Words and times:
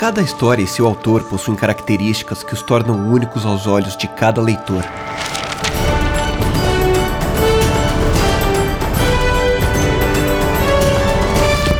Cada 0.00 0.22
história 0.22 0.62
e 0.62 0.66
seu 0.66 0.86
autor 0.86 1.24
possuem 1.24 1.54
características 1.54 2.42
que 2.42 2.54
os 2.54 2.62
tornam 2.62 3.12
únicos 3.12 3.44
aos 3.44 3.66
olhos 3.66 3.94
de 3.98 4.08
cada 4.08 4.40
leitor. 4.40 4.82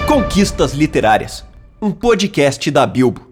Conquistas 0.06 0.74
Literárias, 0.74 1.46
um 1.80 1.90
podcast 1.90 2.70
da 2.70 2.86
Bilbo. 2.86 3.29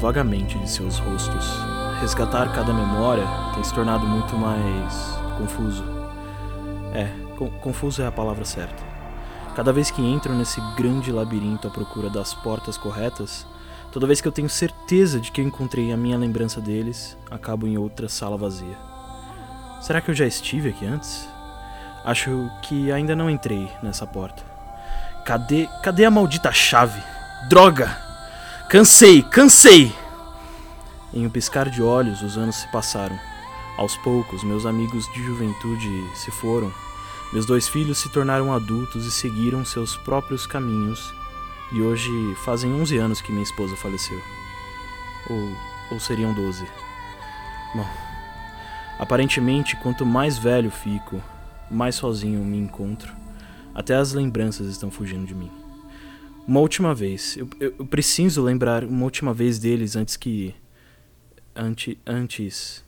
Vagamente 0.00 0.58
de 0.58 0.70
seus 0.70 0.98
rostos. 0.98 1.44
Resgatar 2.00 2.52
cada 2.52 2.72
memória 2.72 3.24
tem 3.54 3.64
se 3.64 3.74
tornado 3.74 4.06
muito 4.06 4.36
mais 4.36 4.94
confuso. 5.36 5.84
É, 6.94 7.08
co 7.36 7.50
confuso 7.60 8.02
é 8.02 8.06
a 8.06 8.12
palavra 8.12 8.44
certa. 8.44 8.82
Cada 9.56 9.72
vez 9.72 9.90
que 9.90 10.00
entro 10.00 10.32
nesse 10.34 10.60
grande 10.76 11.10
labirinto 11.10 11.66
à 11.66 11.70
procura 11.70 12.08
das 12.08 12.32
portas 12.32 12.78
corretas, 12.78 13.44
toda 13.90 14.06
vez 14.06 14.20
que 14.20 14.28
eu 14.28 14.32
tenho 14.32 14.48
certeza 14.48 15.18
de 15.18 15.32
que 15.32 15.40
eu 15.40 15.44
encontrei 15.44 15.92
a 15.92 15.96
minha 15.96 16.16
lembrança 16.16 16.60
deles, 16.60 17.16
acabo 17.28 17.66
em 17.66 17.76
outra 17.76 18.08
sala 18.08 18.36
vazia. 18.36 18.76
Será 19.80 20.00
que 20.00 20.10
eu 20.10 20.14
já 20.14 20.26
estive 20.26 20.68
aqui 20.68 20.86
antes? 20.86 21.28
Acho 22.04 22.48
que 22.62 22.92
ainda 22.92 23.16
não 23.16 23.28
entrei 23.28 23.68
nessa 23.82 24.06
porta. 24.06 24.42
Cadê, 25.24 25.68
cadê 25.82 26.04
a 26.04 26.10
maldita 26.10 26.52
chave? 26.52 27.02
Droga! 27.48 28.07
Cansei, 28.68 29.22
cansei! 29.22 29.90
Em 31.14 31.24
um 31.24 31.30
piscar 31.30 31.70
de 31.70 31.82
olhos, 31.82 32.20
os 32.20 32.36
anos 32.36 32.56
se 32.56 32.68
passaram. 32.70 33.18
Aos 33.78 33.96
poucos, 33.96 34.44
meus 34.44 34.66
amigos 34.66 35.10
de 35.14 35.22
juventude 35.22 35.88
se 36.14 36.30
foram. 36.30 36.70
Meus 37.32 37.46
dois 37.46 37.66
filhos 37.66 37.96
se 37.96 38.10
tornaram 38.10 38.52
adultos 38.52 39.06
e 39.06 39.10
seguiram 39.10 39.64
seus 39.64 39.96
próprios 39.96 40.46
caminhos. 40.46 41.14
E 41.72 41.80
hoje 41.80 42.10
fazem 42.44 42.70
11 42.74 42.98
anos 42.98 43.20
que 43.22 43.32
minha 43.32 43.42
esposa 43.42 43.74
faleceu. 43.74 44.20
Ou, 45.30 45.56
ou 45.92 45.98
seriam 45.98 46.34
12. 46.34 46.66
Bom, 47.74 47.88
aparentemente, 48.98 49.76
quanto 49.76 50.04
mais 50.04 50.36
velho 50.36 50.70
fico, 50.70 51.22
mais 51.70 51.94
sozinho 51.94 52.44
me 52.44 52.58
encontro. 52.58 53.14
Até 53.74 53.94
as 53.94 54.12
lembranças 54.12 54.66
estão 54.66 54.90
fugindo 54.90 55.26
de 55.26 55.34
mim. 55.34 55.67
Uma 56.48 56.60
última 56.60 56.94
vez. 56.94 57.36
Eu, 57.36 57.46
eu, 57.60 57.74
eu, 57.78 57.84
preciso 57.84 58.42
lembrar 58.42 58.82
uma 58.82 59.04
última 59.04 59.34
vez 59.34 59.58
deles 59.58 59.94
antes 59.94 60.16
que. 60.16 60.54
Ante, 61.54 61.98
antes. 62.06 62.82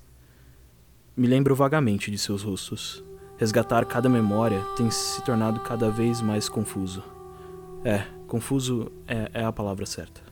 Me 1.14 1.27
lembro 1.27 1.55
vagamente 1.55 2.11
de 2.11 2.16
seus 2.16 2.42
rostos. 2.42 3.05
Resgatar 3.36 3.84
cada 3.84 4.08
memória 4.08 4.62
tem 4.78 4.91
se 4.91 5.22
tornado 5.22 5.61
cada 5.61 5.91
vez 5.91 6.22
mais 6.22 6.48
confuso. 6.48 7.05
É, 7.84 8.06
confuso 8.27 8.91
é, 9.06 9.31
é 9.34 9.44
a 9.44 9.53
palavra 9.53 9.84
certa. 9.84 10.29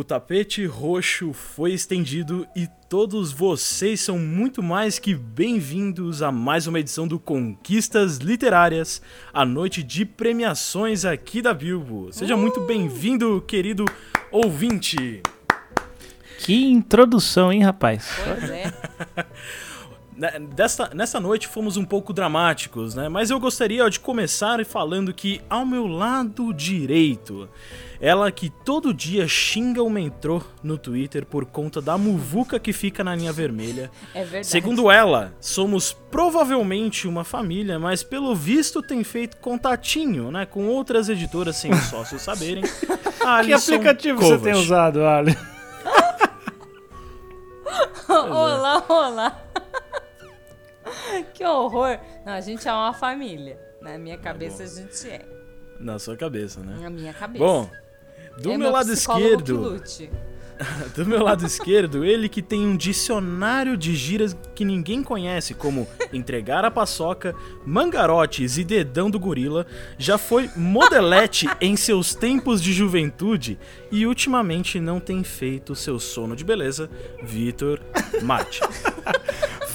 O 0.00 0.02
tapete 0.02 0.64
roxo 0.64 1.34
foi 1.34 1.74
estendido 1.74 2.48
e 2.56 2.66
todos 2.88 3.32
vocês 3.32 4.00
são 4.00 4.18
muito 4.18 4.62
mais 4.62 4.98
que 4.98 5.14
bem-vindos 5.14 6.22
a 6.22 6.32
mais 6.32 6.66
uma 6.66 6.80
edição 6.80 7.06
do 7.06 7.18
Conquistas 7.18 8.16
Literárias, 8.16 9.02
a 9.30 9.44
noite 9.44 9.82
de 9.82 10.06
premiações 10.06 11.04
aqui 11.04 11.42
da 11.42 11.52
Bilbo. 11.52 12.10
Seja 12.12 12.34
muito 12.34 12.62
bem-vindo, 12.62 13.44
querido 13.46 13.84
ouvinte. 14.32 15.20
Que 16.38 16.64
introdução, 16.64 17.52
hein, 17.52 17.62
rapaz? 17.62 18.10
Pois 18.24 18.48
é. 18.48 18.72
Desta, 20.54 20.90
nessa 20.94 21.20
noite 21.20 21.46
fomos 21.46 21.76
um 21.76 21.84
pouco 21.84 22.14
dramáticos, 22.14 22.94
né? 22.94 23.08
Mas 23.10 23.28
eu 23.30 23.38
gostaria 23.38 23.88
de 23.90 24.00
começar 24.00 24.64
falando 24.64 25.12
que 25.12 25.42
ao 25.48 25.66
meu 25.66 25.86
lado 25.86 26.54
direito 26.54 27.48
ela 28.00 28.32
que 28.32 28.48
todo 28.48 28.94
dia 28.94 29.28
xinga 29.28 29.82
o 29.82 29.90
metrô 29.90 30.42
no 30.62 30.78
Twitter 30.78 31.26
por 31.26 31.44
conta 31.44 31.82
da 31.82 31.98
muvuca 31.98 32.58
que 32.58 32.72
fica 32.72 33.04
na 33.04 33.14
linha 33.14 33.32
vermelha. 33.32 33.90
É 34.14 34.22
verdade. 34.22 34.46
Segundo 34.46 34.90
ela, 34.90 35.34
somos 35.38 35.92
provavelmente 35.92 37.06
uma 37.06 37.24
família, 37.24 37.78
mas 37.78 38.02
pelo 38.02 38.34
visto 38.34 38.82
tem 38.82 39.04
feito 39.04 39.36
contatinho, 39.36 40.30
né, 40.30 40.46
com 40.46 40.66
outras 40.66 41.10
editoras 41.10 41.56
sem 41.56 41.70
os 41.70 41.84
sócios 41.84 42.22
saberem. 42.22 42.64
que 43.44 43.52
aplicativo 43.52 44.18
Kovac. 44.18 44.38
você 44.38 44.44
tem 44.44 44.54
usado, 44.54 45.04
Ali? 45.04 45.36
olá, 48.08 48.82
olá. 48.88 49.44
que 51.34 51.44
horror. 51.44 51.98
Não, 52.24 52.32
a 52.32 52.40
gente 52.40 52.66
é 52.66 52.72
uma 52.72 52.94
família. 52.94 53.60
Na 53.82 53.98
minha 53.98 54.16
tá 54.16 54.24
cabeça 54.24 54.62
é 54.62 54.66
a 54.66 54.68
gente 54.68 55.08
é. 55.08 55.26
Na 55.78 55.98
sua 55.98 56.16
cabeça, 56.16 56.60
né? 56.60 56.78
Na 56.80 56.90
minha 56.90 57.12
cabeça. 57.12 57.44
Bom, 57.44 57.70
do 58.38 58.52
é 58.52 58.58
meu, 58.58 58.70
lado 58.70 58.92
esquerdo. 58.92 59.82
do 60.94 61.06
meu 61.06 61.22
lado 61.22 61.46
esquerdo, 61.46 62.04
ele 62.04 62.28
que 62.28 62.42
tem 62.42 62.66
um 62.66 62.76
dicionário 62.76 63.76
de 63.76 63.94
gírias 63.94 64.36
que 64.54 64.64
ninguém 64.64 65.02
conhece, 65.02 65.54
como 65.54 65.88
entregar 66.12 66.64
a 66.64 66.70
paçoca, 66.70 67.34
mangarotes 67.64 68.58
e 68.58 68.64
dedão 68.64 69.10
do 69.10 69.18
gorila, 69.18 69.66
já 69.98 70.18
foi 70.18 70.50
modelete 70.54 71.48
em 71.60 71.76
seus 71.76 72.14
tempos 72.14 72.62
de 72.62 72.72
juventude 72.72 73.58
e 73.90 74.06
ultimamente 74.06 74.80
não 74.80 75.00
tem 75.00 75.24
feito 75.24 75.74
seu 75.74 75.98
sono 75.98 76.36
de 76.36 76.44
beleza, 76.44 76.90
Vitor 77.22 77.80
Mate. 78.22 78.60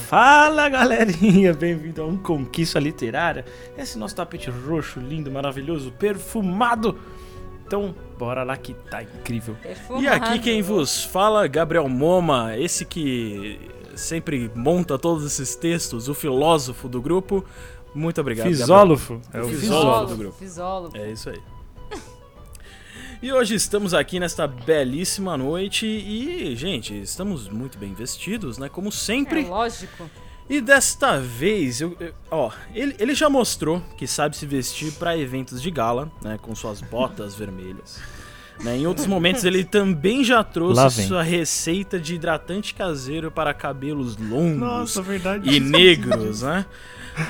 Fala 0.07 0.69
galerinha, 0.69 1.51
bem-vindo 1.51 2.03
a 2.03 2.05
um 2.05 2.16
Conquista 2.16 2.79
Literária. 2.79 3.43
Esse 3.75 3.97
nosso 3.97 4.16
tapete 4.16 4.51
roxo, 4.51 4.99
lindo, 4.99 5.31
maravilhoso, 5.31 5.91
perfumado 5.91 6.99
então, 7.66 7.96
bora 8.18 8.44
lá 8.44 8.56
que 8.56 8.74
tá 8.74 9.02
incrível. 9.02 9.58
E 10.00 10.08
aqui 10.08 10.40
quem 10.40 10.62
vos 10.62 11.03
fala, 11.03 11.48
Gabriel 11.48 11.90
Moma, 11.90 12.56
esse 12.58 12.86
que 12.86 13.59
sempre 13.96 14.52
monta 14.53 15.00
todos 15.00 15.26
esses 15.26 15.56
textos, 15.56 16.08
o 16.08 16.14
filósofo 16.14 16.88
do 16.88 17.02
grupo. 17.02 17.44
Muito 17.94 18.20
obrigado. 18.22 18.48
Fisólogo. 18.48 19.22
É 19.34 19.42
o 19.42 19.48
fisólogo 19.48 20.12
do 20.12 20.18
grupo. 20.18 20.38
Fisólogo. 20.38 20.98
É 20.98 21.12
isso 21.12 21.30
aí. 21.30 21.42
E 23.22 23.31
hoje 23.31 23.56
estamos 23.56 23.94
aqui 23.94 24.20
nesta 24.20 24.46
belíssima 24.46 25.36
noite 25.38 25.88
e, 25.88 26.56
gente, 26.56 26.94
estamos 27.02 27.47
muito 27.47 27.78
bem 27.78 27.94
vestidos, 27.94 28.58
né? 28.58 28.70
Como 28.70 28.92
sempre. 28.92 29.44
É 29.44 29.47
lógico. 29.47 30.09
E 30.47 30.61
desta 30.61 31.19
vez, 31.19 31.81
eu, 31.81 31.97
eu, 32.00 32.13
ó, 32.29 32.51
ele, 32.73 32.95
ele 33.00 33.16
já 33.16 33.28
mostrou 33.29 33.81
que 33.97 34.06
sabe 34.06 34.38
se 34.38 34.45
vestir 34.45 34.91
para 34.94 35.17
eventos 35.17 35.59
de 35.59 35.72
gala, 35.72 36.11
né, 36.22 36.38
com 36.39 36.53
suas 36.53 36.81
botas 36.81 37.33
vermelhas. 37.35 37.99
Né, 38.59 38.78
em 38.78 38.87
outros 38.87 39.05
momentos 39.05 39.43
ele 39.43 39.66
também 39.66 40.23
já 40.23 40.41
trouxe 40.41 41.08
sua 41.08 41.22
receita 41.22 41.99
de 41.99 42.16
hidratante 42.16 42.73
caseiro 42.73 43.29
para 43.29 43.53
cabelos 43.53 44.16
longos 44.16 44.96
Nossa, 44.96 45.03
e 45.43 45.59
negros, 45.59 46.41
né? 46.41 46.66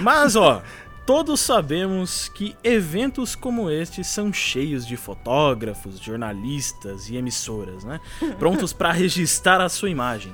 Mas 0.02 0.36
ó, 0.36 0.62
todos 1.04 1.40
sabemos 1.40 2.30
que 2.30 2.56
eventos 2.64 3.34
como 3.36 3.72
este 3.72 4.04
são 4.04 4.32
cheios 4.32 4.86
de 4.86 4.96
fotógrafos, 4.96 6.00
jornalistas 6.00 7.10
e 7.10 7.16
emissoras, 7.16 7.84
né? 7.84 8.00
Prontos 8.38 8.72
para 8.72 8.92
registrar 8.94 9.60
a 9.62 9.70
sua 9.70 9.90
imagem 9.90 10.32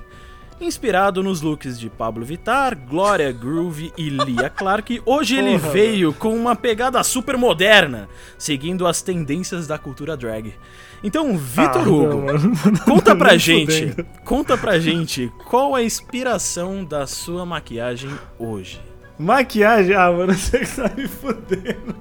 inspirado 0.66 1.24
nos 1.24 1.42
looks 1.42 1.80
de 1.80 1.90
Pablo 1.90 2.24
Vittar, 2.24 2.78
Gloria 2.78 3.32
Groove 3.32 3.92
e 3.98 4.10
Lia 4.10 4.50
Clark. 4.50 5.02
Hoje 5.06 5.38
ele 5.38 5.58
Porra, 5.58 5.72
veio 5.72 6.14
com 6.14 6.36
uma 6.36 6.56
pegada 6.56 7.04
super 7.04 7.38
moderna, 7.38 8.08
seguindo 8.38 8.86
as 8.88 9.02
tendências 9.02 9.68
da 9.68 9.78
cultura 9.78 10.16
drag. 10.16 10.54
Então, 11.04 11.38
Vitor 11.38 11.82
ah, 11.82 11.90
Hugo, 11.90 12.22
não, 12.70 12.78
conta 12.86 13.16
pra 13.16 13.36
gente, 13.38 13.90
fudendo. 13.90 14.08
conta 14.24 14.58
pra 14.58 14.80
gente 14.80 15.32
qual 15.48 15.74
a 15.74 15.84
inspiração 15.84 16.86
da 16.86 17.08
sua 17.08 17.46
maquiagem 17.46 18.12
hoje. 18.38 18.82
Maquiagem? 19.18 19.96
Ah, 19.96 20.12
mano, 20.12 20.34
você 20.38 20.60
que 20.60 20.76
tá 20.76 20.92
me 20.96 21.08
fudendo. 21.08 21.96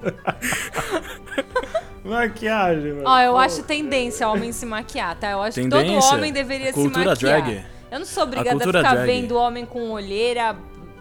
Maquiagem, 2.04 2.94
mano. 2.94 3.04
Ó, 3.06 3.20
eu 3.20 3.36
acho 3.36 3.62
tendência 3.62 4.26
homem 4.28 4.52
se 4.52 4.64
maquiar, 4.64 5.16
tá? 5.16 5.30
Eu 5.30 5.42
acho 5.42 5.60
que 5.60 5.68
todo 5.68 5.82
Tendência? 5.82 6.14
homem 6.14 6.32
deveria 6.32 6.72
Cultura 6.72 7.14
se 7.14 7.24
maquiar. 7.24 7.42
drag? 7.42 7.79
Eu 7.90 7.98
não 7.98 8.06
sou 8.06 8.22
obrigada 8.22 8.50
a, 8.50 8.52
cultura 8.52 8.78
ficar 8.78 8.94
drag. 8.94 9.06
vendo 9.06 9.36
homem 9.36 9.66
com 9.66 9.90
olheira, 9.90 10.56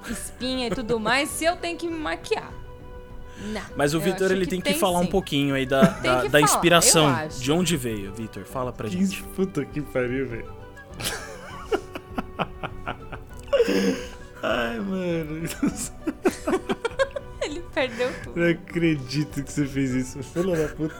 espinha 0.10 0.68
e 0.68 0.72
tudo 0.72 1.00
mais 1.00 1.30
se 1.30 1.46
eu 1.46 1.56
tenho 1.56 1.78
que 1.78 1.88
me 1.88 1.98
maquiar. 1.98 2.52
Não. 3.42 3.62
Mas 3.76 3.94
o 3.94 4.00
Vitor 4.00 4.32
ele 4.32 4.46
tem 4.46 4.60
que 4.60 4.74
falar 4.74 5.00
um 5.00 5.04
sim. 5.04 5.10
pouquinho 5.10 5.56
aí 5.56 5.66
da, 5.66 5.88
Tem 5.88 6.12
da, 6.12 6.22
que 6.22 6.30
da 6.30 6.40
falar, 6.40 6.42
inspiração. 6.42 7.28
De 7.40 7.52
onde 7.52 7.78
veio, 7.78 8.14
Vitor? 8.14 8.44
Fala 8.44 8.74
pra 8.74 8.90
gente. 8.90 9.24
Puta 9.36 9.64
que 9.64 9.82
pariu, 9.82 10.28
velho. 10.28 10.52
Ai, 14.44 14.80
mano. 14.80 15.44
Ele 17.42 17.64
perdeu 17.74 18.12
tudo. 18.24 18.40
Não 18.40 18.50
acredito 18.50 19.44
que 19.44 19.52
você 19.52 19.66
fez 19.66 19.92
isso. 19.92 20.22
Filha 20.22 20.56
da 20.56 20.74
puta. 20.74 20.96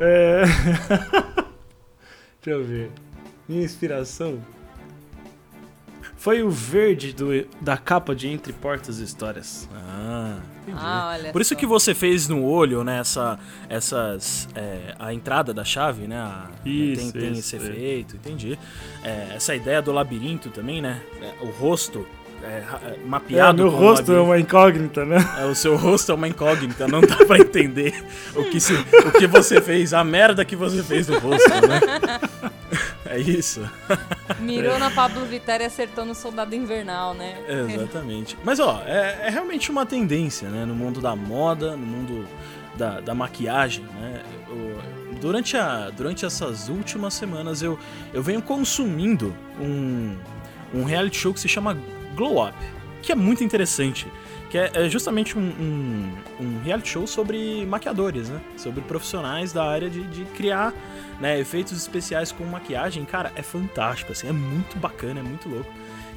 É... 0.00 0.42
Deixa 2.42 2.60
eu 2.60 2.64
ver. 2.64 2.90
Minha 3.48 3.64
inspiração 3.64 4.40
foi 6.24 6.42
o 6.42 6.48
verde 6.48 7.12
do, 7.12 7.26
da 7.60 7.76
capa 7.76 8.14
de 8.14 8.28
Entre 8.28 8.50
Portas 8.50 8.98
e 8.98 9.04
Histórias. 9.04 9.68
Ah, 9.74 10.38
entendi. 10.62 10.78
Ah, 10.80 11.10
olha 11.20 11.32
Por 11.32 11.42
isso 11.42 11.52
só. 11.52 11.60
que 11.60 11.66
você 11.66 11.94
fez 11.94 12.26
no 12.28 12.42
olho, 12.42 12.82
né, 12.82 12.98
essa, 13.00 13.38
essas, 13.68 14.48
é, 14.54 14.94
a 14.98 15.12
entrada 15.12 15.52
da 15.52 15.66
chave, 15.66 16.06
né, 16.06 16.16
a- 16.16 16.48
Isso, 16.64 17.12
tem, 17.12 17.20
tem 17.20 17.32
isso, 17.32 17.54
esse 17.54 17.56
é. 17.56 17.58
efeito, 17.68 18.16
entendi. 18.16 18.58
É, 19.02 19.34
essa 19.36 19.54
ideia 19.54 19.82
do 19.82 19.92
labirinto 19.92 20.48
também, 20.48 20.80
né, 20.80 21.02
é, 21.20 21.44
o 21.44 21.50
rosto 21.50 22.06
é, 22.42 22.62
ra- 22.66 22.80
é, 22.86 22.88
É, 22.92 22.98
mapeado 23.06 23.62
meu 23.62 23.70
rosto 23.70 24.10
é 24.10 24.20
uma 24.20 24.38
incógnita, 24.40 25.04
né? 25.04 25.16
É, 25.40 25.44
o 25.44 25.54
seu 25.54 25.76
rosto 25.76 26.10
é 26.10 26.14
uma 26.14 26.26
incógnita, 26.28 26.88
não 26.88 27.02
dá 27.02 27.16
pra 27.26 27.38
entender 27.38 28.02
o 28.34 28.44
que, 28.44 28.60
se, 28.60 28.72
o 28.72 29.12
que 29.12 29.26
você 29.26 29.60
fez, 29.60 29.92
a 29.92 30.02
merda 30.02 30.42
que 30.42 30.56
você 30.56 30.82
fez 30.82 31.06
no 31.06 31.18
rosto, 31.18 31.50
né? 31.50 31.80
É 33.06 33.18
isso. 33.18 33.60
Mirou 34.40 34.78
na 34.78 34.90
Pablo 34.90 35.24
Vittar 35.26 35.60
e 35.60 35.64
acertou 35.64 36.04
no 36.04 36.14
Soldado 36.14 36.54
Invernal, 36.54 37.14
né? 37.14 37.36
Exatamente. 37.74 38.36
Mas 38.44 38.58
ó, 38.60 38.82
é, 38.86 39.26
é 39.26 39.30
realmente 39.30 39.70
uma 39.70 39.84
tendência, 39.84 40.48
né? 40.48 40.64
No 40.64 40.74
mundo 40.74 41.00
da 41.00 41.14
moda, 41.14 41.72
no 41.76 41.86
mundo 41.86 42.26
da, 42.76 43.00
da 43.00 43.14
maquiagem, 43.14 43.84
né? 44.00 44.22
Eu- 44.48 45.04
durante, 45.20 45.56
a, 45.56 45.90
durante 45.90 46.26
essas 46.26 46.68
últimas 46.68 47.14
semanas 47.14 47.62
eu, 47.62 47.78
eu 48.12 48.22
venho 48.22 48.42
consumindo 48.42 49.34
um, 49.60 50.16
um 50.74 50.84
reality 50.84 51.16
show 51.16 51.32
que 51.32 51.40
se 51.40 51.48
chama 51.48 51.78
Glow 52.14 52.46
Up, 52.46 52.54
que 53.00 53.12
é 53.12 53.14
muito 53.14 53.42
interessante. 53.44 54.06
Que 54.54 54.58
é, 54.58 54.70
é 54.72 54.88
justamente 54.88 55.36
um, 55.36 55.42
um, 55.42 56.12
um 56.40 56.60
reality 56.62 56.90
show 56.90 57.08
sobre 57.08 57.66
maquiadores, 57.66 58.28
né? 58.28 58.40
Sobre 58.56 58.82
profissionais 58.82 59.52
da 59.52 59.64
área 59.64 59.90
de, 59.90 60.04
de 60.04 60.24
criar 60.26 60.72
né, 61.18 61.40
efeitos 61.40 61.72
especiais 61.72 62.30
com 62.30 62.44
maquiagem. 62.44 63.04
Cara, 63.04 63.32
é 63.34 63.42
fantástico, 63.42 64.12
assim, 64.12 64.28
é 64.28 64.32
muito 64.32 64.78
bacana, 64.78 65.18
é 65.18 65.22
muito 65.24 65.48
louco. 65.48 65.68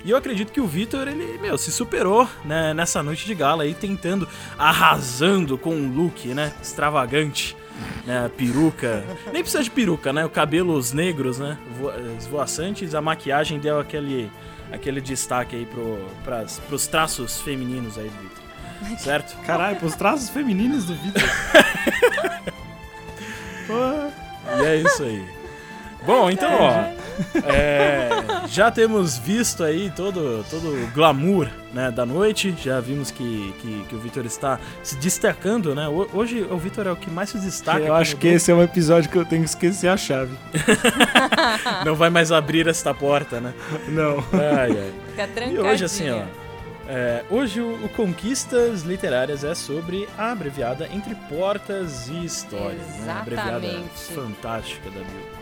E 0.05 0.11
eu 0.11 0.15
acredito 0.17 0.51
que 0.51 0.61
o 0.61 0.67
Vitor, 0.67 1.07
ele, 1.07 1.39
meu, 1.39 1.57
se 1.57 1.71
superou 1.71 2.29
né, 2.45 2.75
nessa 2.75 3.01
noite 3.01 3.25
de 3.25 3.33
gala 3.33 3.63
aí, 3.63 3.73
tentando, 3.73 4.29
arrasando 4.55 5.57
com 5.57 5.73
um 5.73 5.91
look, 5.91 6.27
né, 6.27 6.53
extravagante, 6.61 7.57
né, 8.05 8.29
peruca. 8.37 9.03
Nem 9.33 9.41
precisa 9.41 9.63
de 9.63 9.71
peruca, 9.71 10.13
né, 10.13 10.23
o 10.23 10.29
cabelos 10.29 10.93
negros, 10.93 11.39
né, 11.39 11.57
vo- 11.79 11.91
esvoaçantes, 12.19 12.93
a 12.93 13.01
maquiagem 13.01 13.57
deu 13.57 13.79
aquele, 13.79 14.29
aquele 14.71 15.01
destaque 15.01 15.55
aí 15.55 15.65
pro, 15.65 16.07
pras, 16.23 16.59
pros 16.67 16.87
traços 16.87 17.41
femininos 17.41 17.97
aí 17.97 18.09
do 18.09 18.17
Vitor, 18.21 18.99
certo? 18.99 19.37
Caralho, 19.45 19.77
pros 19.77 19.95
traços 19.95 20.29
femininos 20.29 20.85
do 20.85 20.95
Vitor. 20.95 21.23
E 24.59 24.65
é 24.65 24.75
isso 24.77 25.03
aí. 25.03 25.36
Bom, 26.07 26.31
então, 26.31 26.49
ó, 26.59 26.71
é, 27.45 28.09
já 28.47 28.71
temos 28.71 29.17
visto 29.17 29.63
aí 29.63 29.91
todo, 29.95 30.43
todo 30.49 30.69
o 30.69 30.87
glamour 30.93 31.47
né, 31.73 31.91
da 31.91 32.05
noite, 32.05 32.55
já 32.63 32.79
vimos 32.79 33.11
que, 33.11 33.53
que, 33.61 33.85
que 33.89 33.95
o 33.95 33.99
Vitor 33.99 34.25
está 34.25 34.57
se 34.81 34.95
destacando, 34.95 35.75
né? 35.75 35.87
Ho- 35.87 36.07
Hoje 36.13 36.47
o 36.49 36.57
Vitor 36.57 36.87
é 36.87 36.91
o 36.91 36.95
que 36.95 37.09
mais 37.11 37.29
se 37.29 37.37
destaca. 37.39 37.81
Eu 37.81 37.93
acho 37.93 38.15
que 38.15 38.27
esse 38.29 38.49
é 38.49 38.55
um 38.55 38.63
episódio 38.63 39.09
que 39.09 39.17
eu 39.17 39.25
tenho 39.25 39.43
que 39.43 39.49
esquecer 39.49 39.89
a 39.89 39.97
chave. 39.97 40.33
Não 41.85 41.93
vai 41.95 42.09
mais 42.09 42.31
abrir 42.31 42.67
esta 42.67 42.93
porta, 42.93 43.39
né? 43.41 43.53
Não. 43.89 44.17
Ai, 44.33 44.71
ai. 44.71 44.93
Fica 45.09 45.23
E 45.23 45.27
trancadinho. 45.27 45.65
hoje, 45.65 45.83
assim, 45.85 46.09
ó. 46.09 46.21
é, 46.87 47.23
hoje 47.29 47.59
o, 47.59 47.83
o 47.85 47.89
Conquistas 47.89 48.83
Literárias 48.83 49.43
é 49.43 49.53
sobre 49.53 50.07
a 50.17 50.31
abreviada 50.31 50.87
Entre 50.91 51.13
Portas 51.29 52.07
e 52.07 52.23
Histórias. 52.25 52.81
Né? 53.01 53.11
A 53.11 53.19
abreviada 53.19 53.65
Exatamente. 53.65 54.13
fantástica 54.15 54.89
da 54.89 54.99
Bill. 54.99 55.36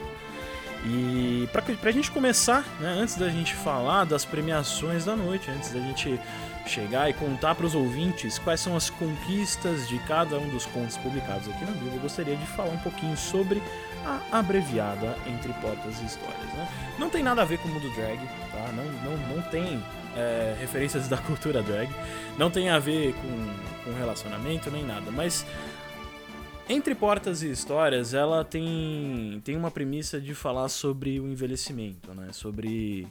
E 0.85 1.49
pra, 1.51 1.61
pra 1.61 1.91
gente 1.91 2.11
começar, 2.11 2.63
né, 2.79 2.89
antes 2.89 3.15
da 3.15 3.27
gente 3.27 3.55
falar 3.55 4.03
das 4.03 4.23
premiações 4.23 5.03
da 5.03 5.15
noite, 5.15 5.49
antes 5.49 5.71
da 5.71 5.79
gente 5.79 6.19
chegar 6.67 7.09
e 7.09 7.13
contar 7.13 7.55
para 7.55 7.65
os 7.65 7.73
ouvintes 7.73 8.37
quais 8.39 8.59
são 8.59 8.75
as 8.75 8.89
conquistas 8.89 9.87
de 9.87 9.97
cada 9.99 10.37
um 10.37 10.47
dos 10.49 10.65
contos 10.67 10.97
publicados 10.97 11.47
aqui 11.47 11.65
na 11.65 11.71
Bíblia, 11.71 11.93
eu 11.95 12.01
gostaria 12.01 12.35
de 12.35 12.45
falar 12.47 12.69
um 12.69 12.77
pouquinho 12.79 13.17
sobre 13.17 13.61
a 14.05 14.39
abreviada 14.39 15.15
Entre 15.25 15.51
Portas 15.53 15.99
e 16.01 16.05
Histórias. 16.05 16.53
Né? 16.53 16.67
Não 16.99 17.09
tem 17.09 17.23
nada 17.23 17.41
a 17.41 17.45
ver 17.45 17.57
com 17.57 17.67
o 17.67 17.71
mundo 17.71 17.89
drag, 17.95 18.19
tá? 18.51 18.71
Não, 18.73 18.85
não, 19.11 19.35
não 19.35 19.41
tem 19.43 19.83
é, 20.15 20.55
referências 20.59 21.07
da 21.07 21.17
cultura 21.17 21.63
drag, 21.63 21.89
não 22.37 22.51
tem 22.51 22.69
a 22.69 22.77
ver 22.77 23.13
com, 23.15 23.83
com 23.83 23.97
relacionamento 23.97 24.69
nem 24.69 24.83
nada, 24.83 25.09
mas 25.11 25.45
entre 26.67 26.95
Portas 26.95 27.43
e 27.43 27.51
Histórias, 27.51 28.13
ela 28.13 28.43
tem, 28.43 29.41
tem 29.43 29.55
uma 29.55 29.69
premissa 29.69 30.19
de 30.19 30.33
falar 30.33 30.69
sobre 30.69 31.19
o 31.19 31.27
envelhecimento, 31.27 32.13
né? 32.13 32.29
Sobre, 32.33 33.07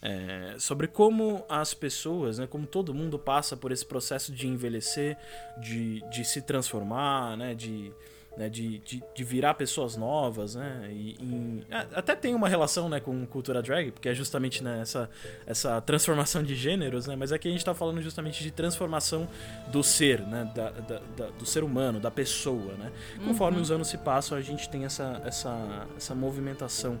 é, 0.00 0.54
sobre 0.58 0.86
como 0.86 1.44
as 1.48 1.74
pessoas, 1.74 2.38
né? 2.38 2.46
Como 2.46 2.66
todo 2.66 2.94
mundo 2.94 3.18
passa 3.18 3.56
por 3.56 3.72
esse 3.72 3.84
processo 3.84 4.32
de 4.32 4.46
envelhecer, 4.46 5.16
de, 5.60 6.00
de 6.10 6.24
se 6.24 6.42
transformar, 6.42 7.36
né? 7.36 7.54
De, 7.54 7.92
né? 8.36 8.48
de, 8.48 8.78
de, 8.78 9.02
de 9.14 9.24
virar 9.24 9.54
pessoas 9.54 9.96
novas, 9.96 10.54
né? 10.54 10.88
E, 10.92 11.16
em- 11.20 11.64
até 11.94 12.14
tem 12.16 12.34
uma 12.34 12.48
relação, 12.48 12.88
né? 12.88 12.98
Com 13.00 13.24
cultura 13.26 13.62
drag, 13.62 13.90
porque 13.92 14.08
é 14.08 14.14
justamente 14.14 14.62
né, 14.64 14.80
essa, 14.80 15.08
essa 15.46 15.80
transformação 15.80 16.42
de 16.42 16.54
gêneros, 16.54 17.06
né? 17.06 17.14
Mas 17.16 17.32
aqui 17.32 17.48
a 17.48 17.50
gente 17.50 17.64
tá 17.64 17.74
falando 17.74 18.00
justamente 18.00 18.42
de 18.42 18.50
transformação 18.50 19.28
do 19.70 19.82
ser, 19.82 20.20
né? 20.22 20.50
Da, 20.54 20.70
da- 20.70 21.00
da- 21.16 21.30
do 21.38 21.44
ser 21.46 21.62
humano, 21.62 22.00
da 22.00 22.10
pessoa, 22.10 22.72
né? 22.74 22.90
Conforme 23.24 23.60
os 23.60 23.70
anos 23.70 23.88
se 23.88 23.98
passam, 23.98 24.36
a 24.36 24.40
gente 24.40 24.68
tem 24.68 24.84
essa, 24.84 25.20
essa, 25.24 25.86
essa 25.96 26.14
movimentação 26.14 26.98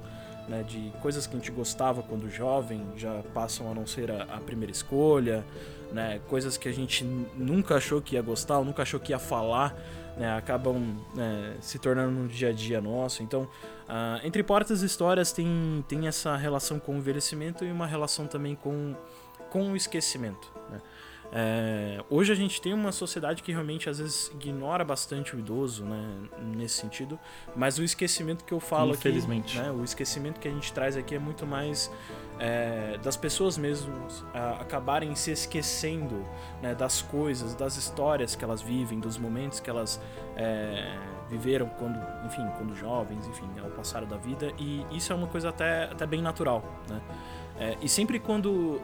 né, 0.48 0.64
de 0.64 0.92
coisas 1.00 1.24
que 1.26 1.36
a 1.36 1.38
gente 1.38 1.52
gostava 1.52 2.02
quando 2.02 2.28
jovem 2.28 2.84
já 2.96 3.22
passam 3.32 3.70
a 3.70 3.74
não 3.74 3.86
ser 3.86 4.10
a, 4.10 4.24
a 4.24 4.40
primeira 4.40 4.72
escolha, 4.72 5.44
né? 5.92 6.20
Coisas 6.28 6.56
que 6.56 6.68
a 6.68 6.72
gente 6.72 7.04
nunca 7.04 7.76
achou 7.76 8.02
que 8.02 8.16
ia 8.16 8.22
gostar, 8.22 8.58
ou 8.58 8.64
nunca 8.64 8.82
achou 8.82 8.98
que 8.98 9.12
ia 9.12 9.18
falar, 9.20 9.76
né? 10.16 10.36
Acabam 10.36 10.96
né, 11.14 11.56
se 11.60 11.78
tornando 11.78 12.10
no 12.10 12.28
dia 12.28 12.50
a 12.50 12.52
dia 12.52 12.80
nosso. 12.80 13.22
Então, 13.22 13.48
ah, 13.88 14.20
entre 14.22 14.42
portas 14.42 14.82
e 14.82 14.86
histórias 14.86 15.32
tem, 15.32 15.84
tem 15.88 16.06
essa 16.06 16.36
relação 16.36 16.78
com 16.78 16.94
o 16.94 16.98
envelhecimento 16.98 17.64
e 17.64 17.72
uma 17.72 17.86
relação 17.86 18.26
também 18.26 18.54
com, 18.54 18.94
com 19.50 19.72
o 19.72 19.76
esquecimento? 19.76 20.51
É, 21.34 22.04
hoje 22.10 22.30
a 22.30 22.34
gente 22.34 22.60
tem 22.60 22.74
uma 22.74 22.92
sociedade 22.92 23.42
que 23.42 23.50
realmente 23.50 23.88
às 23.88 23.98
vezes 23.98 24.30
ignora 24.34 24.84
bastante 24.84 25.34
o 25.34 25.38
idoso, 25.38 25.82
né, 25.82 26.28
nesse 26.54 26.74
sentido, 26.74 27.18
mas 27.56 27.78
o 27.78 27.82
esquecimento 27.82 28.44
que 28.44 28.52
eu 28.52 28.60
falo 28.60 28.90
Infelizmente. 28.90 29.58
aqui, 29.58 29.66
né, 29.66 29.74
o 29.74 29.82
esquecimento 29.82 30.38
que 30.38 30.46
a 30.46 30.50
gente 30.50 30.70
traz 30.74 30.94
aqui 30.94 31.14
é 31.14 31.18
muito 31.18 31.46
mais 31.46 31.90
é, 32.38 32.98
das 33.02 33.16
pessoas 33.16 33.56
mesmo 33.56 33.90
ah, 34.34 34.58
acabarem 34.60 35.14
se 35.14 35.30
esquecendo 35.30 36.22
né, 36.60 36.74
das 36.74 37.00
coisas, 37.00 37.54
das 37.54 37.78
histórias 37.78 38.36
que 38.36 38.44
elas 38.44 38.60
vivem, 38.60 39.00
dos 39.00 39.16
momentos 39.16 39.58
que 39.58 39.70
elas 39.70 39.98
é, 40.36 40.98
viveram 41.30 41.66
quando, 41.66 41.98
enfim, 42.26 42.46
quando 42.58 42.76
jovens, 42.76 43.26
enfim, 43.26 43.48
ao 43.62 43.70
passar 43.70 44.04
da 44.04 44.18
vida, 44.18 44.52
e 44.58 44.84
isso 44.90 45.10
é 45.14 45.16
uma 45.16 45.28
coisa 45.28 45.48
até, 45.48 45.84
até 45.84 46.06
bem 46.06 46.20
natural, 46.20 46.62
né? 46.90 47.00
É, 47.58 47.76
e 47.80 47.88
sempre 47.88 48.18
quando 48.18 48.80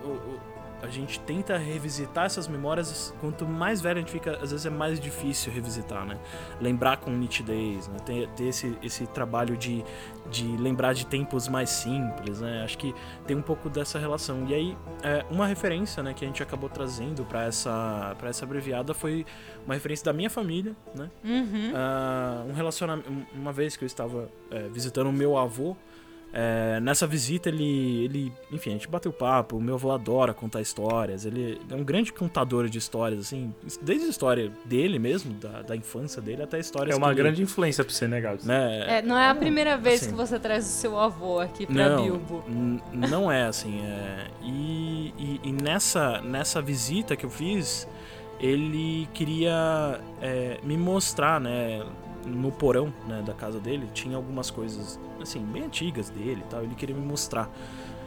a 0.82 0.86
gente 0.88 1.18
tenta 1.20 1.56
revisitar 1.56 2.26
essas 2.26 2.46
memórias, 2.46 3.14
quanto 3.20 3.46
mais 3.46 3.80
velho 3.80 3.98
a 3.98 4.00
gente 4.00 4.12
fica, 4.12 4.32
às 4.42 4.50
vezes 4.50 4.64
é 4.64 4.70
mais 4.70 5.00
difícil 5.00 5.52
revisitar, 5.52 6.04
né? 6.06 6.18
Lembrar 6.60 6.98
com 6.98 7.10
nitidez, 7.10 7.88
né? 7.88 7.96
Ter, 8.04 8.28
ter 8.30 8.44
esse, 8.44 8.78
esse 8.82 9.06
trabalho 9.08 9.56
de, 9.56 9.84
de 10.30 10.44
lembrar 10.56 10.92
de 10.92 11.06
tempos 11.06 11.48
mais 11.48 11.70
simples, 11.70 12.40
né? 12.40 12.62
Acho 12.62 12.78
que 12.78 12.94
tem 13.26 13.36
um 13.36 13.42
pouco 13.42 13.68
dessa 13.68 13.98
relação. 13.98 14.46
E 14.46 14.54
aí, 14.54 14.76
é, 15.02 15.24
uma 15.30 15.46
referência, 15.46 16.02
né, 16.02 16.14
que 16.14 16.24
a 16.24 16.28
gente 16.28 16.42
acabou 16.42 16.68
trazendo 16.68 17.24
para 17.24 17.44
essa, 17.44 18.14
pra 18.18 18.28
essa 18.28 18.44
abreviada 18.44 18.94
foi 18.94 19.26
uma 19.64 19.74
referência 19.74 20.04
da 20.04 20.12
minha 20.12 20.30
família, 20.30 20.76
né? 20.94 21.10
Uhum. 21.24 21.72
Ah, 21.74 22.44
um 22.48 22.52
relacionamento. 22.52 23.10
Uma 23.34 23.52
vez 23.52 23.76
que 23.76 23.84
eu 23.84 23.86
estava 23.86 24.28
é, 24.50 24.68
visitando 24.68 25.08
o 25.08 25.12
meu 25.12 25.36
avô, 25.36 25.76
É, 26.32 26.78
nessa 26.80 27.06
visita 27.06 27.48
ele, 27.48 28.04
ele, 28.04 28.32
enfim, 28.52 28.70
a 28.70 28.72
gente 28.74 28.86
bateu 28.86 29.10
papo. 29.12 29.56
O 29.56 29.60
meu 29.60 29.76
avô 29.76 29.90
adora 29.92 30.34
contar 30.34 30.60
histórias. 30.60 31.24
Ele 31.24 31.58
é 31.70 31.74
um 31.74 31.82
grande 31.82 32.12
contador 32.12 32.68
de 32.68 32.76
histórias, 32.78 33.20
assim, 33.20 33.52
desde 33.80 34.06
a 34.06 34.10
história 34.10 34.52
dele 34.64 34.98
mesmo, 34.98 35.32
da, 35.34 35.62
da 35.62 35.74
infância 35.74 36.20
dele, 36.20 36.42
até 36.42 36.58
histórias. 36.60 36.94
É 36.94 36.98
uma 36.98 37.06
que 37.08 37.12
ele- 37.14 37.22
grande 37.22 37.42
influência 37.42 37.82
pra 37.82 37.92
você, 37.94 38.06
né, 38.06 38.20
Gabs? 38.20 38.44
né, 38.44 38.98
É, 38.98 39.02
não 39.02 39.18
é 39.18 39.28
a 39.30 39.34
primeira 39.34 39.76
vez 39.78 40.02
assim. 40.02 40.10
que 40.10 40.16
você 40.16 40.38
traz 40.38 40.64
o 40.66 40.68
seu 40.68 40.98
avô 40.98 41.40
aqui 41.40 41.66
pra 41.66 41.88
não, 41.88 42.02
Bilbo. 42.02 42.44
não 42.92 43.32
é 43.32 43.44
assim. 43.46 43.80
É, 43.82 44.26
e 44.42 44.98
e, 45.18 45.40
e 45.44 45.52
nessa, 45.52 46.20
nessa 46.20 46.60
visita 46.60 47.16
que 47.16 47.24
eu 47.24 47.30
fiz, 47.30 47.88
ele 48.38 49.08
queria 49.14 49.98
é, 50.20 50.58
me 50.62 50.76
mostrar, 50.76 51.40
né? 51.40 51.82
No 52.28 52.52
porão 52.52 52.92
né, 53.06 53.22
da 53.24 53.32
casa 53.32 53.58
dele 53.58 53.88
tinha 53.92 54.16
algumas 54.16 54.50
coisas 54.50 54.98
assim 55.20 55.40
bem 55.40 55.64
antigas 55.64 56.10
dele 56.10 56.42
e 56.46 56.50
tal. 56.50 56.62
Ele 56.62 56.74
queria 56.74 56.94
me 56.94 57.04
mostrar. 57.04 57.50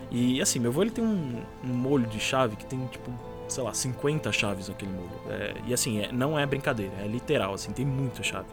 E 0.09 0.41
assim, 0.41 0.59
meu 0.59 0.71
avô 0.71 0.81
ele 0.81 0.91
tem 0.91 1.03
um, 1.03 1.41
um 1.63 1.67
molho 1.73 2.05
de 2.07 2.19
chave 2.19 2.55
que 2.55 2.65
tem 2.65 2.85
tipo, 2.87 3.11
sei 3.47 3.63
lá, 3.63 3.73
50 3.73 4.31
chaves 4.31 4.67
naquele 4.67 4.91
molho. 4.91 5.09
É, 5.29 5.53
e 5.65 5.73
assim, 5.73 5.99
é- 6.01 6.11
não 6.11 6.37
é 6.37 6.45
brincadeira, 6.45 6.93
é 7.01 7.07
literal, 7.07 7.53
assim, 7.53 7.71
tem 7.71 7.85
muita 7.85 8.21
chave. 8.21 8.47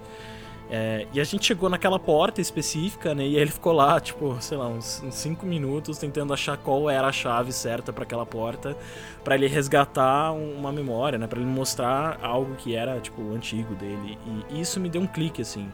É, 0.70 1.06
e 1.14 1.20
a 1.20 1.24
gente 1.24 1.46
chegou 1.46 1.70
naquela 1.70 1.98
porta 1.98 2.42
específica, 2.42 3.14
né? 3.14 3.24
E 3.26 3.36
ele 3.36 3.50
ficou 3.50 3.72
lá, 3.72 3.98
tipo, 3.98 4.36
sei 4.40 4.58
lá, 4.58 4.68
uns 4.68 5.02
5 5.10 5.46
minutos 5.46 5.96
tentando 5.96 6.32
achar 6.34 6.58
qual 6.58 6.90
era 6.90 7.08
a 7.08 7.12
chave 7.12 7.52
certa 7.52 7.90
para 7.90 8.02
aquela 8.04 8.26
porta, 8.26 8.76
para 9.24 9.34
ele 9.34 9.46
resgatar 9.46 10.32
um- 10.32 10.58
uma 10.58 10.70
memória, 10.70 11.18
né? 11.18 11.26
Para 11.26 11.40
ele 11.40 11.48
mostrar 11.48 12.18
algo 12.22 12.54
que 12.56 12.74
era, 12.76 13.00
tipo, 13.00 13.32
antigo 13.34 13.74
dele. 13.74 14.18
E 14.50 14.60
isso 14.60 14.78
me 14.78 14.90
deu 14.90 15.00
um 15.00 15.06
clique, 15.06 15.40
assim, 15.40 15.70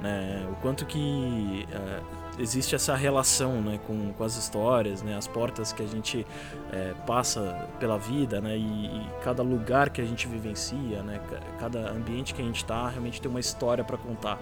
né? 0.00 0.46
O 0.50 0.54
quanto 0.62 0.86
que 0.86 1.66
é, 1.70 2.00
existe 2.40 2.74
essa 2.74 2.94
relação, 2.96 3.60
né? 3.60 3.78
Com, 3.86 4.12
com 4.12 4.24
as 4.24 4.36
histórias, 4.36 5.02
né? 5.02 5.16
As 5.16 5.26
portas 5.28 5.72
que 5.72 5.82
a 5.82 5.86
gente 5.86 6.26
é, 6.72 6.92
passa 7.06 7.68
pela 7.78 7.98
vida, 7.98 8.40
né? 8.40 8.56
E, 8.56 8.86
e 8.86 9.06
cada 9.22 9.42
lugar 9.42 9.90
que 9.90 10.00
a 10.00 10.04
gente 10.04 10.26
vivencia, 10.26 11.02
né? 11.02 11.20
ca- 11.30 11.40
Cada 11.58 11.90
ambiente 11.90 12.34
que 12.34 12.42
a 12.42 12.44
gente 12.44 12.64
tá 12.64 12.88
realmente 12.88 13.20
tem 13.20 13.30
uma 13.30 13.40
história 13.40 13.84
para 13.84 13.96
contar. 13.96 14.38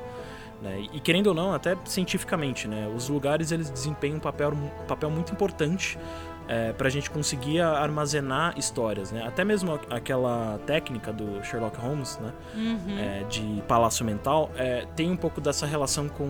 Né? 0.62 0.86
E 0.92 0.98
querendo 1.00 1.28
ou 1.28 1.34
não, 1.34 1.52
até 1.54 1.76
cientificamente, 1.84 2.66
né? 2.66 2.90
Os 2.94 3.08
lugares 3.08 3.52
eles 3.52 3.70
desempenham 3.70 4.16
um 4.16 4.20
papel, 4.20 4.50
um 4.52 4.86
papel 4.86 5.08
muito 5.10 5.32
importante 5.32 5.96
é, 6.48 6.72
para 6.72 6.88
a 6.88 6.90
gente 6.90 7.10
conseguir 7.10 7.60
armazenar 7.60 8.58
histórias, 8.58 9.12
né? 9.12 9.22
Até 9.24 9.44
mesmo 9.44 9.78
aquela 9.90 10.58
técnica 10.66 11.12
do 11.12 11.44
Sherlock 11.44 11.78
Holmes, 11.78 12.18
né? 12.20 12.32
Uhum. 12.56 12.98
é, 12.98 13.22
de 13.28 13.62
palácio 13.68 14.04
mental 14.04 14.50
é, 14.56 14.84
tem 14.96 15.10
um 15.10 15.16
pouco 15.16 15.40
dessa 15.40 15.64
relação 15.66 16.08
com, 16.08 16.26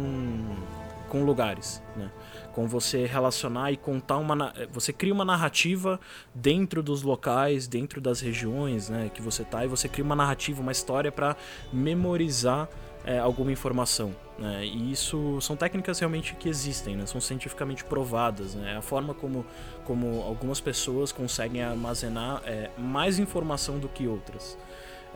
com 1.09 1.25
lugares, 1.25 1.83
né? 1.97 2.11
Com 2.53 2.67
você 2.69 3.07
relacionar 3.07 3.73
e 3.73 3.77
contar 3.77 4.19
uma... 4.19 4.53
Você 4.73 4.93
cria 4.93 5.13
uma 5.13 5.25
narrativa 5.25 5.99
dentro 6.35 6.83
dos 6.83 7.03
locais, 7.03 7.67
dentro 7.67 8.01
das 8.01 8.21
regiões 8.21 8.89
né, 8.89 9.11
que 9.13 9.23
você 9.23 9.45
tá, 9.45 9.65
e 9.65 9.69
você 9.69 9.89
cria 9.89 10.05
uma 10.05 10.17
narrativa, 10.17 10.61
uma 10.61 10.73
história 10.73 11.13
para 11.13 11.37
memorizar 11.73 12.69
é, 13.05 13.19
alguma 13.19 13.51
informação. 13.51 14.15
Né? 14.39 14.67
E 14.67 14.93
isso 14.93 15.41
são 15.41 15.57
técnicas 15.57 15.99
realmente 15.99 16.35
que 16.35 16.49
existem, 16.49 16.97
né? 16.97 17.07
são 17.07 17.21
cientificamente 17.21 17.85
provadas. 17.85 18.55
Né? 18.55 18.77
A 18.77 18.83
forma 18.83 19.15
como, 19.15 19.47
como 19.85 20.23
algumas 20.23 20.61
pessoas 20.61 21.11
conseguem 21.11 21.63
armazenar 21.63 22.43
é, 22.45 22.71
mais 22.77 23.19
informação 23.19 23.79
do 23.79 23.89
que 23.89 24.07
outras. 24.07 24.59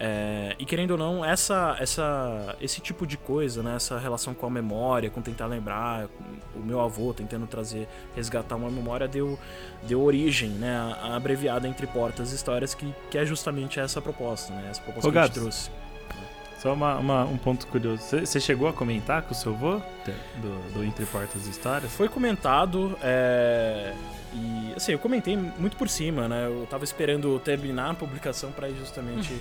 É, 0.04 0.56
e 0.58 0.64
querendo 0.64 0.92
ou 0.92 0.98
não, 0.98 1.24
essa, 1.24 1.76
essa, 1.78 2.56
esse 2.60 2.80
tipo 2.80 3.06
de 3.06 3.16
coisa, 3.16 3.62
né, 3.62 3.76
essa 3.76 4.00
relação 4.00 4.34
com 4.34 4.44
a 4.44 4.50
memória, 4.50 5.08
com 5.08 5.22
tentar 5.22 5.46
lembrar, 5.46 6.08
o 6.56 6.58
meu 6.58 6.80
avô 6.80 7.14
tentando 7.14 7.46
trazer, 7.46 7.86
resgatar 8.16 8.56
uma 8.56 8.68
memória, 8.68 9.06
deu, 9.06 9.38
deu 9.84 10.02
origem 10.02 10.48
né, 10.50 10.76
à 10.76 11.12
à 11.12 11.16
abreviada 11.16 11.68
Entre 11.68 11.86
Portas 11.86 12.32
Histórias, 12.32 12.74
que, 12.74 12.92
que 13.12 13.16
é 13.16 13.24
justamente 13.24 13.78
essa 13.78 14.00
proposta, 14.02 14.52
né, 14.52 14.66
essa 14.72 14.82
proposta 14.82 15.08
Ô, 15.08 15.12
que 15.12 15.18
a 15.18 15.22
gente 15.22 15.34
Gabs. 15.34 15.40
trouxe. 15.40 15.70
Só 16.60 16.72
uma, 16.72 16.96
uma- 16.96 17.24
um 17.24 17.36
ponto 17.36 17.66
curioso. 17.68 18.02
Você 18.24 18.40
chegou 18.40 18.66
a 18.68 18.72
comentar 18.72 19.22
com 19.22 19.32
o 19.32 19.34
seu 19.36 19.52
avô 19.54 19.80
do, 20.40 20.72
do 20.74 20.84
Entre 20.84 21.04
Portas 21.06 21.46
Histórias? 21.46 21.92
Foi 21.92 22.08
comentado, 22.08 22.98
é, 23.02 23.92
e 24.34 24.72
assim, 24.76 24.90
eu 24.92 24.98
comentei 24.98 25.36
muito 25.36 25.76
por 25.76 25.88
cima, 25.88 26.26
né, 26.26 26.46
eu 26.46 26.66
tava 26.68 26.82
esperando 26.82 27.38
terminar 27.38 27.90
a 27.90 27.94
publicação 27.94 28.50
para 28.50 28.68
justamente 28.70 29.32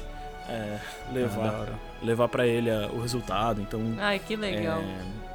é, 0.50 0.78
Ah, 0.80 1.14
levar, 1.14 1.54
hora. 1.54 1.74
levar 2.02 2.28
para 2.28 2.46
ele 2.48 2.70
a- 2.70 2.88
o 2.94 3.00
resultado, 3.02 3.62
então... 3.62 3.80
Ai, 4.00 4.20
que 4.20 4.36
legal. 4.36 4.82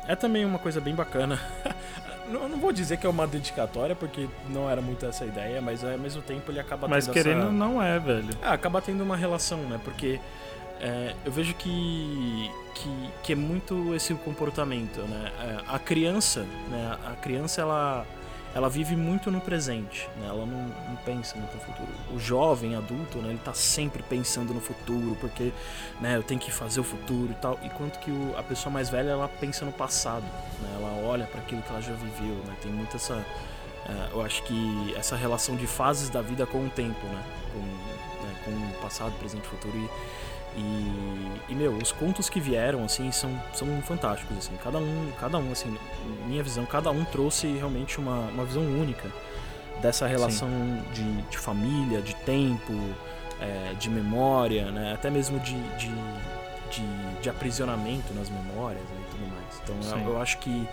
É, 0.07 0.13
é 0.13 0.17
também 0.17 0.45
uma 0.45 0.59
coisa 0.59 0.81
bem 0.81 0.95
bacana. 0.95 1.39
não, 2.31 2.49
não 2.49 2.59
vou 2.59 2.73
dizer 2.73 2.97
que 2.97 3.07
é 3.07 3.11
uma 3.11 3.27
dedicatória, 3.27 3.95
porque 3.95 4.29
não 4.51 4.69
era 4.69 4.81
muito 4.81 5.07
essa 5.07 5.25
a 5.25 5.27
ideia, 5.27 5.61
mas 5.61 5.85
ao 5.85 5.97
mesmo 5.99 6.23
tempo 6.23 6.51
ele 6.51 6.61
acaba 6.61 6.87
Mas 6.89 7.05
tendo 7.07 7.15
querendo 7.15 7.43
essa... 7.45 7.51
não 7.53 7.83
é, 7.83 7.99
velho. 7.99 8.31
Ah, 8.43 8.53
acaba 8.53 8.81
tendo 8.83 9.03
uma 9.03 9.17
relação, 9.17 9.59
né? 9.61 9.81
Porque 9.85 10.21
é, 10.81 11.15
eu 11.25 11.33
vejo 11.33 11.55
que, 11.55 12.51
que, 12.75 13.11
que 13.23 13.33
é 13.33 13.37
muito 13.37 13.95
esse 13.95 14.13
o 14.13 14.19
comportamento, 14.19 15.01
né? 15.03 15.33
É, 15.41 15.75
a 15.75 15.79
criança, 15.79 16.41
né? 16.69 16.97
A 17.07 17.13
criança, 17.13 17.61
ela, 17.63 18.05
ela 18.57 18.71
vive 18.71 18.97
muito 18.97 19.31
no 19.31 19.39
presente, 19.39 20.09
né? 20.17 20.29
Ela 20.29 20.47
não, 20.47 20.63
não 20.63 20.97
pensa 21.05 21.37
muito 21.37 21.53
no 21.55 21.61
futuro. 21.61 21.89
O 22.15 22.19
jovem 22.19 22.75
adulto, 22.75 23.19
né? 23.19 23.29
Ele 23.29 23.39
tá 23.39 23.53
sempre 23.53 24.03
pensando 24.03 24.55
no 24.55 24.63
futuro, 24.63 25.15
porque, 25.21 25.53
né? 26.01 26.17
Eu 26.17 26.23
tenho 26.23 26.41
que 26.41 26.51
fazer 26.51 26.81
o 26.81 26.83
futuro 26.83 27.33
e 27.33 27.35
tal. 27.35 27.59
Enquanto 27.63 27.99
que 27.99 28.11
o, 28.11 28.35
a 28.35 28.43
pessoa 28.43 28.73
mais 28.73 28.89
velha, 28.89 29.11
ela 29.11 29.29
pensa 29.29 29.67
no 29.67 29.73
passado, 29.73 30.25
né? 30.63 30.75
Ela 30.75 31.07
olha 31.07 31.27
para 31.27 31.43
aquilo 31.43 31.61
que 31.61 31.69
ela 31.69 31.83
já 31.83 31.93
viveu, 31.93 32.37
né? 32.47 32.57
Tem 32.63 32.73
muito 32.73 32.97
essa... 32.97 33.23
é, 33.87 34.15
eu 34.15 34.23
acho 34.23 34.43
que 34.45 34.95
essa 34.97 35.17
relação 35.17 35.55
de 35.55 35.67
fases 35.67 36.09
da 36.09 36.23
vida 36.23 36.47
com 36.47 36.65
o 36.65 36.71
tempo, 36.71 37.07
né? 37.09 37.23
Com, 37.53 37.59
né, 37.59 38.35
com 38.43 38.51
o 38.53 38.81
passado, 38.81 39.13
presente 39.19 39.45
e 39.45 39.49
futuro. 39.49 39.77
E, 39.77 39.91
e, 40.57 41.53
e, 41.53 41.55
meu, 41.55 41.73
os 41.73 41.93
contos 41.93 42.29
que 42.29 42.41
vieram, 42.41 42.85
assim, 42.85 43.13
são, 43.13 43.31
são 43.55 43.67
fantásticos, 43.83 44.39
assim. 44.39 44.57
Cada 44.63 44.79
um, 44.79 45.13
cada 45.21 45.39
um, 45.39 45.53
assim, 45.53 45.77
minha 46.27 46.43
visão, 46.43 46.65
cada 46.65 46.91
um 46.91 47.05
trouxe 47.05 47.47
realmente 47.49 47.99
uma, 47.99 48.21
uma 48.31 48.45
visão 48.45 48.63
única 48.63 49.11
dessa 49.83 50.07
relação 50.07 50.49
de, 50.95 51.23
de 51.31 51.39
família, 51.39 52.01
de 52.01 52.15
tempo, 52.17 52.73
é, 53.41 53.75
de 53.79 53.91
memória, 53.91 54.71
né? 54.71 54.95
Até 54.95 55.11
mesmo 55.11 55.39
de, 55.41 55.55
de, 55.77 55.91
de, 56.71 57.21
de 57.21 57.29
aprisionamento 57.31 58.15
nas 58.15 58.31
memórias 58.31 58.83
né, 58.83 59.03
e 59.07 59.11
tudo 59.11 59.27
mais. 59.31 59.61
Então 59.63 59.75
eu, 60.01 60.13
eu 60.15 60.21
acho 60.23 60.39
que 60.39 60.67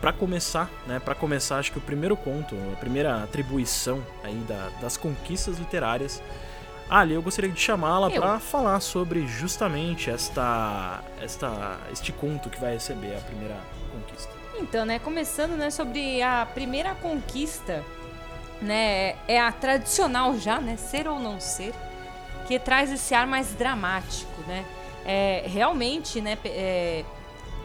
Pra 0.00 0.12
começar, 0.12 0.68
né? 0.84 0.98
Para 0.98 1.14
começar, 1.14 1.58
acho 1.58 1.70
que 1.70 1.78
o 1.78 1.80
primeiro 1.80 2.16
conto, 2.16 2.56
a 2.72 2.76
primeira 2.76 3.22
atribuição 3.22 4.02
aí 4.24 4.34
da- 4.48 4.68
das 4.80 4.96
conquistas 4.96 5.58
literárias. 5.58 6.20
Ali 6.92 7.14
eu 7.14 7.22
gostaria 7.22 7.50
de 7.50 7.58
chamá-la 7.58 8.10
para 8.10 8.38
falar 8.38 8.78
sobre 8.80 9.26
justamente 9.26 10.10
esta, 10.10 11.02
esta, 11.22 11.78
este 11.90 12.12
conto 12.12 12.50
que 12.50 12.60
vai 12.60 12.74
receber 12.74 13.16
a 13.16 13.20
primeira 13.20 13.56
conquista. 13.90 14.30
Então, 14.60 14.84
né, 14.84 14.98
começando, 14.98 15.52
né, 15.52 15.70
sobre 15.70 16.20
a 16.20 16.46
primeira 16.52 16.94
conquista, 16.94 17.82
né, 18.60 19.16
é 19.26 19.40
a 19.40 19.50
tradicional 19.50 20.38
já, 20.38 20.60
né, 20.60 20.76
ser 20.76 21.08
ou 21.08 21.18
não 21.18 21.40
ser, 21.40 21.72
que 22.46 22.58
traz 22.58 22.92
esse 22.92 23.14
ar 23.14 23.26
mais 23.26 23.54
dramático, 23.54 24.42
né, 24.46 24.62
é, 25.06 25.44
realmente, 25.46 26.20
né, 26.20 26.36
é, 26.44 27.06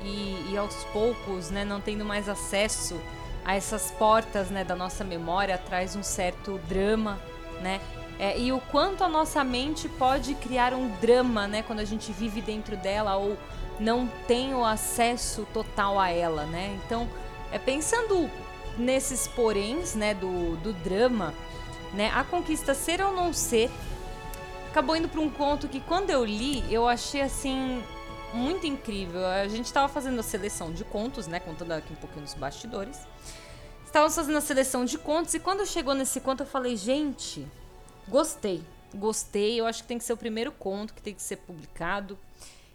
e, 0.03 0.51
e 0.51 0.57
aos 0.57 0.85
poucos, 0.93 1.49
né, 1.49 1.65
não 1.65 1.81
tendo 1.81 2.05
mais 2.05 2.29
acesso 2.29 2.97
a 3.43 3.57
essas 3.57 3.91
portas, 3.91 4.49
né, 4.49 4.63
da 4.63 4.73
nossa 4.73 5.03
memória, 5.03 5.57
traz 5.57 5.97
um 5.97 6.03
certo 6.03 6.57
drama, 6.69 7.19
né, 7.59 7.81
é, 8.19 8.37
e 8.37 8.51
o 8.51 8.59
quanto 8.59 9.03
a 9.03 9.07
nossa 9.07 9.43
mente 9.43 9.87
pode 9.87 10.33
criar 10.35 10.73
um 10.73 10.89
drama, 10.97 11.47
né, 11.47 11.63
quando 11.63 11.79
a 11.79 11.85
gente 11.85 12.11
vive 12.11 12.41
dentro 12.41 12.75
dela 12.75 13.15
ou 13.15 13.37
não 13.79 14.07
tem 14.27 14.55
o 14.55 14.65
acesso 14.65 15.47
total 15.53 15.99
a 15.99 16.09
ela, 16.09 16.45
né? 16.45 16.79
Então, 16.83 17.07
é 17.51 17.59
pensando 17.59 18.29
nesses 18.77 19.27
poréns, 19.27 19.93
né, 19.93 20.13
do, 20.13 20.55
do 20.57 20.73
drama, 20.73 21.33
né, 21.93 22.11
a 22.15 22.23
conquista 22.23 22.73
ser 22.73 23.01
ou 23.01 23.13
não 23.13 23.31
ser 23.31 23.71
acabou 24.77 24.95
indo 24.95 25.09
para 25.09 25.21
um 25.21 25.29
conto 25.29 25.67
que 25.67 25.79
quando 25.79 26.11
eu 26.11 26.23
li, 26.23 26.63
eu 26.71 26.87
achei 26.87 27.21
assim 27.21 27.83
muito 28.31 28.67
incrível. 28.67 29.25
A 29.25 29.47
gente 29.47 29.65
estava 29.65 29.87
fazendo 29.87 30.19
a 30.19 30.23
seleção 30.23 30.71
de 30.71 30.83
contos, 30.83 31.25
né, 31.25 31.39
contando 31.39 31.71
aqui 31.71 31.91
um 31.91 31.95
pouquinho 31.95 32.23
dos 32.23 32.35
bastidores. 32.35 32.99
Estávamos 33.83 34.13
fazendo 34.15 34.37
a 34.37 34.41
seleção 34.41 34.85
de 34.85 34.99
contos 34.99 35.33
e 35.33 35.39
quando 35.39 35.65
chegou 35.65 35.95
nesse 35.95 36.19
conto 36.19 36.43
eu 36.43 36.45
falei, 36.45 36.75
gente, 36.77 37.47
gostei. 38.07 38.63
Gostei, 38.93 39.59
eu 39.59 39.65
acho 39.65 39.81
que 39.81 39.87
tem 39.87 39.97
que 39.97 40.03
ser 40.03 40.13
o 40.13 40.17
primeiro 40.17 40.51
conto 40.51 40.93
que 40.93 41.01
tem 41.01 41.13
que 41.13 41.21
ser 41.21 41.37
publicado. 41.37 42.17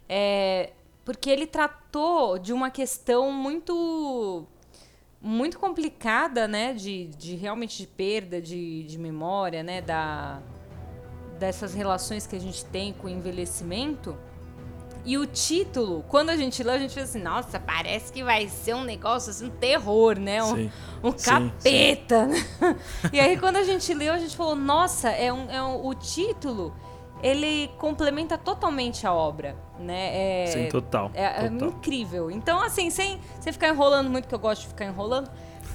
É, 0.07 0.71
porque 1.03 1.29
ele 1.29 1.47
tratou 1.47 2.37
de 2.37 2.53
uma 2.53 2.69
questão 2.69 3.31
muito 3.31 4.45
muito 5.19 5.57
complicada, 5.57 6.49
né, 6.49 6.73
de, 6.73 7.05
de 7.05 7.35
realmente 7.35 7.77
de 7.77 7.87
perda 7.87 8.41
de, 8.41 8.83
de 8.83 8.99
memória, 8.99 9.63
né, 9.63 9.81
da, 9.81 10.41
dessas 11.39 11.73
relações 11.73 12.27
que 12.27 12.35
a 12.35 12.39
gente 12.39 12.65
tem 12.65 12.91
com 12.91 13.07
o 13.07 13.09
envelhecimento. 13.09 14.17
E 15.05 15.17
o 15.17 15.25
título, 15.25 16.03
quando 16.07 16.29
a 16.29 16.37
gente 16.37 16.63
leu, 16.63 16.73
a 16.73 16.77
gente 16.77 16.93
fez 16.93 17.09
assim, 17.09 17.21
nossa, 17.21 17.59
parece 17.59 18.11
que 18.11 18.23
vai 18.23 18.47
ser 18.47 18.73
um 18.73 18.83
negócio 18.83 19.31
assim, 19.31 19.47
um 19.47 19.49
terror, 19.49 20.17
né? 20.17 20.41
Um, 20.41 20.55
Sim. 20.55 20.71
um 21.03 21.11
Sim, 21.17 21.25
capeta. 21.25 22.25
né? 22.27 22.45
e 23.11 23.19
aí, 23.19 23.37
quando 23.37 23.57
a 23.57 23.63
gente 23.63 23.93
leu, 23.93 24.13
a 24.13 24.17
gente 24.17 24.35
falou, 24.35 24.55
nossa, 24.55 25.09
é 25.09 25.31
um, 25.33 25.51
é 25.51 25.61
um- 25.61 25.85
o 25.85 25.93
título, 25.93 26.73
ele 27.21 27.69
complementa 27.77 28.37
totalmente 28.37 29.05
a 29.05 29.13
obra, 29.13 29.57
né? 29.77 30.43
É, 30.43 30.47
Sim, 30.47 30.69
total. 30.69 31.11
é, 31.13 31.45
é 31.45 31.49
total. 31.49 31.67
incrível. 31.69 32.31
Então, 32.31 32.61
assim, 32.61 32.89
sem, 32.89 33.19
sem 33.41 33.51
ficar 33.51 33.67
enrolando 33.67 34.09
muito, 34.09 34.27
que 34.27 34.33
eu 34.35 34.39
gosto 34.39 34.61
de 34.61 34.67
ficar 34.69 34.85
enrolando. 34.85 35.29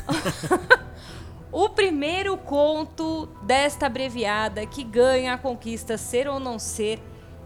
o 1.53 1.69
primeiro 1.69 2.37
conto 2.39 3.27
desta 3.43 3.87
abreviada 3.87 4.65
que 4.67 4.83
ganha 4.83 5.35
a 5.35 5.39
conquista 5.39 5.99
Ser 5.99 6.29
ou 6.29 6.41
Não 6.41 6.59
Ser 6.59 6.99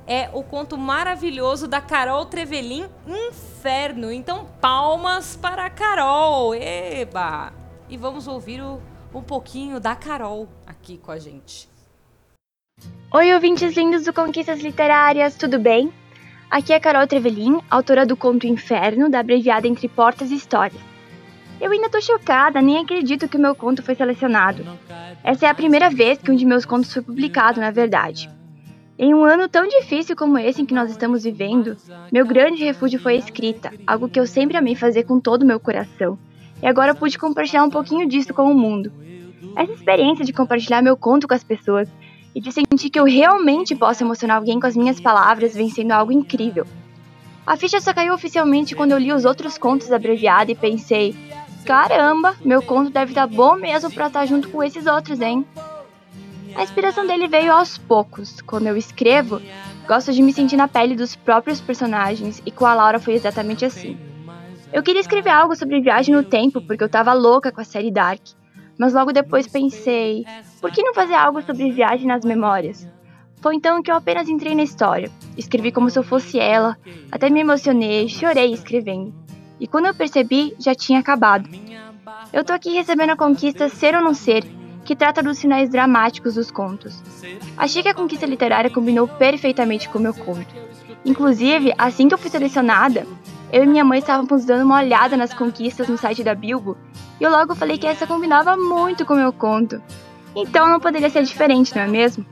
é 0.07 0.29
o 0.33 0.43
conto 0.43 0.77
maravilhoso 0.77 1.67
da 1.69 1.81
Carol 1.81 2.25
Trevelin, 2.27 2.87
Inferno. 3.07 4.11
Então, 4.13 4.47
palmas 4.61 5.37
para 5.37 5.67
a 5.67 5.71
Carol. 5.71 6.55
Eba! 6.55 7.53
E 7.89 7.97
vamos 7.97 8.27
ouvir 8.27 8.61
o- 8.61 8.81
um 9.15 9.23
pouquinho 9.23 9.79
da 9.79 9.95
Carol 9.95 10.49
aqui 10.67 10.99
com 10.99 11.11
a 11.13 11.19
gente. 11.19 11.69
Oi, 13.13 13.35
ouvintes 13.35 13.77
lindos 13.77 14.05
do 14.05 14.13
Conquistas 14.13 14.61
Literárias, 14.61 15.37
tudo 15.37 15.59
bem? 15.59 15.93
Aqui 16.51 16.73
é 16.73 16.81
Carol 16.81 17.07
Trevelin, 17.07 17.61
autora 17.71 18.05
do 18.07 18.17
conto 18.17 18.47
Inferno, 18.47 19.09
da 19.11 19.21
abreviada 19.21 19.67
Entre 19.69 19.89
Portas 19.89 20.31
e 20.31 20.35
Histórias. 20.35 20.81
Eu 21.61 21.71
ainda 21.71 21.89
tô 21.89 22.01
chocada, 22.01 22.61
nem 22.61 22.79
acredito 22.79 23.29
que 23.29 23.37
o 23.37 23.41
meu 23.41 23.55
conto 23.55 23.83
foi 23.83 23.95
selecionado. 23.95 24.65
Essa 25.23 25.47
é 25.47 25.49
a 25.49 25.55
primeira 25.55 25.89
vez 25.89 26.19
que 26.19 26.31
um 26.31 26.35
de 26.35 26.45
meus 26.45 26.65
contos 26.65 26.93
foi 26.93 27.03
publicado, 27.03 27.61
na 27.61 27.71
verdade. 27.71 28.29
Em 28.99 29.15
um 29.15 29.25
ano 29.25 29.49
tão 29.49 29.67
difícil 29.67 30.15
como 30.15 30.39
esse 30.39 30.61
em 30.61 30.67
que 30.67 30.75
nós 30.75 30.91
estamos 30.91 31.25
vivendo, 31.25 31.77
meu 32.13 32.27
grande 32.27 32.63
refúgio 32.63 33.01
foi 33.01 33.15
a 33.15 33.19
escrita, 33.19 33.73
algo 33.87 34.09
que 34.09 34.21
eu 34.21 34.27
sempre 34.27 34.57
amei 34.57 34.75
fazer 34.75 35.05
com 35.05 35.19
todo 35.19 35.43
o 35.43 35.47
meu 35.47 35.59
coração. 35.59 36.19
E 36.63 36.67
agora 36.67 36.95
pude 36.95 37.19
compartilhar 37.19 37.65
um 37.65 37.71
pouquinho 37.71 38.07
disso 38.07 38.35
com 38.35 38.51
o 38.51 38.55
mundo. 38.55 38.93
Essa 39.57 39.73
experiência 39.73 40.25
de 40.25 40.33
compartilhar 40.33 40.83
meu 40.83 40.97
conto 40.97 41.27
com 41.27 41.35
as 41.35 41.43
pessoas 41.43 41.89
e 42.35 42.41
de 42.41 42.53
sentir 42.53 42.91
que 42.91 43.01
eu 43.01 43.05
realmente 43.05 43.75
posso 43.75 44.05
emocionar 44.05 44.37
alguém 44.37 44.61
com 44.61 44.67
as 44.67 44.77
minhas 44.77 45.01
palavras 45.01 45.55
vem 45.55 45.71
sendo 45.71 45.93
algo 45.93 46.13
incrível. 46.13 46.67
A 47.47 47.57
ficha 47.57 47.81
só 47.81 47.93
caiu 47.93 48.15
oficialmente 48.15 48.75
quando 48.75 48.93
eu 48.93 48.99
li 48.99 49.13
os 49.13 49.25
outros 49.25 49.59
contos 49.59 49.89
da 49.89 49.97
abreviada 49.97 50.53
e 50.53 50.55
pensei: 50.55 51.17
caramba, 51.67 52.37
meu 52.45 52.63
conto 52.63 52.91
deve 52.91 53.13
estar 53.13 53.27
bom 53.27 53.57
mesmo 53.57 53.91
pra 53.91 54.07
estar 54.07 54.27
junto 54.27 54.49
com 54.49 54.63
esses 54.63 54.87
outros, 54.87 55.21
hein? 55.21 55.45
A 56.55 56.63
inspiração 56.63 57.07
dele 57.07 57.29
veio 57.29 57.53
aos 57.53 57.79
poucos. 57.79 58.41
Quando 58.43 58.67
eu 58.67 58.77
escrevo, 58.77 59.41
gosto 59.87 60.13
de 60.13 60.23
me 60.23 60.33
sentir 60.33 60.57
na 60.57 60.69
pele 60.69 60.95
dos 60.95 61.17
próprios 61.17 61.61
personagens 61.61 62.43
e 62.45 62.51
com 62.51 62.67
a 62.67 62.75
Laura 62.75 62.99
foi 62.99 63.15
exatamente 63.15 63.65
assim. 63.65 63.99
Eu 64.73 64.83
queria 64.83 65.01
escrever 65.01 65.31
algo 65.31 65.55
sobre 65.55 65.81
viagem 65.81 66.15
no 66.15 66.23
tempo 66.23 66.61
porque 66.61 66.83
eu 66.83 66.89
tava 66.89 67.13
louca 67.13 67.53
com 67.53 67.61
a 67.61 67.65
série 67.65 67.91
Dark, 67.91 68.21
mas 68.79 68.95
logo 68.95 69.13
depois 69.13 69.47
pensei: 69.47 70.25
por 70.61 70.71
que 70.71 70.83
não 70.83 70.95
fazer 70.95 71.15
algo 71.15 71.43
sobre 71.43 71.71
viagem 71.71 72.07
nas 72.07 72.25
memórias? 72.25 72.89
Foi 73.41 73.57
então 73.57 73.83
que 73.83 73.91
eu 73.91 73.97
apenas 73.97 74.29
entrei 74.29 74.55
na 74.55 74.63
história. 74.63 75.11
Escrevi 75.37 75.73
como 75.73 75.91
se 75.91 75.99
eu 75.99 76.03
fosse 76.03 76.39
ela, 76.39 76.77
até 77.11 77.29
me 77.29 77.41
emocionei, 77.41 78.09
chorei 78.09 78.53
escrevendo. 78.53 79.13
E 79.59 79.67
quando 79.67 79.87
eu 79.87 79.95
percebi, 79.95 80.55
já 80.59 80.75
tinha 80.75 81.01
acabado. 81.01 81.49
Eu 82.33 82.45
tô 82.45 82.53
aqui 82.53 82.73
recebendo 82.73 83.11
a 83.11 83.17
conquista 83.17 83.69
Ser 83.69 83.95
ou 83.95 84.03
Não 84.03 84.15
Ser, 84.15 84.45
que 84.85 84.97
trata 84.97 85.23
dos 85.23 85.41
finais 85.41 85.69
dramáticos 85.69 86.35
dos 86.35 86.51
contos. 86.51 87.03
Achei 87.57 87.83
que 87.83 87.89
a 87.89 87.95
conquista 87.95 88.27
literária 88.27 88.71
combinou 88.71 89.07
perfeitamente 89.07 89.89
com 89.89 89.99
o 89.99 90.03
meu 90.03 90.15
conto. 90.15 90.55
Inclusive, 91.05 91.73
assim 91.77 92.09
que 92.09 92.15
eu 92.15 92.19
fui 92.19 92.31
selecionada, 92.31 93.07
eu 93.53 93.65
e 93.65 93.67
minha 93.67 93.85
mãe 93.85 93.99
estávamos 93.99 94.45
dando 94.45 94.65
uma 94.65 94.79
olhada 94.79 95.17
nas 95.17 95.35
conquistas 95.35 95.89
no 95.89 95.99
site 95.99 96.25
da 96.25 96.35
Bilbo 96.35 96.77
e 97.21 97.25
eu 97.25 97.31
logo 97.31 97.55
falei 97.55 97.79
que 97.79 97.87
essa 97.87 98.07
combinava 98.07 98.57
muito 98.57 99.05
com 99.05 99.15
o 99.15 99.19
meu 99.19 99.33
conto. 99.33 99.81
Então 100.35 100.69
não 100.69 100.81
poderia 100.81 101.11
ser 101.11 101.23
diferente, 101.23 101.75
não 101.75 101.83
é 101.83 101.87
mesmo? 101.87 102.25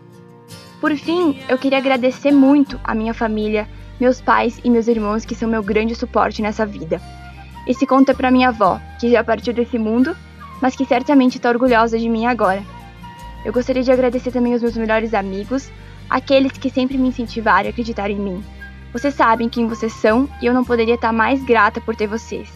Por 0.80 0.96
fim, 0.96 1.38
eu 1.48 1.58
queria 1.58 1.78
agradecer 1.78 2.32
muito 2.32 2.80
a 2.82 2.94
minha 2.94 3.12
família, 3.12 3.68
meus 4.00 4.20
pais 4.20 4.58
e 4.64 4.70
meus 4.70 4.88
irmãos 4.88 5.24
que 5.26 5.34
são 5.34 5.48
meu 5.48 5.62
grande 5.62 5.94
suporte 5.94 6.40
nessa 6.40 6.64
vida. 6.64 7.00
Esse 7.66 7.86
conto 7.86 8.10
é 8.10 8.14
para 8.14 8.30
minha 8.30 8.48
avó, 8.48 8.80
que 8.98 9.10
já 9.10 9.22
partiu 9.22 9.52
desse 9.52 9.78
mundo, 9.78 10.16
mas 10.60 10.76
que 10.76 10.84
certamente 10.84 11.36
está 11.36 11.48
orgulhosa 11.48 11.98
de 11.98 12.08
mim 12.08 12.26
agora. 12.26 12.62
Eu 13.44 13.52
gostaria 13.52 13.82
de 13.82 13.90
agradecer 13.90 14.30
também 14.30 14.52
aos 14.52 14.62
meus 14.62 14.76
melhores 14.76 15.14
amigos, 15.14 15.70
aqueles 16.08 16.52
que 16.52 16.68
sempre 16.68 16.98
me 16.98 17.08
incentivaram 17.08 17.68
a 17.68 17.70
acreditar 17.70 18.10
em 18.10 18.18
mim. 18.18 18.44
Vocês 18.92 19.14
sabem 19.14 19.48
quem 19.48 19.68
vocês 19.68 19.92
são 19.92 20.28
e 20.42 20.46
eu 20.46 20.54
não 20.54 20.64
poderia 20.64 20.96
estar 20.96 21.12
mais 21.12 21.42
grata 21.44 21.80
por 21.80 21.94
ter 21.94 22.06
vocês. 22.06 22.52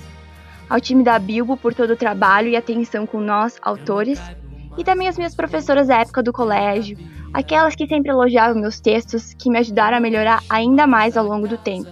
Ao 0.69 0.81
time 0.81 1.05
da 1.05 1.19
Bilbo 1.19 1.57
por 1.57 1.73
todo 1.73 1.93
o 1.93 1.97
trabalho 1.97 2.49
e 2.49 2.57
atenção 2.57 3.07
com 3.07 3.21
nós, 3.21 3.57
autores, 3.63 4.21
e 4.77 4.83
também 4.83 5.09
as 5.09 5.17
minhas 5.17 5.35
professoras 5.35 5.89
da 5.89 6.01
época 6.01 6.23
do 6.23 6.33
colégio, 6.33 6.99
aquelas 7.33 7.75
que 7.75 7.87
sempre 7.87 8.11
elogiavam 8.11 8.61
meus 8.61 8.81
textos, 8.81 9.35
que 9.35 9.49
me 9.49 9.59
ajudaram 9.59 9.97
a 9.97 10.01
melhorar 10.01 10.43
ainda 10.49 10.87
mais 10.87 11.17
ao 11.17 11.25
longo 11.25 11.47
do 11.47 11.57
tempo. 11.57 11.89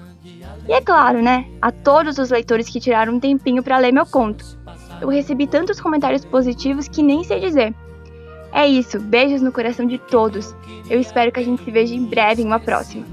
E 0.69 0.73
é 0.73 0.81
claro, 0.81 1.23
né, 1.23 1.47
a 1.61 1.71
todos 1.71 2.19
os 2.19 2.31
leitores 2.31 2.69
que 2.69 2.81
tiraram 2.81 3.15
um 3.15 3.21
tempinho 3.21 3.63
para 3.63 3.79
ler 3.79 3.93
meu 3.93 4.07
conto. 4.07 4.62
Eu 5.03 5.09
recebi 5.09 5.49
tantos 5.49 5.81
comentários 5.81 6.25
positivos 6.25 6.87
que 6.87 7.03
nem 7.03 7.25
sei 7.25 7.41
dizer. 7.41 7.75
É 8.53 8.67
isso, 8.69 9.01
beijos 9.01 9.43
no 9.43 9.51
coração 9.51 9.85
de 9.85 9.99
todos. 9.99 10.55
Eu 10.89 11.01
espero 11.01 11.33
que 11.33 11.41
a 11.41 11.43
gente 11.43 11.65
se 11.65 11.71
veja 11.73 11.93
em 11.93 12.05
breve 12.05 12.43
em 12.43 12.45
uma 12.47 12.61
próxima. 12.61 13.05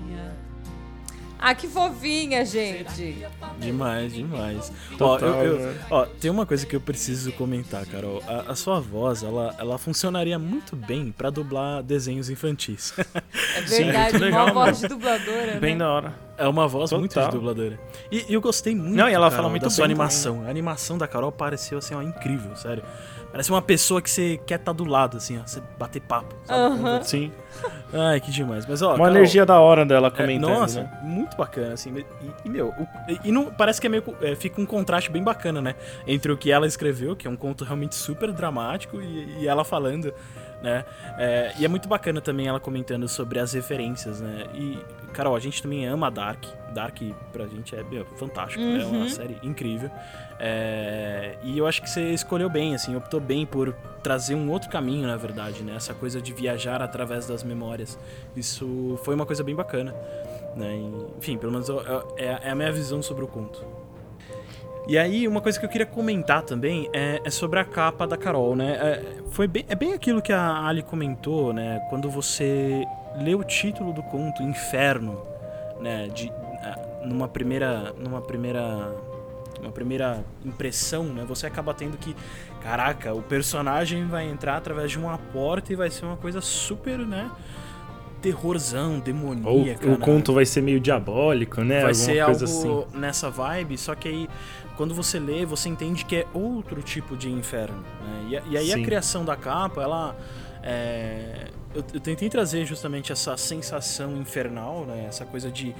Ah, 1.39 1.55
que 1.55 1.67
fofinha, 1.67 2.45
gente. 2.45 3.25
Demais, 3.59 4.13
demais. 4.13 4.71
Total, 4.97 5.29
ó, 5.29 5.41
eu- 5.41 5.55
eu- 5.57 5.65
né? 5.71 5.75
ó, 5.89 6.05
tem 6.05 6.29
uma 6.29 6.45
coisa 6.45 6.63
que 6.65 6.75
eu 6.75 6.81
preciso 6.81 7.31
comentar, 7.31 7.85
Carol. 7.87 8.21
A, 8.27 8.51
a 8.51 8.55
sua 8.55 8.79
voz, 8.79 9.23
ela, 9.23 9.55
ela 9.57 9.77
funcionaria 9.79 10.37
muito 10.37 10.75
bem 10.75 11.11
pra 11.17 11.29
dublar 11.31 11.81
desenhos 11.81 12.29
infantis. 12.29 12.93
É 13.55 13.61
Sim, 13.65 13.85
verdade, 13.85 14.11
muito 14.11 14.23
legal, 14.25 14.45
uma 14.47 14.65
voz 14.65 14.79
de 14.79 14.87
dubladora. 14.89 15.57
Bem 15.59 15.73
né? 15.73 15.79
da 15.79 15.89
hora. 15.89 16.28
É 16.39 16.47
uma 16.47 16.67
voz 16.67 16.91
muito 16.93 17.13
Total. 17.13 17.29
de 17.29 17.35
dubladora. 17.35 17.79
E, 18.11 18.25
e 18.29 18.33
eu 18.33 18.39
gostei 18.41 18.73
muito. 18.73 18.95
Não, 18.95 19.09
e 19.09 19.13
ela 19.13 19.25
Carol, 19.25 19.37
fala 19.37 19.49
muito 19.49 19.63
da 19.63 19.69
sua 19.69 19.83
animação. 19.85 20.43
A 20.45 20.49
animação 20.49 20.97
da 20.97 21.07
Carol 21.07 21.31
pareceu 21.31 21.77
assim, 21.77 21.93
ó, 21.93 22.01
incrível, 22.01 22.55
sério. 22.55 22.81
Parece 23.31 23.51
uma 23.51 23.61
pessoa 23.61 24.01
que 24.01 24.09
você 24.09 24.39
quer 24.43 24.55
estar 24.59 24.71
do 24.73 24.83
lado, 24.85 25.17
assim, 25.17 25.37
ó. 25.37 25.45
Você 25.45 25.61
bater 25.77 26.01
papo, 26.01 26.33
sabe? 26.45 27.05
Sim. 27.07 27.31
Ai, 27.93 28.19
que 28.19 28.31
demais. 28.31 28.65
Mas, 28.65 28.81
ó. 28.81 28.89
Uma 28.91 28.97
Carol, 28.97 29.11
energia 29.17 29.45
da 29.45 29.59
hora 29.59 29.85
dela 29.85 30.07
é, 30.07 30.11
comentando, 30.11 30.49
nossa, 30.49 30.81
né? 30.83 30.99
muito 31.03 31.37
bacana, 31.37 31.73
assim. 31.73 31.93
E, 31.95 32.05
e, 32.45 32.49
meu, 32.49 32.69
o- 32.69 32.87
e, 33.11 33.19
e 33.25 33.31
não, 33.31 33.45
parece 33.51 33.79
que 33.79 33.85
é 33.85 33.89
meio. 33.89 34.03
é, 34.21 34.33
fica 34.35 34.59
um 34.59 34.65
contraste 34.65 35.11
bem 35.11 35.21
bacana, 35.21 35.61
né? 35.61 35.75
Entre 36.07 36.31
o 36.31 36.37
que 36.37 36.51
ela 36.51 36.65
escreveu, 36.65 37.15
que 37.15 37.27
é 37.27 37.29
um 37.29 37.35
conto 37.35 37.63
realmente 37.63 37.93
super 37.95 38.31
dramático, 38.31 38.99
e, 39.01 39.41
e 39.41 39.47
ela 39.47 39.63
falando, 39.63 40.11
né? 40.61 40.83
É, 41.17 41.53
e 41.57 41.65
é 41.65 41.67
muito 41.67 41.87
bacana 41.87 42.19
também 42.21 42.47
ela 42.47 42.59
comentando 42.59 43.07
sobre 43.07 43.39
as 43.39 43.53
referências, 43.53 44.19
né? 44.21 44.45
E, 44.53 44.77
Carol, 45.13 45.35
a 45.35 45.39
gente 45.39 45.61
também 45.61 45.85
ama 45.87 46.09
Dark. 46.11 46.43
Dark 46.73 46.97
pra 47.33 47.47
gente 47.47 47.75
é 47.75 47.83
meu, 47.83 48.05
fantástico, 48.17 48.61
é 48.63 48.83
Uhum. 48.85 48.97
uma 49.01 49.09
série 49.09 49.37
incrível. 49.41 49.89
É, 50.39 51.35
e 51.43 51.57
eu 51.57 51.67
acho 51.67 51.81
que 51.81 51.89
você 51.89 52.11
escolheu 52.13 52.49
bem, 52.49 52.73
assim, 52.75 52.95
optou 52.95 53.19
bem 53.19 53.45
por 53.45 53.73
trazer 54.03 54.35
um 54.35 54.49
outro 54.51 54.69
caminho, 54.69 55.07
na 55.07 55.17
verdade, 55.17 55.63
né? 55.63 55.73
Essa 55.75 55.93
coisa 55.93 56.21
de 56.21 56.31
viajar 56.33 56.81
através 56.81 57.25
das 57.27 57.43
memórias. 57.43 57.97
Isso 58.35 58.99
foi 59.03 59.15
uma 59.15 59.25
coisa 59.25 59.43
bem 59.43 59.55
bacana. 59.55 59.93
Né? 60.55 60.75
E, 60.77 61.17
enfim, 61.19 61.37
pelo 61.37 61.51
menos 61.51 61.69
eu- 61.69 61.81
eu- 61.81 62.15
é, 62.17 62.39
é 62.43 62.49
a 62.51 62.55
minha 62.55 62.71
visão 62.71 63.01
sobre 63.01 63.23
o 63.23 63.27
conto. 63.27 63.63
E 64.89 64.97
aí, 64.97 65.27
uma 65.27 65.39
coisa 65.39 65.59
que 65.59 65.63
eu 65.63 65.69
queria 65.69 65.85
comentar 65.85 66.41
também 66.41 66.89
é, 66.91 67.21
é 67.23 67.29
sobre 67.29 67.59
a 67.59 67.63
capa 67.63 68.07
da 68.07 68.17
Carol, 68.17 68.55
né? 68.55 68.71
É, 68.71 69.03
foi 69.29 69.47
bem, 69.47 69.63
é 69.69 69.75
bem 69.75 69.93
aquilo 69.93 70.19
que 70.19 70.33
a 70.33 70.65
Ali 70.65 70.81
comentou, 70.81 71.53
né? 71.53 71.79
Quando 71.91 72.09
você 72.09 72.83
lê 73.21 73.35
o 73.35 73.43
título 73.43 73.93
do 73.93 74.01
conto, 74.01 74.41
Inferno, 74.41 75.21
né? 75.79 76.07
De, 76.07 76.31
numa 77.05 77.27
primeira. 77.27 77.93
numa 77.99 78.19
primeira. 78.19 78.91
uma 79.61 79.71
primeira 79.71 80.23
impressão, 80.43 81.03
né? 81.03 81.23
Você 81.27 81.45
acaba 81.45 81.71
tendo 81.71 81.95
que. 81.95 82.15
Caraca, 82.63 83.13
o 83.13 83.21
personagem 83.21 84.07
vai 84.07 84.27
entrar 84.27 84.57
através 84.57 84.89
de 84.89 84.97
uma 84.97 85.17
porta 85.17 85.71
e 85.71 85.75
vai 85.75 85.91
ser 85.91 86.05
uma 86.05 86.17
coisa 86.17 86.41
super, 86.41 86.97
né? 86.97 87.29
Terrorzão, 88.21 88.95
Ou 88.95 89.01
demoníaca. 89.01 89.87
o 89.87 89.91
né? 89.91 89.97
conto 89.97 90.33
vai 90.33 90.45
ser 90.45 90.61
meio 90.61 90.77
diabólico, 90.79 91.61
né? 91.61 91.81
vai 91.81 91.91
Alguma 91.91 91.93
ser 91.93 92.19
algo 92.19 92.43
assim. 92.43 92.85
nessa 92.93 93.29
vibe, 93.29 93.77
só 93.77 93.95
que 93.95 94.09
aí 94.09 94.29
quando 94.79 94.95
você 94.95 95.19
lê, 95.19 95.45
você 95.45 95.67
entende 95.67 96.05
que 96.05 96.15
é 96.15 96.25
outro 96.33 96.81
tipo 96.81 97.17
de 97.17 97.29
inferno. 97.29 97.81
né? 98.01 98.41
E, 98.47 98.53
e 98.53 98.57
aí 98.57 98.67
Sim. 98.67 98.81
a 98.81 98.85
criação 98.85 99.25
da 99.25 99.35
capa, 99.35 99.81
ela. 99.81 100.15
é, 100.63 101.49
eu, 101.75 101.83
eu 101.95 101.99
tentei 101.99 102.29
trazer 102.29 102.65
justamente 102.65 103.11
essa 103.11 103.35
sensação 103.35 104.15
infernal, 104.15 104.85
né? 104.85 105.03
Essa 105.05 105.25
coisa 105.25 105.51
de. 105.51 105.75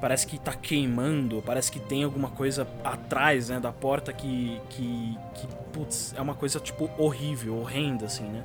Parece 0.00 0.28
que 0.28 0.38
tá 0.38 0.52
queimando, 0.52 1.42
parece 1.44 1.72
que 1.72 1.80
tem 1.80 2.04
alguma 2.04 2.30
coisa 2.30 2.68
atrás, 2.84 3.48
né, 3.48 3.58
da 3.58 3.72
porta 3.72 4.12
que, 4.12 4.60
que, 4.68 5.18
que 5.34 5.48
putz, 5.72 6.14
é 6.16 6.20
uma 6.20 6.34
coisa, 6.34 6.60
tipo, 6.60 6.88
horrível, 6.98 7.58
horrenda, 7.58 8.06
assim, 8.06 8.24
né? 8.24 8.44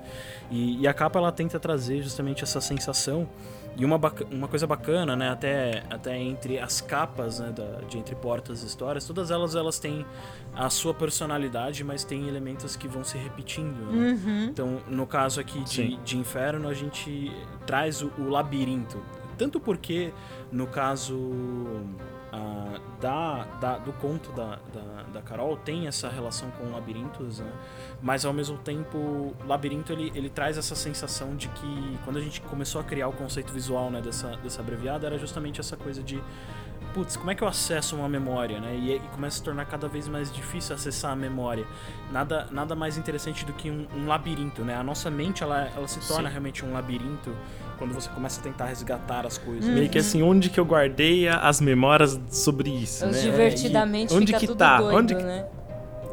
E, 0.49 0.81
e 0.81 0.87
a 0.87 0.93
capa, 0.95 1.19
ela 1.19 1.31
tenta 1.31 1.59
trazer 1.59 2.01
justamente 2.01 2.43
essa 2.43 2.59
sensação, 2.59 3.29
E 3.77 3.85
uma, 3.85 3.99
uma 4.29 4.47
coisa 4.47 4.67
bacana, 4.67 5.15
né, 5.15 5.29
até, 5.29 5.83
até 5.89 6.17
entre 6.17 6.59
as 6.59 6.81
capas 6.81 7.39
né, 7.39 7.51
da, 7.51 7.81
de 7.87 7.97
Entre 7.97 8.15
Portas 8.15 8.63
e 8.63 8.65
Histórias, 8.65 9.05
todas 9.05 9.31
elas 9.31 9.55
elas 9.55 9.79
têm 9.79 10.05
a 10.53 10.69
sua 10.69 10.93
personalidade, 10.93 11.83
mas 11.83 12.03
tem 12.03 12.27
elementos 12.27 12.75
que 12.75 12.87
vão 12.87 13.03
se 13.03 13.17
repetindo. 13.17 13.91
Né? 13.91 14.11
Uhum. 14.11 14.43
Então, 14.45 14.81
no 14.87 15.07
caso 15.07 15.39
aqui 15.39 15.63
de, 15.63 15.95
de 15.97 16.17
Inferno, 16.17 16.67
a 16.67 16.73
gente 16.73 17.31
traz 17.65 18.01
o, 18.01 18.11
o 18.17 18.29
labirinto. 18.29 19.01
Tanto 19.37 19.59
porque, 19.59 20.13
no 20.51 20.67
caso 20.67 21.17
uh, 22.31 22.79
da, 22.99 23.45
da, 23.59 23.77
do 23.77 23.93
conto 23.93 24.31
da, 24.31 24.59
da, 24.73 25.03
da, 25.13 25.21
Carol, 25.21 25.57
tem 25.57 25.87
essa 25.87 26.09
relação 26.09 26.49
com 26.51 26.71
labirintos, 26.71 27.39
né? 27.39 27.51
mas 28.01 28.25
ao 28.25 28.33
mesmo 28.33 28.57
tempo, 28.57 28.97
o 28.97 29.35
labirinto 29.47 29.91
ele, 29.91 30.11
ele 30.15 30.29
traz 30.29 30.57
essa 30.57 30.75
sensação 30.75 31.35
de 31.35 31.47
que 31.49 31.99
quando 32.03 32.17
a 32.17 32.21
gente 32.21 32.41
começou 32.41 32.81
a 32.81 32.83
criar 32.83 33.07
o 33.07 33.13
conceito 33.13 33.51
visual 33.51 33.89
né, 33.89 34.01
dessa, 34.01 34.35
dessa 34.37 34.61
abreviada, 34.61 35.07
era 35.07 35.17
justamente 35.17 35.59
essa 35.59 35.75
coisa 35.75 36.01
de 36.01 36.21
putz, 36.93 37.15
como 37.15 37.31
é 37.31 37.35
que 37.35 37.43
eu 37.43 37.47
acesso 37.47 37.95
uma 37.95 38.09
memória, 38.09 38.59
né? 38.59 38.75
E, 38.75 38.95
e, 38.95 38.99
começa 38.99 39.35
a 39.35 39.37
se 39.37 39.43
tornar 39.43 39.65
cada 39.65 39.87
vez 39.87 40.07
mais 40.07 40.31
difícil 40.31 40.75
acessar 40.75 41.11
a 41.11 41.15
memória. 41.15 41.65
Nada, 42.11 42.47
nada 42.51 42.75
mais 42.75 42.97
interessante 42.97 43.45
do 43.45 43.53
que 43.53 43.69
um, 43.69 43.87
um 43.95 44.07
labirinto, 44.07 44.63
né? 44.63 44.75
A 44.75 44.83
nossa 44.83 45.09
mente, 45.09 45.43
ela, 45.43 45.69
ela 45.75 45.87
se 45.87 46.05
torna 46.07 46.27
Sim. 46.27 46.33
realmente 46.33 46.65
um 46.65 46.73
labirinto 46.73 47.33
quando 47.81 47.95
você 47.95 48.07
começa 48.11 48.39
a 48.39 48.43
tentar 48.43 48.65
resgatar 48.65 49.25
as 49.25 49.39
coisas. 49.39 49.65
Uhum. 49.65 49.73
Meio 49.73 49.89
que 49.89 49.97
assim, 49.97 50.21
onde 50.21 50.51
que 50.51 50.59
eu 50.59 50.65
guardei 50.65 51.27
as 51.27 51.59
memórias 51.59 52.19
sobre 52.29 52.69
isso, 52.69 53.03
Os 53.07 53.15
né? 53.15 53.21
divertidamente 53.23 54.13
é, 54.13 54.17
onde 54.17 54.33
que 54.33 54.47
tá? 54.55 54.77
Doido, 54.77 54.97
onde 54.97 55.15
né? 55.15 55.47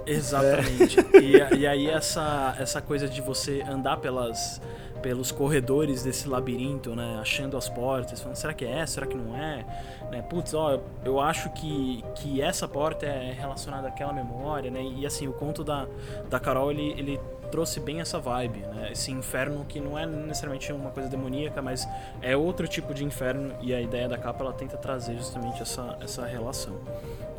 Exatamente. 0.07 0.99
É. 1.13 1.21
E, 1.21 1.59
e 1.61 1.67
aí 1.67 1.87
essa, 1.91 2.57
essa 2.59 2.81
coisa 2.81 3.07
de 3.07 3.21
você 3.21 3.63
andar 3.69 3.99
pelas 3.99 4.63
pelos 5.03 5.31
corredores 5.31 6.03
desse 6.03 6.29
labirinto, 6.29 6.97
né? 6.97 7.19
Achando 7.21 7.57
as 7.57 7.69
portas, 7.69 8.21
falando, 8.21 8.37
será 8.37 8.53
que 8.53 8.65
é 8.65 8.79
essa? 8.79 8.95
Será 8.95 9.07
que 9.07 9.17
não 9.17 9.37
é? 9.37 9.65
Né? 10.11 10.23
Putz, 10.23 10.55
ó, 10.55 10.81
eu 11.05 11.21
acho 11.21 11.51
que, 11.51 12.03
que 12.17 12.43
essa 12.43 12.67
porta 12.67 13.07
é 13.07 13.33
relacionada 13.33 13.87
àquela 13.87 14.13
memória, 14.13 14.71
né? 14.71 14.83
E 14.83 15.07
assim, 15.07 15.29
o 15.29 15.33
conto 15.33 15.63
da, 15.63 15.87
da 16.29 16.41
Carol, 16.41 16.73
ele, 16.73 16.95
ele 16.99 17.21
trouxe 17.51 17.81
bem 17.81 18.01
essa 18.01 18.19
vibe, 18.19 18.61
né? 18.61 18.91
Esse 18.93 19.11
inferno 19.11 19.65
que 19.69 19.81
não 19.81 19.99
é 19.99 20.07
necessariamente 20.07 20.73
uma 20.73 20.91
coisa 20.91 21.09
demoníaca, 21.09 21.61
mas 21.61 21.89
é 22.23 22.37
outro 22.37 22.69
tipo 22.69 22.95
de 22.95 23.05
inferno 23.05 23.55
e 23.61 23.75
a 23.75 23.81
ideia 23.81 24.09
da 24.09 24.17
capa 24.17 24.45
ela 24.45 24.53
tenta 24.53 24.77
trazer 24.77 25.17
justamente 25.17 25.61
essa, 25.61 25.99
essa 26.01 26.25
relação. 26.27 26.79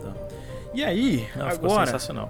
Tá? 0.02 0.13
E 0.74 0.84
aí, 0.84 1.28
não, 1.36 1.48
agora... 1.48 1.86
sensacional. 1.86 2.30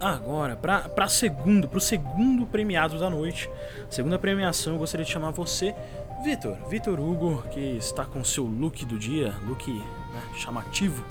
Agora, 0.00 0.56
para 0.56 1.08
segundo, 1.08 1.68
pro 1.68 1.80
segundo 1.80 2.44
premiado 2.46 2.98
da 2.98 3.08
noite, 3.08 3.48
segunda 3.88 4.18
premiação, 4.18 4.74
eu 4.74 4.78
gostaria 4.78 5.04
de 5.04 5.10
chamar 5.10 5.30
você, 5.30 5.74
Vitor. 6.22 6.56
Vitor 6.68 7.00
Hugo, 7.00 7.42
que 7.50 7.76
está 7.76 8.04
com 8.04 8.22
seu 8.24 8.44
look 8.44 8.84
do 8.84 8.98
dia, 8.98 9.34
look 9.46 9.70
né, 9.70 10.22
chamativo. 10.36 11.04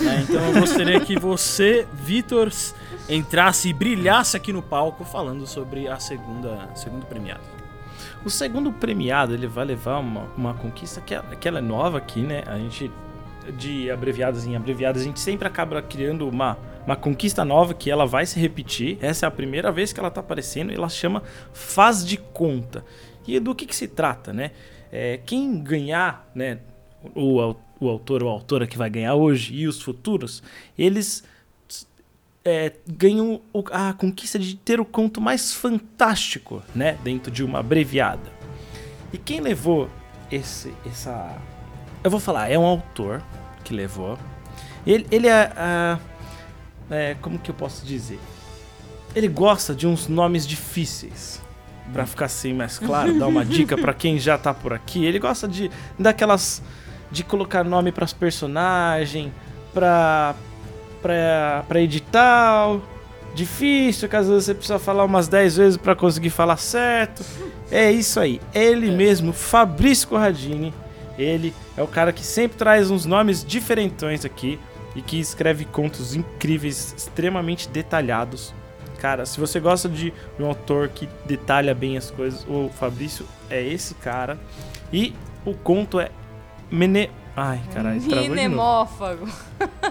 Né? 0.00 0.24
Então 0.28 0.40
eu 0.46 0.60
gostaria 0.60 0.98
que 1.00 1.18
você, 1.18 1.86
Vitor, 1.92 2.50
entrasse 3.08 3.68
e 3.68 3.72
brilhasse 3.72 4.36
aqui 4.36 4.52
no 4.52 4.62
palco 4.62 5.04
falando 5.04 5.46
sobre 5.46 5.88
a 5.88 5.98
segunda, 5.98 6.68
segundo 6.74 7.06
premiado. 7.06 7.42
O 8.24 8.30
segundo 8.30 8.72
premiado, 8.72 9.34
ele 9.34 9.46
vai 9.46 9.64
levar 9.64 9.98
uma, 9.98 10.28
uma 10.36 10.54
conquista 10.54 11.00
que, 11.00 11.14
é, 11.14 11.22
que 11.40 11.48
ela 11.48 11.58
é 11.58 11.62
nova 11.62 11.98
aqui, 11.98 12.20
né? 12.20 12.44
A 12.46 12.56
gente, 12.56 12.90
de 13.56 13.90
abreviadas 13.90 14.46
em 14.46 14.54
abreviadas, 14.54 15.02
a 15.02 15.04
gente 15.04 15.20
sempre 15.20 15.46
acaba 15.46 15.82
criando 15.82 16.28
uma 16.28 16.56
uma 16.86 16.96
conquista 16.96 17.44
nova 17.44 17.74
que 17.74 17.90
ela 17.90 18.06
vai 18.06 18.26
se 18.26 18.38
repetir. 18.38 18.98
Essa 19.00 19.26
é 19.26 19.28
a 19.28 19.30
primeira 19.30 19.70
vez 19.70 19.92
que 19.92 20.00
ela 20.00 20.08
está 20.08 20.20
aparecendo 20.20 20.72
e 20.72 20.74
ela 20.74 20.88
chama 20.88 21.22
Faz 21.52 22.04
de 22.04 22.16
Conta. 22.16 22.84
E 23.26 23.38
do 23.38 23.54
que, 23.54 23.66
que 23.66 23.76
se 23.76 23.86
trata, 23.86 24.32
né? 24.32 24.50
É, 24.90 25.20
quem 25.24 25.62
ganhar, 25.62 26.28
né, 26.34 26.58
o, 27.14 27.54
o 27.84 27.88
autor 27.88 28.22
ou 28.22 28.30
a 28.30 28.32
autora 28.32 28.66
que 28.66 28.78
vai 28.78 28.88
ganhar 28.88 29.14
hoje 29.14 29.54
e 29.54 29.66
os 29.66 29.80
futuros, 29.80 30.42
eles 30.78 31.24
é, 32.44 32.72
ganham 32.86 33.40
a 33.70 33.92
conquista 33.92 34.38
de 34.38 34.56
ter 34.56 34.80
o 34.80 34.84
conto 34.84 35.20
mais 35.20 35.52
fantástico, 35.52 36.62
né, 36.74 36.98
dentro 37.02 37.30
de 37.30 37.44
uma 37.44 37.60
abreviada. 37.60 38.32
E 39.12 39.18
quem 39.18 39.40
levou 39.40 39.88
esse, 40.30 40.72
essa, 40.86 41.36
eu 42.02 42.10
vou 42.10 42.20
falar, 42.20 42.50
é 42.50 42.58
um 42.58 42.64
autor 42.64 43.22
que 43.62 43.74
levou. 43.74 44.18
Ele, 44.86 45.06
ele 45.10 45.28
é, 45.28 45.52
é, 46.90 47.16
como 47.20 47.38
que 47.38 47.50
eu 47.50 47.54
posso 47.54 47.84
dizer? 47.84 48.18
Ele 49.14 49.28
gosta 49.28 49.74
de 49.74 49.86
uns 49.86 50.08
nomes 50.08 50.46
difíceis. 50.46 51.40
Pra 51.92 52.06
ficar 52.06 52.26
assim 52.26 52.54
mais 52.54 52.78
claro, 52.78 53.18
dar 53.18 53.26
uma 53.26 53.44
dica 53.44 53.76
para 53.76 53.92
quem 53.92 54.18
já 54.18 54.38
tá 54.38 54.54
por 54.54 54.72
aqui. 54.72 55.04
Ele 55.04 55.18
gosta 55.18 55.46
de 55.46 55.70
daquelas 55.98 56.62
de 57.12 57.22
colocar 57.22 57.62
nome 57.62 57.92
para 57.92 58.04
os 58.04 58.12
personagens, 58.12 59.30
pra 59.72 60.34
pra 61.00 61.64
para 61.68 61.80
edital. 61.80 62.80
Difícil, 63.34 64.08
que 64.08 64.16
às 64.16 64.28
vezes 64.28 64.44
você 64.44 64.54
precisa 64.54 64.78
falar 64.78 65.04
umas 65.04 65.26
10 65.26 65.56
vezes 65.56 65.76
para 65.76 65.94
conseguir 65.94 66.30
falar 66.30 66.56
certo. 66.56 67.24
É 67.70 67.90
isso 67.90 68.20
aí. 68.20 68.40
Ele 68.54 68.88
é. 68.88 68.92
mesmo, 68.92 69.32
Fabrício 69.32 70.08
Corradini. 70.08 70.74
Ele 71.18 71.54
é 71.76 71.82
o 71.82 71.86
cara 71.86 72.12
que 72.12 72.24
sempre 72.24 72.58
traz 72.58 72.90
uns 72.90 73.06
nomes 73.06 73.44
diferentões 73.44 74.24
aqui 74.24 74.58
e 74.94 75.00
que 75.00 75.18
escreve 75.18 75.64
contos 75.64 76.14
incríveis, 76.14 76.94
extremamente 76.96 77.68
detalhados. 77.68 78.54
Cara, 78.98 79.24
se 79.26 79.40
você 79.40 79.58
gosta 79.58 79.88
de 79.88 80.12
um 80.38 80.46
autor 80.46 80.88
que 80.88 81.08
detalha 81.24 81.74
bem 81.74 81.96
as 81.96 82.10
coisas, 82.10 82.46
o 82.46 82.68
Fabrício 82.68 83.26
é 83.50 83.62
esse 83.62 83.94
cara. 83.94 84.38
E 84.92 85.14
o 85.44 85.54
conto 85.54 85.98
é 85.98 86.10
Mene... 86.72 87.10
Ai, 87.36 87.60
caralho, 87.72 88.00
Minemófago. 88.02 89.28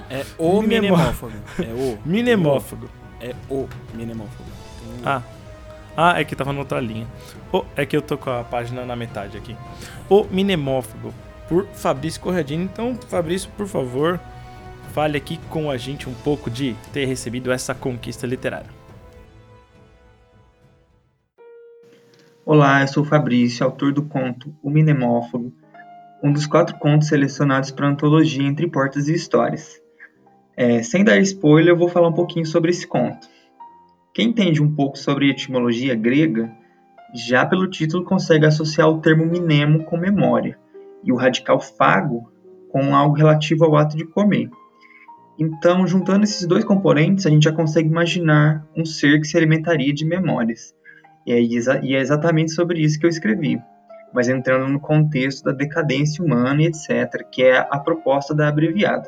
É 0.09 0.25
o 0.37 0.61
minemófago. 0.61 1.33
É 1.59 1.73
o. 1.73 1.99
Minemófago. 2.05 2.89
É 3.19 3.35
o 3.49 3.67
minemófago. 3.93 4.49
Ah. 5.05 5.21
Ah, 5.95 6.19
é 6.19 6.23
que 6.23 6.35
tava 6.35 6.51
na 6.53 6.59
outra 6.59 6.79
linha. 6.79 7.07
Oh, 7.51 7.63
é 7.75 7.85
que 7.85 7.95
eu 7.95 8.01
tô 8.01 8.17
com 8.17 8.29
a 8.29 8.43
página 8.43 8.85
na 8.85 8.95
metade 8.95 9.37
aqui. 9.37 9.55
O 10.09 10.23
Minemófago, 10.25 11.13
por 11.47 11.65
Fabrício 11.73 12.21
Corradini. 12.21 12.63
Então, 12.63 12.97
Fabrício, 13.09 13.49
por 13.57 13.67
favor, 13.67 14.19
Fale 14.91 15.15
aqui 15.15 15.39
com 15.49 15.71
a 15.71 15.77
gente 15.77 16.09
um 16.09 16.13
pouco 16.13 16.49
de 16.49 16.75
ter 16.91 17.05
recebido 17.05 17.49
essa 17.49 17.73
conquista 17.73 18.27
literária. 18.27 18.69
Olá, 22.45 22.81
eu 22.81 22.87
sou 22.89 23.03
o 23.03 23.05
Fabrício, 23.05 23.65
autor 23.65 23.93
do 23.93 24.03
conto 24.03 24.53
O 24.61 24.69
Minemófago, 24.69 25.53
um 26.23 26.31
dos 26.31 26.45
quatro 26.45 26.77
contos 26.77 27.07
selecionados 27.07 27.71
para 27.71 27.87
a 27.87 27.89
antologia 27.89 28.43
Entre 28.43 28.67
Portas 28.69 29.07
e 29.07 29.13
Histórias. 29.13 29.81
É, 30.55 30.83
sem 30.83 31.03
dar 31.03 31.17
spoiler, 31.19 31.73
eu 31.73 31.77
vou 31.77 31.89
falar 31.89 32.09
um 32.09 32.13
pouquinho 32.13 32.45
sobre 32.45 32.71
esse 32.71 32.85
conto. 32.85 33.27
Quem 34.13 34.29
entende 34.29 34.61
um 34.61 34.73
pouco 34.73 34.97
sobre 34.97 35.29
etimologia 35.29 35.95
grega, 35.95 36.51
já 37.13 37.45
pelo 37.45 37.69
título 37.69 38.03
consegue 38.03 38.45
associar 38.45 38.87
o 38.89 38.99
termo 38.99 39.25
minemo 39.25 39.83
com 39.85 39.97
memória, 39.97 40.57
e 41.03 41.11
o 41.11 41.15
radical 41.15 41.59
fago 41.59 42.31
com 42.69 42.95
algo 42.95 43.15
relativo 43.15 43.65
ao 43.65 43.75
ato 43.75 43.97
de 43.97 44.05
comer. 44.05 44.49
Então, 45.39 45.87
juntando 45.87 46.23
esses 46.23 46.45
dois 46.45 46.63
componentes, 46.63 47.25
a 47.25 47.29
gente 47.29 47.43
já 47.43 47.51
consegue 47.51 47.89
imaginar 47.89 48.67
um 48.75 48.85
ser 48.85 49.19
que 49.19 49.25
se 49.25 49.35
alimentaria 49.35 49.93
de 49.93 50.05
memórias. 50.05 50.75
E 51.25 51.33
é, 51.33 51.41
e 51.41 51.95
é 51.95 51.99
exatamente 51.99 52.51
sobre 52.51 52.79
isso 52.81 52.99
que 52.99 53.05
eu 53.05 53.09
escrevi, 53.09 53.59
mas 54.13 54.29
entrando 54.29 54.67
no 54.67 54.79
contexto 54.79 55.45
da 55.45 55.51
decadência 55.51 56.23
humana 56.23 56.61
e 56.61 56.67
etc., 56.67 57.25
que 57.31 57.43
é 57.43 57.57
a 57.57 57.79
proposta 57.79 58.33
da 58.33 58.47
abreviada. 58.47 59.07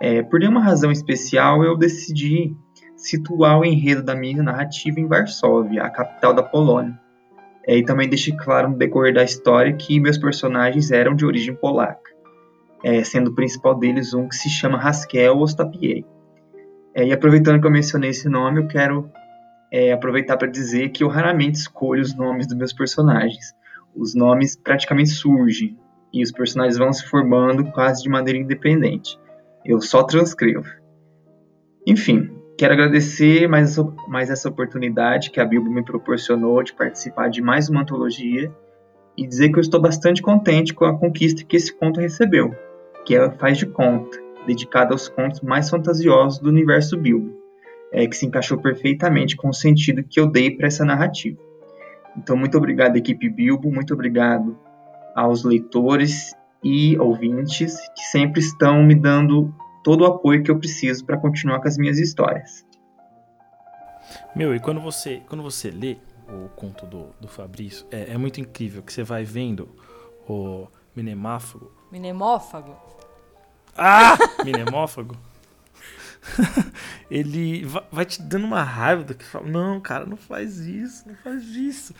É, 0.00 0.22
por 0.22 0.40
nenhuma 0.40 0.62
razão 0.62 0.92
especial, 0.92 1.64
eu 1.64 1.76
decidi 1.76 2.52
situar 2.96 3.58
o 3.58 3.64
enredo 3.64 4.02
da 4.02 4.14
minha 4.14 4.42
narrativa 4.42 5.00
em 5.00 5.06
Varsóvia, 5.06 5.82
a 5.82 5.90
capital 5.90 6.34
da 6.34 6.42
Polônia. 6.42 6.98
É, 7.66 7.76
e 7.76 7.84
também 7.84 8.08
deixei 8.08 8.34
claro 8.34 8.70
no 8.70 8.78
decorrer 8.78 9.14
da 9.14 9.22
história 9.22 9.72
que 9.74 10.00
meus 10.00 10.16
personagens 10.16 10.90
eram 10.90 11.14
de 11.14 11.26
origem 11.26 11.54
polaca 11.54 12.08
é, 12.82 13.02
sendo 13.02 13.30
o 13.30 13.34
principal 13.34 13.74
deles 13.74 14.14
um 14.14 14.28
que 14.28 14.36
se 14.36 14.48
chama 14.48 14.78
Haskell 14.78 15.38
Ostapier. 15.38 16.04
É, 16.94 17.06
e 17.06 17.12
aproveitando 17.12 17.60
que 17.60 17.66
eu 17.66 17.70
mencionei 17.70 18.10
esse 18.10 18.28
nome, 18.28 18.60
eu 18.60 18.66
quero 18.66 19.10
é, 19.72 19.92
aproveitar 19.92 20.36
para 20.36 20.48
dizer 20.48 20.90
que 20.90 21.04
eu 21.04 21.08
raramente 21.08 21.58
escolho 21.58 22.02
os 22.02 22.14
nomes 22.14 22.46
dos 22.46 22.56
meus 22.56 22.72
personagens. 22.72 23.54
Os 23.94 24.14
nomes 24.14 24.56
praticamente 24.56 25.10
surgem 25.10 25.78
e 26.12 26.22
os 26.22 26.32
personagens 26.32 26.78
vão 26.78 26.92
se 26.92 27.04
formando 27.06 27.70
quase 27.72 28.02
de 28.02 28.08
maneira 28.08 28.38
independente. 28.38 29.18
Eu 29.64 29.80
só 29.80 30.02
transcrevo. 30.02 30.68
Enfim, 31.86 32.30
quero 32.56 32.74
agradecer 32.74 33.48
mais 33.48 33.70
essa, 33.70 33.84
mais 34.06 34.30
essa 34.30 34.48
oportunidade 34.48 35.30
que 35.30 35.40
a 35.40 35.44
Bilbo 35.44 35.70
me 35.70 35.84
proporcionou 35.84 36.62
de 36.62 36.72
participar 36.72 37.28
de 37.28 37.42
mais 37.42 37.68
uma 37.68 37.82
antologia 37.82 38.52
e 39.16 39.26
dizer 39.26 39.50
que 39.50 39.58
eu 39.58 39.62
estou 39.62 39.80
bastante 39.80 40.22
contente 40.22 40.72
com 40.72 40.84
a 40.84 40.96
conquista 40.96 41.44
que 41.44 41.56
esse 41.56 41.76
conto 41.76 42.00
recebeu 42.00 42.54
que 43.08 43.16
é 43.16 43.30
Faz 43.30 43.56
de 43.56 43.64
Conta, 43.64 44.18
dedicada 44.46 44.92
aos 44.92 45.08
contos 45.08 45.40
mais 45.40 45.70
fantasiosos 45.70 46.38
do 46.38 46.50
universo 46.50 46.94
Bilbo, 46.94 47.34
é, 47.90 48.06
que 48.06 48.14
se 48.14 48.26
encaixou 48.26 48.58
perfeitamente 48.58 49.34
com 49.34 49.48
o 49.48 49.54
sentido 49.54 50.04
que 50.04 50.20
eu 50.20 50.26
dei 50.26 50.50
para 50.54 50.66
essa 50.66 50.84
narrativa. 50.84 51.38
Então, 52.18 52.36
muito 52.36 52.58
obrigado, 52.58 52.96
equipe 52.96 53.28
Bilbo, 53.28 53.70
muito 53.70 53.94
obrigado 53.94 54.58
aos 55.14 55.44
leitores 55.44 56.34
e 56.64 56.98
ouvintes 56.98 57.76
que 57.94 58.02
sempre 58.02 58.40
estão 58.40 58.82
me 58.82 58.94
dando 58.94 59.54
todo 59.84 60.00
o 60.00 60.04
apoio 60.04 60.42
que 60.42 60.50
eu 60.50 60.58
preciso 60.58 61.04
para 61.04 61.16
continuar 61.16 61.60
com 61.60 61.68
as 61.68 61.78
minhas 61.78 61.96
histórias. 61.96 62.66
Meu, 64.34 64.52
e 64.52 64.58
quando 64.58 64.80
você, 64.80 65.22
quando 65.28 65.44
você 65.44 65.70
lê 65.70 65.96
o 66.28 66.48
conto 66.48 66.86
do, 66.86 67.10
do 67.20 67.28
Fabrício, 67.28 67.86
é, 67.90 68.12
é 68.12 68.18
muito 68.18 68.40
incrível 68.40 68.82
que 68.82 68.92
você 68.92 69.04
vai 69.04 69.22
vendo 69.22 69.68
o 70.28 70.66
Minemáfago. 70.96 71.70
Minemófago? 71.92 72.76
Ah! 73.76 74.16
Minemófago. 74.44 75.14
ele 77.10 77.64
vai 77.90 78.04
te 78.04 78.20
dando 78.20 78.44
uma 78.44 78.62
raiva 78.62 79.02
do 79.02 79.14
que 79.14 79.24
fala, 79.24 79.46
não, 79.46 79.80
cara, 79.80 80.06
não 80.06 80.16
faz 80.16 80.58
isso, 80.58 81.08
não 81.08 81.14
faz 81.16 81.44
isso. 81.44 81.94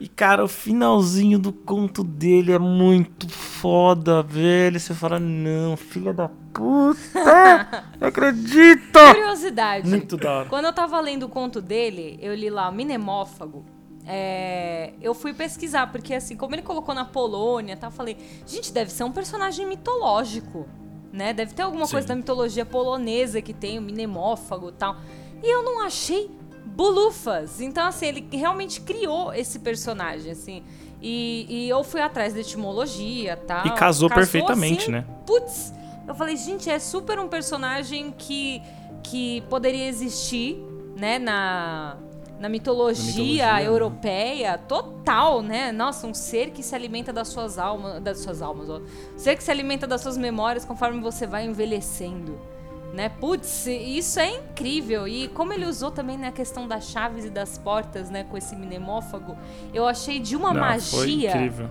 E, 0.00 0.08
cara, 0.08 0.44
o 0.44 0.48
finalzinho 0.48 1.38
do 1.38 1.52
conto 1.52 2.02
dele 2.02 2.52
é 2.52 2.58
muito 2.58 3.28
foda, 3.28 4.22
velho. 4.22 4.78
Você 4.78 4.94
fala, 4.94 5.18
não, 5.18 5.76
filha 5.76 6.12
da 6.12 6.28
puta, 6.28 7.82
não 8.00 8.08
acredito! 8.08 8.98
Curiosidade. 9.14 9.88
Muito 9.88 10.16
da 10.16 10.38
hora. 10.38 10.48
Quando 10.48 10.64
eu 10.64 10.72
tava 10.72 11.00
lendo 11.00 11.24
o 11.24 11.28
conto 11.28 11.60
dele, 11.60 12.18
eu 12.20 12.34
li 12.34 12.50
lá, 12.50 12.70
Minemófago. 12.70 13.64
É, 14.10 14.94
eu 15.02 15.12
fui 15.12 15.34
pesquisar, 15.34 15.92
porque 15.92 16.14
assim, 16.14 16.34
como 16.34 16.54
ele 16.54 16.62
colocou 16.62 16.94
na 16.94 17.04
Polônia, 17.04 17.76
tá, 17.76 17.88
eu 17.88 17.90
falei, 17.90 18.16
gente, 18.46 18.72
deve 18.72 18.90
ser 18.90 19.04
um 19.04 19.12
personagem 19.12 19.66
mitológico 19.66 20.66
né? 21.12 21.32
Deve 21.32 21.54
ter 21.54 21.62
alguma 21.62 21.86
Sim. 21.86 21.92
coisa 21.92 22.08
da 22.08 22.16
mitologia 22.16 22.64
polonesa 22.64 23.40
que 23.40 23.52
tem 23.52 23.78
o 23.78 23.82
minemófago 23.82 24.68
e 24.70 24.72
tal. 24.72 24.96
E 25.42 25.54
eu 25.54 25.62
não 25.62 25.84
achei 25.84 26.30
bulufas. 26.64 27.60
Então, 27.60 27.86
assim, 27.86 28.06
ele 28.06 28.28
realmente 28.30 28.80
criou 28.80 29.32
esse 29.32 29.58
personagem, 29.58 30.32
assim. 30.32 30.62
E, 31.00 31.46
e 31.48 31.68
eu 31.68 31.82
fui 31.84 32.00
atrás 32.00 32.34
da 32.34 32.40
etimologia 32.40 33.36
tal. 33.36 33.66
E 33.66 33.70
casou, 33.70 34.08
casou 34.08 34.10
perfeitamente, 34.10 34.82
assim, 34.82 34.92
né? 34.92 35.04
Putz! 35.26 35.72
Eu 36.06 36.14
falei, 36.14 36.36
gente, 36.36 36.70
é 36.70 36.78
super 36.78 37.18
um 37.18 37.28
personagem 37.28 38.14
que, 38.16 38.62
que 39.02 39.42
poderia 39.42 39.86
existir, 39.86 40.56
né, 40.96 41.18
na, 41.18 41.98
na 42.38 42.48
mitologia, 42.48 43.04
na 43.04 43.08
mitologia 43.08 43.52
né? 43.54 43.66
europeia, 43.66 44.58
total, 44.58 45.42
né? 45.42 45.72
Nossa, 45.72 46.06
um 46.06 46.14
ser 46.14 46.50
que 46.50 46.62
se 46.62 46.74
alimenta 46.74 47.12
das 47.12 47.28
suas 47.28 47.58
almas, 47.58 48.00
das 48.00 48.20
suas 48.20 48.40
almas, 48.40 48.70
ó. 48.70 48.78
Um 48.78 49.18
ser 49.18 49.36
que 49.36 49.42
se 49.42 49.50
alimenta 49.50 49.86
das 49.86 50.00
suas 50.00 50.16
memórias 50.16 50.64
conforme 50.64 51.00
você 51.00 51.26
vai 51.26 51.44
envelhecendo. 51.44 52.38
Né? 52.92 53.08
Putz, 53.08 53.66
isso 53.66 54.18
é 54.18 54.36
incrível. 54.36 55.06
E 55.06 55.28
como 55.28 55.52
ele 55.52 55.66
usou 55.66 55.90
também 55.90 56.16
né, 56.16 56.28
a 56.28 56.32
questão 56.32 56.66
das 56.66 56.88
chaves 56.88 57.24
e 57.24 57.30
das 57.30 57.58
portas, 57.58 58.08
né, 58.08 58.24
com 58.24 58.36
esse 58.36 58.56
minemófago, 58.56 59.36
eu 59.74 59.86
achei 59.86 60.18
de 60.18 60.34
uma 60.34 60.52
Não, 60.52 60.60
magia. 60.60 61.30
Foi 61.30 61.40
incrível. 61.40 61.68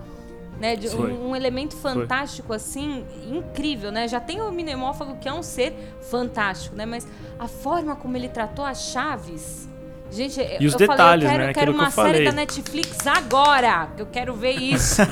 Né, 0.60 0.74
de 0.74 0.88
um, 0.88 1.30
um, 1.30 1.36
elemento 1.36 1.76
fantástico 1.76 2.48
foi. 2.48 2.56
assim, 2.56 3.06
incrível, 3.30 3.92
né? 3.92 4.08
Já 4.08 4.18
tem 4.18 4.40
o 4.40 4.50
minemófago 4.50 5.16
que 5.18 5.28
é 5.28 5.32
um 5.32 5.42
ser 5.42 5.72
fantástico, 6.10 6.74
né? 6.74 6.84
Mas 6.84 7.06
a 7.38 7.46
forma 7.46 7.94
como 7.94 8.16
ele 8.16 8.28
tratou 8.28 8.64
as 8.64 8.90
chaves, 8.90 9.68
Gente, 10.10 10.40
e 10.58 10.66
os 10.66 10.74
detalhes, 10.74 11.24
falei, 11.24 11.24
eu 11.24 11.30
quero, 11.30 11.46
né? 11.46 11.52
quero 11.52 11.72
uma 11.72 11.86
que 11.86 11.92
série 11.92 12.24
da 12.24 12.32
Netflix 12.32 13.06
agora. 13.06 13.88
Eu 13.98 14.06
quero 14.06 14.34
ver 14.34 14.52
isso. 14.52 15.02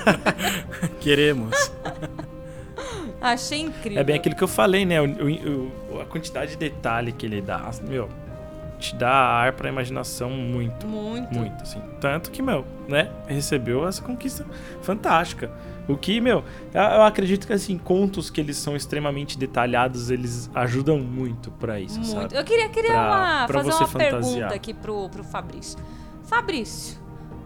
Queremos. 1.01 1.55
Achei 3.21 3.61
incrível. 3.61 4.01
É 4.01 4.05
bem 4.05 4.17
aquilo 4.17 4.35
que 4.35 4.45
eu 4.45 4.49
falei, 4.49 4.85
né? 4.85 5.01
O, 5.01 5.07
o, 5.07 6.01
a 6.01 6.05
quantidade 6.05 6.53
de 6.53 6.57
detalhe 6.57 7.13
que 7.13 7.27
ele 7.27 7.41
dá, 7.41 7.71
meu, 7.83 8.09
te 8.79 8.95
dá 8.95 9.11
ar 9.11 9.53
pra 9.53 9.69
imaginação 9.69 10.31
muito. 10.31 10.87
Muito. 10.87 11.35
Muito, 11.35 11.63
assim. 11.63 11.81
Tanto 12.01 12.31
que, 12.31 12.43
meu, 12.43 12.65
né? 12.89 13.11
Recebeu 13.27 13.87
essa 13.87 14.03
conquista 14.03 14.45
fantástica. 14.83 15.51
O 15.89 15.97
que, 15.97 16.21
meu, 16.21 16.43
eu 16.75 17.03
acredito 17.03 17.47
que 17.47 17.53
assim, 17.53 17.79
contos 17.79 18.29
que 18.29 18.41
eles 18.41 18.57
são 18.57 18.75
extremamente 18.75 19.39
detalhados, 19.39 20.11
eles 20.11 20.51
ajudam 20.55 20.99
muito 20.99 21.51
para 21.53 21.81
isso, 21.81 22.01
muito. 22.01 22.11
sabe? 22.11 22.37
Eu 22.37 22.45
queria, 22.45 22.69
queria 22.69 22.91
pra, 22.91 23.07
uma, 23.07 23.47
pra 23.47 23.59
fazer 23.59 23.71
uma 23.71 23.87
fantasiar. 23.87 24.21
pergunta 24.23 24.55
aqui 24.55 24.75
pro, 24.75 25.09
pro 25.09 25.23
Fabrício. 25.23 25.79
Fabrício, 26.25 26.99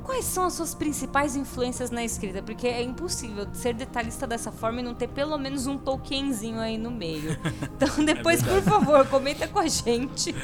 quais 0.03 0.25
são 0.25 0.45
as 0.45 0.55
suas 0.55 0.75
principais 0.75 1.37
influências 1.37 1.91
na 1.91 2.03
escrita? 2.03 2.43
Porque 2.43 2.67
é 2.67 2.83
impossível 2.83 3.47
ser 3.53 3.75
detalhista 3.75 4.27
dessa 4.27 4.51
forma 4.51 4.81
e 4.81 4.83
não 4.83 4.95
ter 4.95 5.09
pelo 5.09 5.37
menos 5.37 5.67
um 5.67 5.77
Tolkienzinho 5.77 6.59
aí 6.59 6.79
no 6.79 6.91
meio. 6.91 7.39
Então 7.77 8.05
depois, 8.05 8.43
é 8.43 8.47
por 8.47 8.63
favor, 8.63 9.07
comenta 9.07 9.49
com 9.49 9.59
a 9.59 9.67
gente. 9.67 10.35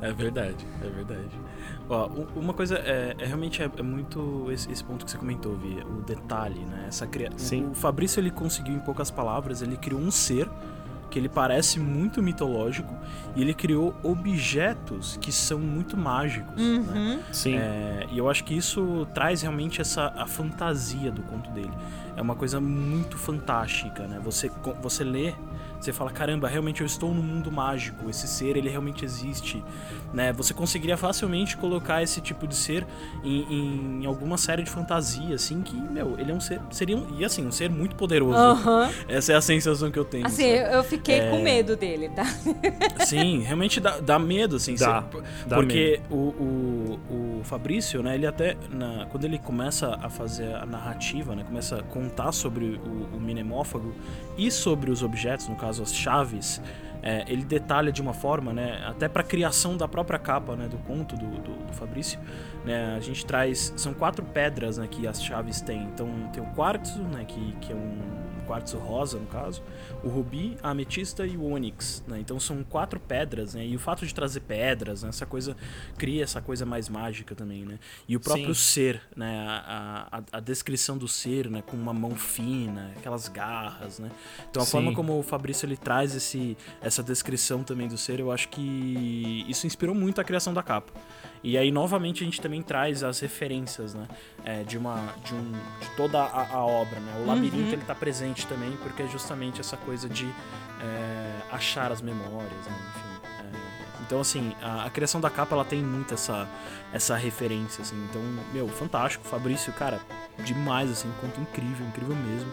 É 0.00 0.12
verdade, 0.12 0.66
é 0.82 0.88
verdade. 0.88 1.30
Ó, 1.90 2.08
uma 2.36 2.54
coisa 2.54 2.76
é, 2.76 3.16
é 3.18 3.26
realmente 3.26 3.60
é, 3.60 3.68
é 3.76 3.82
muito 3.82 4.46
esse, 4.52 4.70
esse, 4.70 4.82
ponto 4.84 5.04
que 5.04 5.10
você 5.10 5.18
comentou, 5.18 5.56
Vi, 5.56 5.82
o 5.82 6.02
detalhe, 6.02 6.60
né? 6.60 6.84
Essa 6.86 7.06
cria... 7.06 7.30
Sim. 7.36 7.64
O, 7.64 7.70
o 7.72 7.74
Fabrício 7.74 8.20
ele 8.20 8.30
conseguiu 8.30 8.74
em 8.74 8.78
poucas 8.78 9.10
palavras, 9.10 9.60
ele 9.60 9.76
criou 9.76 10.00
um 10.00 10.10
ser 10.10 10.48
que 11.10 11.18
ele 11.18 11.28
parece 11.28 11.80
muito 11.80 12.22
mitológico 12.22 12.94
e 13.34 13.42
ele 13.42 13.52
criou 13.52 13.94
objetos 14.02 15.18
que 15.20 15.32
são 15.32 15.58
muito 15.58 15.96
mágicos. 15.96 16.54
Né? 16.54 16.62
Uhum. 16.62 17.16
Né? 17.16 17.24
Sim. 17.32 17.56
É, 17.56 18.06
e 18.10 18.16
eu 18.16 18.30
acho 18.30 18.44
que 18.44 18.56
isso 18.56 19.06
traz 19.12 19.42
realmente 19.42 19.80
essa 19.80 20.12
a 20.16 20.26
fantasia 20.26 21.10
do 21.10 21.22
conto 21.22 21.50
dele. 21.50 21.72
É 22.16 22.22
uma 22.22 22.36
coisa 22.36 22.60
muito 22.60 23.18
fantástica, 23.18 24.06
né? 24.06 24.20
Você, 24.22 24.50
você 24.80 25.02
lê 25.02 25.34
você 25.80 25.92
fala, 25.92 26.10
caramba, 26.10 26.46
realmente 26.46 26.80
eu 26.80 26.86
estou 26.86 27.14
no 27.14 27.22
mundo 27.22 27.50
mágico, 27.50 28.08
esse 28.10 28.28
ser 28.28 28.56
ele 28.56 28.68
realmente 28.68 29.04
existe, 29.04 29.62
né? 30.12 30.32
Você 30.34 30.52
conseguiria 30.52 30.96
facilmente 30.96 31.56
colocar 31.56 32.02
esse 32.02 32.20
tipo 32.20 32.46
de 32.46 32.54
ser 32.54 32.86
em, 33.24 34.02
em 34.02 34.06
alguma 34.06 34.36
série 34.36 34.62
de 34.62 34.70
fantasia, 34.70 35.34
assim, 35.34 35.62
que, 35.62 35.74
meu, 35.74 36.18
ele 36.18 36.32
é 36.32 36.34
um 36.34 36.40
ser, 36.40 36.60
seria 36.70 36.96
um, 36.96 37.18
e 37.18 37.24
assim, 37.24 37.46
um 37.46 37.52
ser 37.52 37.70
muito 37.70 37.96
poderoso. 37.96 38.38
Uhum. 38.38 38.90
Essa 39.08 39.32
é 39.32 39.36
a 39.36 39.40
sensação 39.40 39.90
que 39.90 39.98
eu 39.98 40.04
tenho. 40.04 40.26
Assim, 40.26 40.56
sabe? 40.56 40.74
eu 40.74 40.84
fiquei 40.84 41.20
é... 41.20 41.30
com 41.30 41.40
medo 41.40 41.76
dele, 41.76 42.10
tá? 42.10 42.24
Sim, 43.06 43.40
realmente 43.40 43.80
dá, 43.80 43.98
dá 44.00 44.18
medo, 44.18 44.56
assim. 44.56 44.74
Dá, 44.74 45.02
ser, 45.02 45.22
dá 45.46 45.56
porque 45.56 46.00
medo. 46.02 46.14
O, 46.14 46.98
o, 47.10 47.40
o 47.40 47.44
Fabrício, 47.44 48.02
né, 48.02 48.14
ele 48.14 48.26
até, 48.26 48.56
na, 48.70 49.06
quando 49.06 49.24
ele 49.24 49.38
começa 49.38 49.98
a 50.02 50.10
fazer 50.10 50.54
a 50.54 50.66
narrativa, 50.66 51.34
né, 51.34 51.44
começa 51.44 51.78
a 51.78 51.82
contar 51.82 52.32
sobre 52.32 52.80
o, 52.84 53.16
o 53.16 53.20
minemófago 53.20 53.94
e 54.36 54.50
sobre 54.50 54.90
os 54.90 55.02
objetos, 55.02 55.48
no 55.48 55.56
caso 55.56 55.69
caso 55.70 55.82
as 55.82 55.94
chaves, 55.94 56.60
é, 57.02 57.24
ele 57.28 57.44
detalha 57.44 57.92
de 57.92 58.02
uma 58.02 58.12
forma, 58.12 58.52
né, 58.52 58.82
até 58.84 59.08
para 59.08 59.22
a 59.22 59.24
criação 59.24 59.76
da 59.76 59.86
própria 59.86 60.18
capa 60.18 60.56
né, 60.56 60.68
do 60.68 60.76
conto 60.78 61.16
do, 61.16 61.30
do, 61.30 61.66
do 61.66 61.72
Fabrício. 61.72 62.18
Né, 62.64 62.96
a 62.96 63.00
gente 63.00 63.24
traz. 63.24 63.72
São 63.76 63.94
quatro 63.94 64.24
pedras 64.24 64.76
né, 64.76 64.86
que 64.90 65.06
as 65.06 65.22
chaves 65.22 65.60
têm. 65.60 65.84
Então 65.84 66.08
tem 66.32 66.42
o 66.42 66.46
quartzo, 66.48 67.02
né, 67.04 67.24
que, 67.24 67.52
que 67.60 67.72
é 67.72 67.76
um 67.76 67.98
quartzo 68.42 68.78
rosa, 68.78 69.18
no 69.18 69.26
caso, 69.26 69.62
o 70.02 70.08
rubi, 70.08 70.56
a 70.62 70.70
ametista 70.70 71.26
e 71.26 71.36
o 71.36 71.44
ônix, 71.44 72.02
né? 72.06 72.18
Então 72.20 72.38
são 72.40 72.62
quatro 72.64 72.98
pedras, 72.98 73.54
né? 73.54 73.66
E 73.66 73.76
o 73.76 73.78
fato 73.78 74.06
de 74.06 74.14
trazer 74.14 74.40
pedras, 74.40 75.02
né? 75.02 75.08
essa 75.08 75.26
coisa 75.26 75.56
cria 75.96 76.22
essa 76.22 76.40
coisa 76.40 76.64
mais 76.64 76.88
mágica 76.88 77.34
também, 77.34 77.64
né? 77.64 77.78
E 78.08 78.16
o 78.16 78.20
próprio 78.20 78.54
Sim. 78.54 78.72
ser, 78.72 79.02
né? 79.16 79.46
A, 79.46 80.08
a, 80.10 80.38
a, 80.38 80.40
descrição 80.40 80.96
do 80.96 81.08
ser, 81.08 81.50
né? 81.50 81.62
Com 81.62 81.76
uma 81.76 81.92
mão 81.92 82.14
fina, 82.14 82.92
aquelas 82.96 83.28
garras, 83.28 83.98
né? 83.98 84.10
Então 84.50 84.62
a 84.62 84.66
Sim. 84.66 84.72
forma 84.72 84.92
como 84.92 85.18
o 85.18 85.22
Fabrício 85.22 85.66
ele 85.66 85.76
traz 85.76 86.14
esse, 86.14 86.56
essa 86.80 87.02
descrição 87.02 87.62
também 87.62 87.88
do 87.88 87.98
ser, 87.98 88.20
eu 88.20 88.32
acho 88.32 88.48
que 88.48 89.44
isso 89.48 89.66
inspirou 89.66 89.94
muito 89.94 90.20
a 90.20 90.24
criação 90.24 90.54
da 90.54 90.62
capa. 90.62 90.92
E 91.42 91.56
aí, 91.56 91.70
novamente, 91.70 92.22
a 92.22 92.26
gente 92.26 92.40
também 92.40 92.62
traz 92.62 93.02
as 93.02 93.18
referências, 93.20 93.94
né? 93.94 94.06
É, 94.44 94.62
de, 94.62 94.76
uma, 94.76 95.14
de, 95.24 95.34
um, 95.34 95.52
de 95.52 95.90
toda 95.96 96.20
a, 96.20 96.54
a 96.54 96.64
obra, 96.64 97.00
né? 97.00 97.22
O 97.22 97.26
labirinto, 97.26 97.56
uhum. 97.56 97.72
ele 97.72 97.84
tá 97.84 97.94
presente 97.94 98.46
também, 98.46 98.76
porque 98.82 99.02
é 99.02 99.06
justamente 99.06 99.58
essa 99.58 99.76
coisa 99.78 100.08
de 100.08 100.26
é, 100.26 101.40
achar 101.50 101.90
as 101.90 102.02
memórias, 102.02 102.66
né? 102.66 102.76
Enfim. 102.90 103.28
É, 103.38 104.02
então, 104.02 104.20
assim, 104.20 104.54
a, 104.60 104.84
a, 104.84 104.90
criação 104.90 105.18
da 105.18 105.30
capa, 105.30 105.54
ela 105.54 105.64
tem 105.64 105.82
muito 105.82 106.12
essa, 106.12 106.46
essa 106.92 107.16
referência, 107.16 107.80
assim. 107.80 107.96
Então, 108.10 108.20
meu, 108.52 108.68
fantástico. 108.68 109.26
Fabrício, 109.26 109.72
cara, 109.72 109.98
demais, 110.44 110.90
assim. 110.90 111.10
Conto 111.22 111.40
incrível, 111.40 111.86
incrível 111.86 112.16
mesmo. 112.16 112.52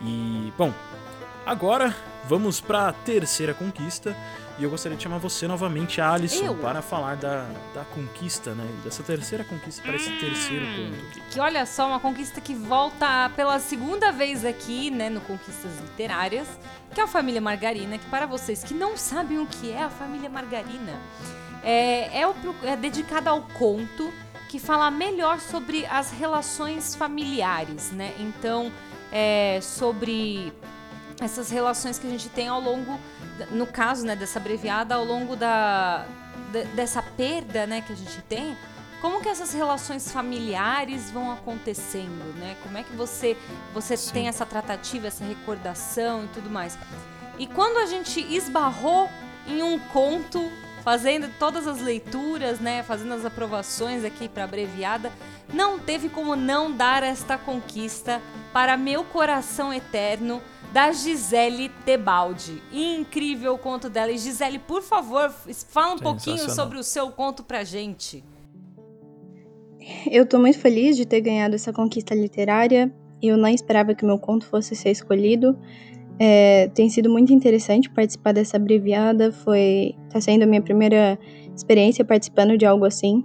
E, 0.00 0.52
bom, 0.56 0.72
agora 1.44 1.94
vamos 2.28 2.60
pra 2.60 2.92
terceira 2.92 3.52
conquista 3.52 4.16
e 4.58 4.64
eu 4.64 4.70
gostaria 4.70 4.96
de 4.96 5.02
chamar 5.02 5.18
você 5.18 5.48
novamente, 5.48 6.00
Alisson, 6.00 6.44
eu? 6.44 6.54
para 6.56 6.82
falar 6.82 7.16
da, 7.16 7.48
da 7.74 7.84
conquista, 7.94 8.54
né? 8.54 8.66
Dessa 8.84 9.02
terceira 9.02 9.44
conquista 9.44 9.82
para 9.82 9.96
esse 9.96 10.10
terceiro 10.18 10.64
hum, 10.66 10.90
ponto 10.90 11.06
aqui. 11.06 11.22
Que 11.30 11.40
olha 11.40 11.64
só, 11.64 11.86
uma 11.88 11.98
conquista 11.98 12.40
que 12.40 12.54
volta 12.54 13.30
pela 13.34 13.58
segunda 13.58 14.12
vez 14.12 14.44
aqui, 14.44 14.90
né, 14.90 15.08
no 15.08 15.20
Conquistas 15.22 15.72
Literárias, 15.80 16.46
que 16.94 17.00
é 17.00 17.04
a 17.04 17.06
família 17.06 17.40
Margarina, 17.40 17.96
que 17.96 18.06
para 18.06 18.26
vocês 18.26 18.62
que 18.62 18.74
não 18.74 18.96
sabem 18.96 19.38
o 19.38 19.46
que 19.46 19.72
é 19.72 19.82
a 19.82 19.90
família 19.90 20.28
Margarina, 20.28 21.00
é, 21.64 22.20
é, 22.20 22.28
o, 22.28 22.34
é 22.62 22.76
dedicada 22.76 23.30
ao 23.30 23.42
conto 23.42 24.12
que 24.48 24.58
fala 24.58 24.90
melhor 24.90 25.40
sobre 25.40 25.86
as 25.86 26.10
relações 26.10 26.94
familiares, 26.94 27.90
né? 27.90 28.14
Então, 28.18 28.70
é, 29.10 29.60
sobre 29.62 30.52
essas 31.20 31.50
relações 31.50 31.98
que 31.98 32.06
a 32.06 32.10
gente 32.10 32.28
tem 32.28 32.48
ao 32.48 32.60
longo 32.60 32.98
no 33.50 33.66
caso 33.66 34.06
né, 34.06 34.16
dessa 34.16 34.38
abreviada, 34.38 34.94
ao 34.94 35.04
longo 35.04 35.36
da, 35.36 36.06
dessa 36.74 37.02
perda 37.02 37.66
né, 37.66 37.80
que 37.80 37.92
a 37.92 37.96
gente 37.96 38.20
tem 38.22 38.56
como 39.02 39.20
que 39.20 39.28
essas 39.28 39.52
relações 39.52 40.12
familiares 40.12 41.10
vão 41.10 41.32
acontecendo, 41.32 42.32
né? 42.38 42.56
Como 42.62 42.78
é 42.78 42.84
que 42.84 42.94
você 42.94 43.36
você 43.74 43.96
Sim. 43.96 44.12
tem 44.12 44.28
essa 44.28 44.46
tratativa, 44.46 45.08
essa 45.08 45.24
recordação 45.24 46.24
e 46.24 46.28
tudo 46.28 46.48
mais. 46.48 46.78
E 47.36 47.48
quando 47.48 47.78
a 47.78 47.86
gente 47.86 48.20
esbarrou 48.20 49.10
em 49.48 49.60
um 49.60 49.76
conto, 49.76 50.48
fazendo 50.84 51.28
todas 51.36 51.66
as 51.66 51.80
leituras, 51.80 52.60
né, 52.60 52.84
fazendo 52.84 53.14
as 53.14 53.24
aprovações 53.24 54.04
aqui 54.04 54.28
para 54.28 54.44
abreviada, 54.44 55.10
não 55.52 55.80
teve 55.80 56.08
como 56.08 56.36
não 56.36 56.70
dar 56.70 57.02
esta 57.02 57.36
conquista 57.36 58.22
para 58.52 58.76
meu 58.76 59.02
coração 59.02 59.74
eterno 59.74 60.40
da 60.72 60.90
Gisele 60.90 61.70
Tebaldi. 61.84 62.62
Incrível 62.72 63.54
o 63.54 63.58
conto 63.58 63.90
dela. 63.90 64.10
E 64.10 64.18
Gisele, 64.18 64.58
por 64.58 64.82
favor, 64.82 65.30
fala 65.68 65.94
um 65.94 65.98
pouquinho 65.98 66.50
sobre 66.50 66.78
o 66.78 66.82
seu 66.82 67.10
conto 67.10 67.44
pra 67.44 67.62
gente. 67.62 68.24
Eu 70.10 70.24
tô 70.26 70.38
muito 70.38 70.58
feliz 70.58 70.96
de 70.96 71.04
ter 71.04 71.20
ganhado 71.20 71.54
essa 71.54 71.72
conquista 71.72 72.14
literária. 72.14 72.92
Eu 73.20 73.36
não 73.36 73.48
esperava 73.48 73.94
que 73.94 74.04
meu 74.04 74.18
conto 74.18 74.46
fosse 74.46 74.74
ser 74.74 74.90
escolhido. 74.90 75.58
É, 76.18 76.68
tem 76.68 76.88
sido 76.88 77.10
muito 77.10 77.32
interessante 77.32 77.90
participar 77.90 78.32
dessa 78.32 78.56
abreviada. 78.56 79.30
Foi, 79.32 79.94
tá 80.10 80.20
sendo 80.20 80.44
a 80.44 80.46
minha 80.46 80.62
primeira 80.62 81.18
experiência 81.54 82.04
participando 82.04 82.56
de 82.56 82.64
algo 82.64 82.84
assim. 82.84 83.24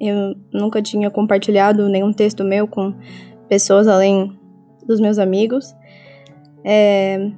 Eu 0.00 0.34
nunca 0.52 0.82
tinha 0.82 1.10
compartilhado 1.10 1.88
nenhum 1.88 2.12
texto 2.12 2.42
meu 2.44 2.66
com 2.66 2.94
pessoas 3.48 3.86
além 3.86 4.36
dos 4.86 5.00
meus 5.00 5.18
amigos. 5.18 5.74
É, 6.64 7.30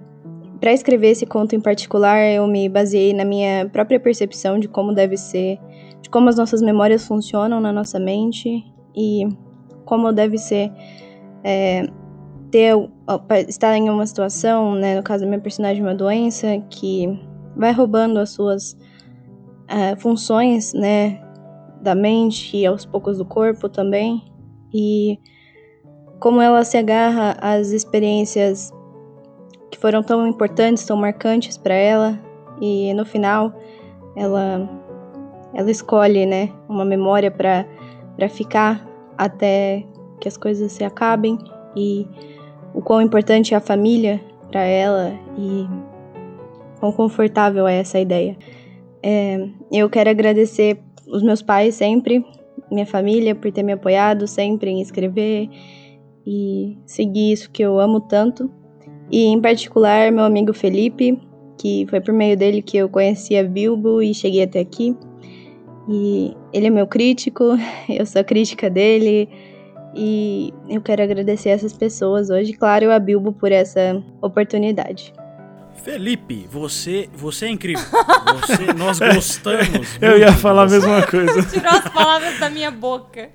para 0.61 0.73
escrever 0.73 1.09
esse 1.09 1.27
conto 1.27 1.55
em 1.55 1.61
particular, 1.61 2.21
eu 2.21 2.47
me 2.47 2.69
baseei 2.69 3.13
na 3.13 3.25
minha 3.25 3.69
própria 3.71 4.01
percepção 4.01 4.59
de 4.59 4.69
como 4.69 4.93
deve 4.93 5.17
ser 5.17 5.59
de 6.01 6.11
como 6.11 6.29
as 6.29 6.37
nossas 6.37 6.61
memórias 6.61 7.07
funcionam 7.07 7.61
na 7.61 7.73
nossa 7.73 7.99
mente 7.99 8.63
e 8.95 9.27
como 9.85 10.13
deve 10.13 10.37
ser 10.37 10.71
é, 11.43 11.87
ter 12.51 12.75
estar 13.49 13.77
em 13.77 13.91
uma 13.91 14.07
situação, 14.07 14.75
né, 14.75 14.97
no 14.97 15.03
caso 15.03 15.25
da 15.25 15.29
minha 15.29 15.41
personagem 15.41 15.83
uma 15.83 15.95
doença 15.95 16.47
que 16.71 17.07
vai 17.57 17.73
roubando 17.73 18.19
as 18.19 18.31
suas 18.31 18.77
é, 19.69 19.97
funções, 19.97 20.73
né, 20.73 21.21
da 21.81 21.95
mente 21.95 22.57
e 22.57 22.65
aos 22.65 22.87
poucos 22.87 23.19
do 23.19 23.25
corpo 23.25 23.69
também. 23.69 24.23
E 24.73 25.19
como 26.21 26.41
ela 26.41 26.65
se 26.65 26.77
agarra 26.77 27.37
às 27.41 27.71
experiências 27.71 28.73
foram 29.85 30.03
tão 30.03 30.27
importantes, 30.27 30.87
tão 30.87 30.97
marcantes 30.97 31.59
para 31.59 31.75
ela 31.75 32.19
e 32.59 32.95
no 32.95 33.05
final 33.05 33.53
ela 34.17 34.67
ela 35.53 35.71
escolhe, 35.71 36.25
né, 36.25 36.49
uma 36.67 36.87
memória 36.87 37.31
para 37.31 37.67
para 38.17 38.27
ficar 38.31 38.89
até 39.19 39.85
que 40.19 40.27
as 40.27 40.39
coisas 40.39 40.73
se 40.73 40.83
acabem 40.83 41.39
e 41.77 42.09
o 42.73 42.81
quão 42.81 43.03
importante 43.03 43.53
é 43.53 43.59
a 43.59 43.61
família 43.61 44.23
para 44.51 44.63
ela 44.63 45.13
e 45.37 45.69
quão 46.81 46.91
confortável 46.91 47.69
é 47.69 47.81
essa 47.81 48.01
ideia. 48.01 48.39
É, 49.03 49.47
eu 49.71 49.91
quero 49.91 50.09
agradecer 50.09 50.81
os 51.07 51.23
meus 51.23 51.43
pais 51.43 51.75
sempre, 51.75 52.25
minha 52.71 52.87
família 52.87 53.35
por 53.35 53.53
ter 53.53 53.63
me 53.63 53.73
apoiado 53.73 54.27
sempre 54.27 54.71
em 54.71 54.81
escrever 54.81 55.51
e 56.27 56.79
seguir 56.87 57.33
isso 57.33 57.51
que 57.51 57.63
eu 57.63 57.79
amo 57.79 58.01
tanto. 58.01 58.64
E 59.11 59.27
em 59.27 59.41
particular 59.41 60.11
meu 60.11 60.25
amigo 60.25 60.53
Felipe, 60.53 61.19
que 61.59 61.87
foi 61.89 62.01
por 62.01 62.13
meio 62.13 62.37
dele 62.37 62.63
que 62.63 62.77
eu 62.77 62.89
conheci 62.89 63.37
a 63.37 63.45
Bilbo 63.45 64.03
e 64.03 64.15
cheguei 64.15 64.43
até 64.43 64.61
aqui. 64.61 64.97
E 65.89 66.35
ele 66.53 66.67
é 66.67 66.71
meu 66.71 66.87
crítico, 66.87 67.45
eu 67.89 68.07
sou 68.07 68.25
crítica 68.25 68.71
dele. 68.71 69.29
E 69.95 70.53
eu 70.69 70.81
quero 70.81 71.03
agradecer 71.03 71.51
essas 71.51 71.73
pessoas 71.73 72.29
hoje, 72.29 72.53
claro, 72.53 72.91
a 72.91 72.99
Bilbo 72.99 73.33
por 73.33 73.53
essa 73.53 74.03
oportunidade. 74.21 75.13
Felipe, 75.83 76.47
você, 76.51 77.09
você 77.13 77.47
é 77.47 77.51
incrível. 77.51 77.85
Você, 78.35 78.73
nós 78.73 78.99
gostamos. 78.99 79.97
Eu 80.01 80.19
ia 80.19 80.33
falar 80.33 80.63
a 80.63 80.67
você. 80.67 80.75
mesma 80.75 81.07
coisa. 81.07 81.43
Tirou 81.49 81.71
as 81.71 81.89
palavras 81.89 82.39
da 82.41 82.51
minha 82.51 82.71
boca. 82.71 83.31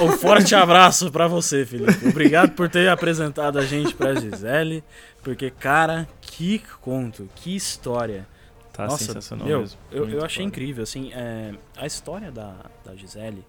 Um 0.00 0.08
forte 0.12 0.54
abraço 0.54 1.10
pra 1.10 1.28
você, 1.28 1.64
Felipe. 1.64 2.08
Obrigado 2.08 2.52
por 2.52 2.68
ter 2.68 2.88
apresentado 2.88 3.58
a 3.58 3.64
gente 3.64 3.94
pra 3.94 4.14
Gisele. 4.14 4.82
Porque, 5.22 5.50
cara, 5.50 6.08
que 6.20 6.60
conto, 6.80 7.28
que 7.36 7.54
história. 7.54 8.26
Tá 8.72 8.86
Nossa, 8.86 9.04
sensacional 9.04 9.46
meu, 9.46 9.60
mesmo. 9.60 9.78
Eu, 9.90 10.08
eu 10.08 10.24
achei 10.24 10.44
incrível, 10.44 10.82
assim, 10.82 11.12
é, 11.12 11.52
a 11.76 11.86
história 11.86 12.30
da, 12.30 12.54
da 12.84 12.94
Gisele, 12.94 13.44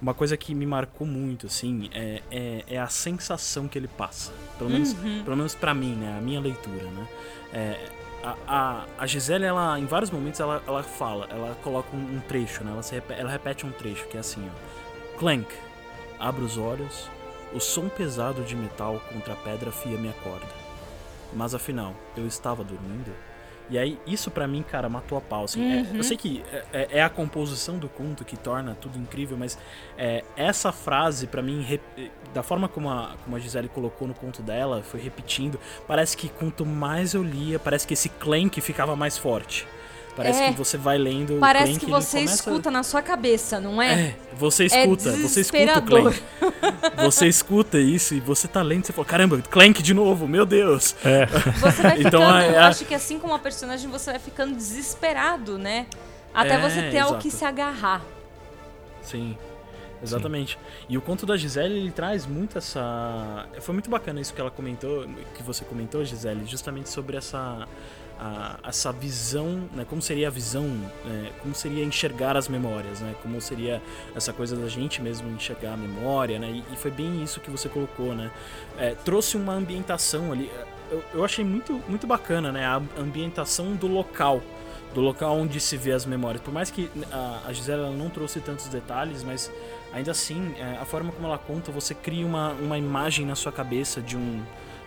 uma 0.00 0.14
coisa 0.14 0.36
que 0.36 0.54
me 0.54 0.64
marcou 0.66 1.06
muito, 1.06 1.46
assim, 1.46 1.88
é, 1.92 2.22
é, 2.30 2.64
é 2.68 2.78
a 2.78 2.86
sensação 2.88 3.66
que 3.68 3.76
ele 3.78 3.88
passa. 3.88 4.32
Pelo 4.56 4.70
menos, 4.70 4.92
Uhum. 4.92 5.22
pelo 5.24 5.36
menos 5.36 5.54
pra 5.54 5.74
mim, 5.74 5.94
né, 5.94 6.16
a 6.18 6.20
minha 6.20 6.40
leitura, 6.40 6.84
né. 6.84 7.08
É, 7.52 7.88
a, 8.22 8.36
a, 8.46 8.84
a 8.98 9.06
Gisele, 9.06 9.44
ela, 9.44 9.78
em 9.78 9.86
vários 9.86 10.10
momentos, 10.10 10.40
ela, 10.40 10.62
ela 10.66 10.82
fala, 10.82 11.26
ela 11.30 11.54
coloca 11.62 11.96
um, 11.96 12.16
um 12.16 12.20
trecho, 12.20 12.62
né, 12.64 12.70
ela, 12.72 12.82
se 12.82 12.94
repete, 12.94 13.20
ela 13.20 13.30
repete 13.30 13.66
um 13.66 13.70
trecho, 13.72 14.06
que 14.08 14.16
é 14.16 14.20
assim, 14.20 14.44
ó. 14.48 15.18
Clank, 15.18 15.46
abro 16.18 16.44
os 16.44 16.56
olhos, 16.58 17.08
o 17.52 17.58
som 17.60 17.88
pesado 17.88 18.42
de 18.42 18.54
metal 18.54 19.00
contra 19.12 19.32
a 19.32 19.36
pedra 19.36 19.72
fia 19.72 19.96
me 19.98 20.08
acorda. 20.08 20.46
Mas 21.32 21.54
afinal, 21.54 21.94
eu 22.16 22.26
estava 22.26 22.62
dormindo. 22.64 23.12
E 23.70 23.76
aí, 23.78 23.98
isso 24.06 24.30
pra 24.30 24.46
mim, 24.48 24.62
cara, 24.62 24.88
matou 24.88 25.18
a 25.18 25.20
pau. 25.20 25.44
Assim. 25.44 25.62
É, 25.72 25.76
Uhum. 25.82 25.96
eu 25.96 26.02
sei 26.02 26.16
que 26.16 26.42
é, 26.52 26.64
é- 26.72 26.88
é 26.98 27.02
a 27.02 27.08
composição 27.10 27.78
do 27.78 27.88
conto 27.88 28.24
que 28.24 28.36
torna 28.36 28.74
tudo 28.80 28.98
incrível, 28.98 29.36
mas 29.36 29.58
é, 29.96 30.24
essa 30.36 30.72
frase, 30.72 31.26
pra 31.26 31.42
mim, 31.42 31.60
rep- 31.62 32.10
da 32.32 32.42
forma 32.42 32.68
como 32.68 32.88
a, 32.90 33.14
como 33.24 33.36
a 33.36 33.38
Gisele 33.38 33.68
colocou 33.68 34.08
no 34.08 34.14
conto 34.14 34.42
dela, 34.42 34.82
foi 34.82 35.00
repetindo, 35.00 35.60
parece 35.86 36.16
que 36.16 36.28
quanto 36.28 36.64
mais 36.64 37.12
eu 37.14 37.22
lia, 37.22 37.58
parece 37.58 37.86
que 37.86 37.94
esse 37.94 38.08
clank 38.08 38.60
ficava 38.60 38.96
mais 38.96 39.18
forte. 39.18 39.66
Parece 40.18 40.42
É. 40.42 40.50
que 40.52 40.58
você 40.58 40.76
vai 40.76 40.98
lendo. 40.98 41.36
o 41.36 41.38
Parece 41.38 41.64
clank, 41.66 41.78
que 41.84 41.90
você 41.90 42.16
começa- 42.18 42.34
escuta 42.34 42.70
na 42.72 42.82
sua 42.82 43.00
cabeça, 43.00 43.60
não 43.60 43.80
é? 43.80 43.92
É, 44.00 44.16
você 44.36 44.64
escuta, 44.66 45.12
você 45.12 45.40
escuta 45.42 45.78
o. 45.78 45.82
Clank. 45.82 46.22
Você 47.04 47.26
escuta 47.28 47.78
isso 47.78 48.14
e 48.14 48.20
você 48.20 48.48
tá 48.48 48.60
lendo 48.60 48.82
e 48.82 48.86
você 48.86 48.92
fala, 48.92 49.06
caramba, 49.06 49.40
Clank 49.48 49.80
de 49.82 49.94
novo, 49.94 50.26
meu 50.26 50.44
Deus. 50.44 50.96
É. 51.04 51.26
Você 51.60 51.82
vai 51.82 51.96
ficando, 51.96 52.06
Então, 52.08 52.36
é- 52.38 52.50
eu 52.56 52.60
acho 52.62 52.84
que 52.84 52.94
assim 52.94 53.18
como 53.20 53.32
a 53.34 53.38
personagem, 53.38 53.88
você 53.88 54.10
vai 54.10 54.18
ficando 54.20 54.56
desesperado, 54.56 55.56
né? 55.56 55.86
Até 56.34 56.54
É, 56.54 56.58
você 56.60 56.82
ter 56.90 56.98
ao 56.98 57.10
exato. 57.10 57.22
que 57.22 57.30
se 57.30 57.44
agarrar. 57.44 58.02
Sim. 59.02 59.36
Exatamente. 60.02 60.58
E 60.88 60.96
o 60.96 61.00
conto 61.00 61.24
da 61.26 61.36
Gisele, 61.36 61.76
ele 61.76 61.90
traz 61.90 62.24
muito 62.26 62.58
essa. 62.58 63.46
Foi 63.60 63.72
muito 63.72 63.88
bacana 63.90 64.20
isso 64.20 64.32
que 64.34 64.40
ela 64.40 64.50
comentou, 64.50 65.06
que 65.34 65.42
você 65.42 65.64
comentou, 65.64 66.04
Gisele, 66.04 66.44
justamente 66.46 66.88
sobre 66.88 67.16
essa. 67.16 67.66
A- 68.18 68.58
essa 68.68 68.92
visão, 68.92 69.68
né? 69.74 69.84
Como 69.88 70.02
seria 70.02 70.28
a 70.28 70.30
visão, 70.30 70.64
né, 71.04 71.30
como 71.42 71.54
seria 71.54 71.84
enxergar 71.84 72.36
as 72.36 72.48
memórias, 72.48 73.00
né? 73.00 73.14
Como 73.22 73.40
seria 73.40 73.80
essa 74.14 74.32
coisa 74.32 74.56
da 74.56 74.68
gente 74.68 75.00
mesmo 75.00 75.28
enxergar 75.30 75.74
a 75.74 75.76
memória, 75.76 76.38
né? 76.38 76.50
E, 76.50 76.74
e 76.74 76.76
foi 76.76 76.90
bem 76.90 77.22
isso 77.22 77.40
que 77.40 77.50
você 77.50 77.68
colocou, 77.68 78.14
né? 78.14 78.30
É, 78.78 78.94
trouxe 79.04 79.36
uma 79.36 79.52
ambientação 79.54 80.32
ali. 80.32 80.50
Eu, 80.90 81.04
eu 81.14 81.24
achei 81.24 81.44
muito, 81.44 81.80
muito 81.88 82.06
bacana, 82.06 82.50
né? 82.50 82.64
A 82.64 82.80
ambientação 82.98 83.74
do 83.74 83.86
local 83.86 84.42
do 84.94 85.02
local 85.02 85.36
onde 85.36 85.60
se 85.60 85.76
vê 85.76 85.92
as 85.92 86.06
memórias. 86.06 86.40
Por 86.42 86.52
mais 86.52 86.70
que 86.70 86.90
a, 87.12 87.42
a 87.46 87.52
Gisela 87.52 87.86
ela 87.88 87.94
não 87.96 88.08
trouxe 88.08 88.40
tantos 88.40 88.68
detalhes, 88.68 89.22
mas 89.22 89.52
ainda 89.92 90.12
assim, 90.12 90.54
é, 90.58 90.78
a 90.80 90.84
forma 90.86 91.12
como 91.12 91.26
ela 91.26 91.36
conta, 91.36 91.70
você 91.70 91.94
cria 91.94 92.24
uma, 92.26 92.52
uma 92.52 92.78
imagem 92.78 93.26
na 93.26 93.34
sua 93.34 93.52
cabeça 93.52 94.00
de 94.00 94.16
um 94.16 94.42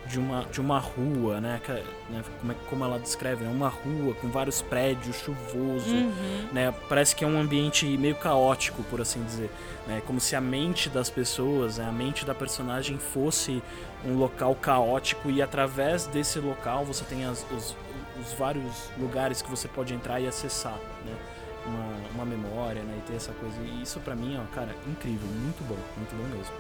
de 0.08 0.20
uma, 0.20 0.44
de 0.46 0.60
uma 0.60 0.80
rua, 0.80 1.40
né? 1.40 1.62
né, 2.10 2.24
Como, 2.40 2.52
é, 2.52 2.56
como 2.70 2.84
ela 2.84 3.00
descreve, 3.00 3.44
né? 3.46 3.52
Uma 3.52 3.70
rua 3.70 4.14
com 4.16 4.30
vários 4.30 4.62
prédios, 4.62 5.16
chuvoso, 5.18 5.94
Uhum. 5.96 6.48
né? 6.52 6.74
Parece 6.90 7.16
que 7.16 7.24
é 7.24 7.28
um 7.28 7.40
ambiente 7.40 7.86
meio 7.98 8.16
caótico, 8.16 8.84
por 8.84 9.00
assim 9.00 9.24
dizer. 9.24 9.50
Né? 9.88 10.02
Como 10.06 10.20
se 10.20 10.36
a 10.36 10.42
mente 10.42 10.90
das 10.90 11.10
pessoas, 11.10 11.78
né? 11.78 11.86
a 11.88 11.92
mente 11.92 12.26
da 12.26 12.34
personagem 12.36 12.98
fosse 12.98 13.62
um 14.06 14.16
local 14.18 14.56
caótico 14.56 15.30
e 15.30 15.42
através 15.42 16.08
desse 16.08 16.40
local 16.40 16.84
você 16.84 17.04
tem 17.06 17.24
as- 17.26 17.46
os, 17.52 17.76
os 18.20 18.34
vários 18.34 18.90
lugares 19.00 19.42
que 19.42 19.50
você 19.50 19.68
pode 19.68 19.94
entrar 19.94 20.20
e 20.20 20.28
acessar, 20.28 20.78
né? 21.06 21.16
Uma, 21.64 21.86
uma 22.16 22.26
memória, 22.26 22.82
né? 22.82 22.96
E 22.98 23.02
ter 23.08 23.16
essa 23.18 23.32
coisa. 23.34 23.56
E 23.62 23.84
isso 23.84 24.00
pra 24.00 24.16
mim, 24.16 24.36
ó, 24.38 24.56
cara, 24.56 24.76
incrível, 24.88 25.28
muito 25.28 25.64
bom, 25.68 25.78
muito 25.96 26.16
bom 26.16 26.36
mesmo. 26.36 26.54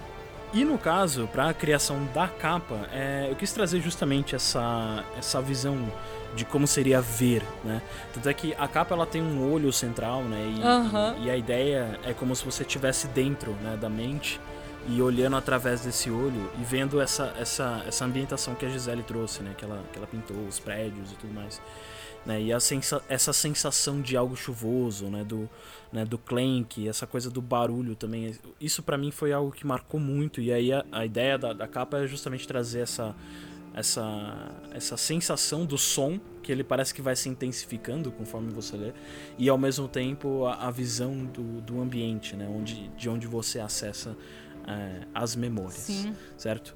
E 0.53 0.65
no 0.65 0.77
caso, 0.77 1.27
para 1.27 1.49
a 1.49 1.53
criação 1.53 2.05
da 2.13 2.27
capa, 2.27 2.89
é, 2.91 3.27
eu 3.29 3.35
quis 3.35 3.53
trazer 3.53 3.79
justamente 3.79 4.35
essa, 4.35 5.03
essa 5.17 5.41
visão 5.41 5.77
de 6.35 6.43
como 6.43 6.67
seria 6.67 7.01
ver, 7.01 7.43
né? 7.63 7.81
Tanto 8.13 8.27
é 8.27 8.33
que 8.33 8.53
a 8.57 8.67
capa 8.67 8.93
ela 8.93 9.05
tem 9.05 9.21
um 9.21 9.51
olho 9.51 9.71
central, 9.71 10.23
né? 10.23 10.37
E, 11.17 11.21
e, 11.21 11.25
e 11.25 11.29
a 11.29 11.37
ideia 11.37 11.99
é 12.03 12.13
como 12.13 12.35
se 12.35 12.43
você 12.43 12.63
estivesse 12.63 13.07
dentro 13.07 13.51
né, 13.61 13.77
da 13.79 13.89
mente 13.89 14.39
e 14.87 15.01
olhando 15.01 15.37
através 15.37 15.81
desse 15.81 16.09
olho 16.09 16.51
e 16.59 16.63
vendo 16.63 16.99
essa, 16.99 17.33
essa, 17.39 17.83
essa 17.87 18.03
ambientação 18.03 18.55
que 18.55 18.65
a 18.65 18.69
Gisele 18.69 19.03
trouxe, 19.03 19.41
né? 19.43 19.53
Que 19.57 19.63
ela, 19.63 19.81
que 19.91 19.97
ela 19.97 20.07
pintou, 20.07 20.37
os 20.47 20.59
prédios 20.59 21.11
e 21.11 21.15
tudo 21.15 21.33
mais. 21.33 21.61
Né? 22.25 22.41
E 22.41 22.59
sensa 22.59 23.01
essa 23.07 23.33
sensação 23.33 24.01
de 24.01 24.17
algo 24.17 24.35
chuvoso, 24.35 25.05
né? 25.05 25.23
Do, 25.23 25.49
né? 25.91 26.05
do 26.05 26.17
clank, 26.17 26.87
essa 26.87 27.05
coisa 27.05 27.29
do 27.29 27.41
barulho 27.41 27.95
também. 27.95 28.35
Isso 28.59 28.81
para 28.81 28.97
mim 28.97 29.11
foi 29.11 29.33
algo 29.33 29.51
que 29.51 29.65
marcou 29.65 29.99
muito. 29.99 30.41
E 30.41 30.51
aí 30.51 30.71
a, 30.71 30.85
a 30.91 31.05
ideia 31.05 31.37
da, 31.37 31.53
da 31.53 31.67
capa 31.67 31.99
é 31.99 32.07
justamente 32.07 32.47
trazer 32.47 32.81
essa, 32.81 33.15
essa, 33.73 34.51
essa 34.73 34.97
sensação 34.97 35.65
do 35.65 35.77
som 35.77 36.19
que 36.41 36.51
ele 36.51 36.63
parece 36.63 36.93
que 36.93 37.01
vai 37.01 37.15
se 37.15 37.29
intensificando 37.29 38.11
conforme 38.11 38.51
você 38.51 38.75
lê 38.75 38.93
e 39.37 39.47
ao 39.47 39.57
mesmo 39.57 39.87
tempo 39.87 40.45
a, 40.45 40.67
a 40.67 40.71
visão 40.71 41.25
do, 41.25 41.61
do 41.61 41.79
ambiente, 41.79 42.35
né, 42.35 42.47
onde, 42.49 42.89
de 42.89 43.09
onde 43.09 43.27
você 43.27 43.59
acessa 43.59 44.17
é, 44.67 45.07
as 45.13 45.35
memórias, 45.35 45.75
Sim. 45.75 46.15
certo? 46.37 46.75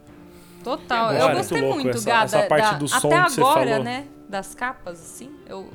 Total, 0.64 1.14
eu 1.14 1.36
gostei 1.36 1.62
muito, 1.62 1.90
essa, 1.90 2.06
Gada, 2.06 2.26
essa 2.26 2.48
parte 2.48 2.72
da, 2.72 2.78
do 2.78 2.88
som 2.88 3.08
até 3.08 3.18
agora, 3.18 3.80
né, 3.80 4.08
das 4.28 4.56
capas, 4.56 5.00
assim, 5.00 5.32
eu 5.48 5.70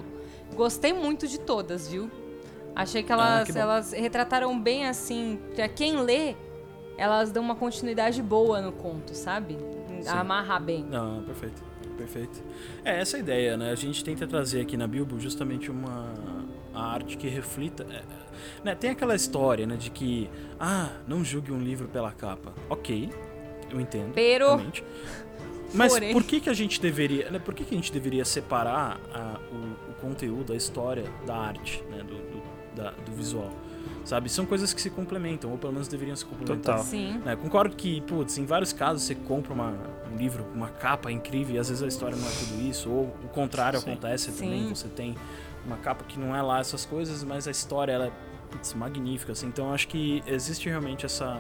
gostei 0.55 0.93
muito 0.93 1.29
de 1.29 1.39
todas, 1.39 1.89
viu? 1.89 2.11
Achei 2.75 3.03
que 3.03 3.13
elas, 3.13 3.49
ah, 3.49 3.53
que 3.53 3.59
elas 3.59 3.93
retrataram 3.93 4.59
bem 4.59 4.87
assim, 4.87 5.39
para 5.55 5.69
quem 5.69 6.01
lê, 6.01 6.35
elas 6.97 7.31
dão 7.31 7.43
uma 7.43 7.57
continuidade 7.57 8.23
boa 8.23 8.61
no 8.61 8.73
conto, 8.73 9.15
sabe? 9.15 9.59
Sim. 10.03 10.09
Amarrar 10.09 10.63
bem. 10.63 10.85
Não, 10.85 11.23
perfeito. 11.23 11.63
Perfeito. 11.97 12.43
É 12.83 12.99
essa 13.01 13.19
a 13.19 13.21
ideia, 13.21 13.59
né? 13.59 13.71
A 13.71 13.75
gente 13.75 14.03
tenta 14.03 14.27
trazer 14.27 14.63
aqui 14.63 14.75
na 14.75 14.87
Bilbo 14.87 15.21
justamente 15.21 15.71
uma 15.71 16.15
arte 16.75 17.17
que 17.17 17.29
reflita. 17.29 17.87
É, 17.91 18.03
né? 18.65 18.75
Tem 18.75 18.91
aquela 18.91 19.15
história, 19.15 19.67
né, 19.67 19.77
de 19.77 19.91
que 19.91 20.31
ah, 20.59 20.89
não 21.07 21.23
julgue 21.25 21.53
um 21.53 21.59
livro 21.59 21.89
pela 21.89 22.11
capa. 22.11 22.55
Ok, 22.69 23.11
eu 23.71 23.81
entendo. 23.81 24.13
Pero. 24.15 24.47
Realmente. 24.47 24.85
Mas 25.73 25.93
Porém. 25.93 26.13
por 26.13 26.25
que, 26.25 26.41
que 26.41 26.51
a 26.51 26.55
gente 26.55 26.81
deveria, 26.81 27.31
né, 27.31 27.39
por 27.39 27.55
que, 27.55 27.65
que 27.65 27.75
a 27.75 27.77
gente 27.77 27.93
deveria 27.93 28.25
separar 28.25 29.01
a, 29.15 29.39
o, 29.53 29.91
o, 29.91 29.95
conteúdo, 30.01 30.53
a 30.53 30.57
história 30.57 31.05
da 31.25 31.37
arte, 31.37 31.85
né, 31.89 32.03
do, 32.03 32.30
da, 32.81 32.91
do 32.91 33.13
visual? 33.13 33.51
Sabe? 34.05 34.29
São 34.29 34.47
coisas 34.47 34.73
que 34.73 34.81
se 34.81 34.91
complementam, 34.91 35.51
ou 35.51 35.59
pelo 35.59 35.73
menos 35.73 35.87
deveriam 35.87 36.17
se 36.17 36.25
complementar. 36.25 36.77
Total. 36.77 36.91
Sim. 36.91 37.19
Né? 37.25 37.37
Concordo 37.37 37.77
que, 37.77 38.01
putz, 38.03 38.39
em 38.39 38.45
vários 38.45 38.73
casos 38.73 39.03
você 39.03 39.15
compra 39.15 39.53
uma, 39.53 39.75
um 40.13 40.17
livro 40.17 40.45
com 40.45 40.55
uma 40.55 40.69
capa 40.69 41.13
incrível 41.13 41.57
e 41.57 41.59
às 41.59 41.69
vezes 41.69 41.83
a 41.83 41.87
história 41.87 42.17
não 42.17 42.27
é 42.27 42.31
tudo 42.31 42.63
isso, 42.63 42.91
ou 42.91 43.05
o 43.25 43.29
contrário 43.29 43.79
Sim. 43.81 43.91
acontece 43.91 44.33
Sim. 44.33 44.45
também, 44.45 44.69
você 44.69 44.89
tem 44.89 45.15
uma 45.65 45.77
capa 45.77 46.05
que 46.05 46.19
não 46.19 46.35
é 46.35 46.43
lá 46.43 46.61
essas 46.61 46.85
coisas, 46.85 47.23
mas 47.23 47.47
a 47.47 47.51
história 47.51 47.93
ela 47.93 48.07
é 48.07 48.13
putz, 48.51 48.75
magnífica, 48.75 49.33
assim. 49.33 49.47
Então 49.47 49.73
acho 49.73 49.87
que 49.89 50.23
existe 50.27 50.69
realmente 50.69 51.07
essa 51.07 51.39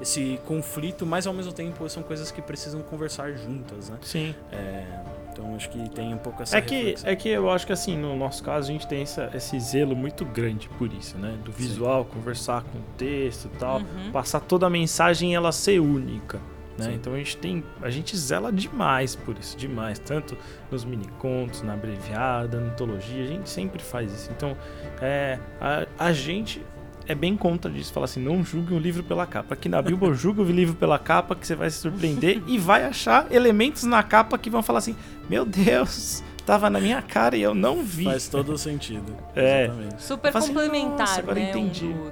esse 0.00 0.40
conflito, 0.46 1.04
mas 1.04 1.26
ao 1.26 1.34
mesmo 1.34 1.52
tempo 1.52 1.88
são 1.88 2.04
coisas 2.04 2.30
que 2.30 2.40
precisam 2.40 2.80
conversar 2.82 3.32
juntas, 3.32 3.88
né? 3.88 3.98
Sim. 4.02 4.34
É, 4.52 5.02
então 5.38 5.54
acho 5.54 5.70
que 5.70 5.88
tem 5.90 6.12
um 6.12 6.18
pouco 6.18 6.42
essa 6.42 6.58
é 6.58 6.60
que 6.60 6.96
É 7.04 7.14
que 7.14 7.28
eu 7.28 7.48
acho 7.48 7.64
que 7.64 7.72
assim, 7.72 7.96
no 7.96 8.16
nosso 8.16 8.42
caso, 8.42 8.68
a 8.68 8.72
gente 8.72 8.88
tem 8.88 9.02
essa, 9.02 9.30
esse 9.32 9.58
zelo 9.60 9.94
muito 9.94 10.24
grande 10.24 10.68
por 10.70 10.92
isso, 10.92 11.16
né? 11.16 11.38
Do 11.44 11.52
visual, 11.52 12.04
Sim. 12.04 12.10
conversar 12.10 12.64
com 12.64 12.78
o 12.78 12.82
texto 12.96 13.44
e 13.46 13.58
tal, 13.58 13.78
uhum. 13.78 14.10
passar 14.12 14.40
toda 14.40 14.66
a 14.66 14.70
mensagem 14.70 15.32
e 15.32 15.34
ela 15.34 15.52
ser 15.52 15.78
única. 15.78 16.40
Né? 16.76 16.94
Então 16.94 17.14
a 17.14 17.18
gente 17.18 17.36
tem. 17.36 17.64
A 17.82 17.90
gente 17.90 18.16
zela 18.16 18.52
demais 18.52 19.16
por 19.16 19.36
isso, 19.38 19.56
demais. 19.56 19.98
Tanto 19.98 20.36
nos 20.70 20.84
mini 20.84 21.06
contos, 21.18 21.62
na 21.62 21.74
abreviada, 21.74 22.60
na 22.60 22.72
antologia, 22.72 23.24
a 23.24 23.26
gente 23.26 23.48
sempre 23.48 23.82
faz 23.82 24.12
isso. 24.12 24.30
Então, 24.30 24.56
é, 25.00 25.38
a, 25.60 25.86
a 25.98 26.12
gente 26.12 26.64
é 27.08 27.14
bem 27.14 27.36
contra 27.36 27.70
disso. 27.70 27.92
Fala 27.92 28.04
assim, 28.04 28.20
não 28.20 28.44
julgue 28.44 28.74
um 28.74 28.78
livro 28.78 29.02
pela 29.02 29.26
capa. 29.26 29.54
Aqui 29.54 29.68
na 29.68 29.80
Bíblia, 29.82 30.12
julgue 30.14 30.42
o 30.42 30.44
livro 30.44 30.76
pela 30.76 30.98
capa, 30.98 31.34
que 31.34 31.46
você 31.46 31.56
vai 31.56 31.70
se 31.70 31.78
surpreender 31.78 32.42
e 32.46 32.58
vai 32.58 32.84
achar 32.84 33.26
elementos 33.32 33.84
na 33.84 34.02
capa 34.02 34.38
que 34.38 34.50
vão 34.50 34.62
falar 34.62 34.80
assim: 34.80 34.94
Meu 35.28 35.44
Deus, 35.44 36.22
tava 36.44 36.68
na 36.68 36.78
minha 36.78 37.00
cara 37.00 37.36
e 37.36 37.42
eu 37.42 37.54
não 37.54 37.82
vi. 37.82 38.04
Faz 38.04 38.28
todo 38.28 38.56
sentido. 38.58 39.16
É. 39.34 39.64
Exatamente. 39.64 40.02
Super 40.02 40.36
assim, 40.36 40.48
complementar, 40.48 41.18
agora 41.18 41.40
né? 41.40 41.50
entendi. 41.50 41.86
Um 41.86 42.10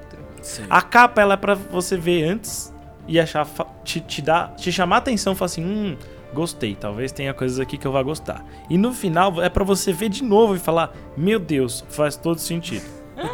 a 0.70 0.80
capa 0.80 1.20
ela 1.20 1.34
é 1.34 1.36
para 1.36 1.55
você 1.55 1.97
ver 1.97 2.24
antes 2.24 2.72
e 3.09 3.20
achar 3.20 3.47
te, 3.84 4.01
te 4.01 4.22
dar, 4.22 4.55
te 4.55 4.70
chamar 4.72 4.97
a 4.97 4.99
atenção, 4.99 5.34
falar 5.34 5.47
assim, 5.47 5.64
hum, 5.64 5.97
gostei, 6.32 6.74
talvez 6.74 7.12
tenha 7.12 7.34
coisas 7.34 7.59
aqui 7.59 7.76
que 7.76 7.86
eu 7.86 7.92
vá 7.92 8.03
gostar. 8.03 8.44
E 8.70 8.78
no 8.78 8.92
final 8.92 9.42
é 9.42 9.49
para 9.49 9.64
você 9.64 9.92
ver 9.92 10.09
de 10.09 10.22
novo 10.22 10.55
e 10.55 10.59
falar, 10.59 10.92
meu 11.16 11.38
Deus, 11.38 11.84
faz 11.88 12.16
todo 12.16 12.38
sentido. 12.38 12.84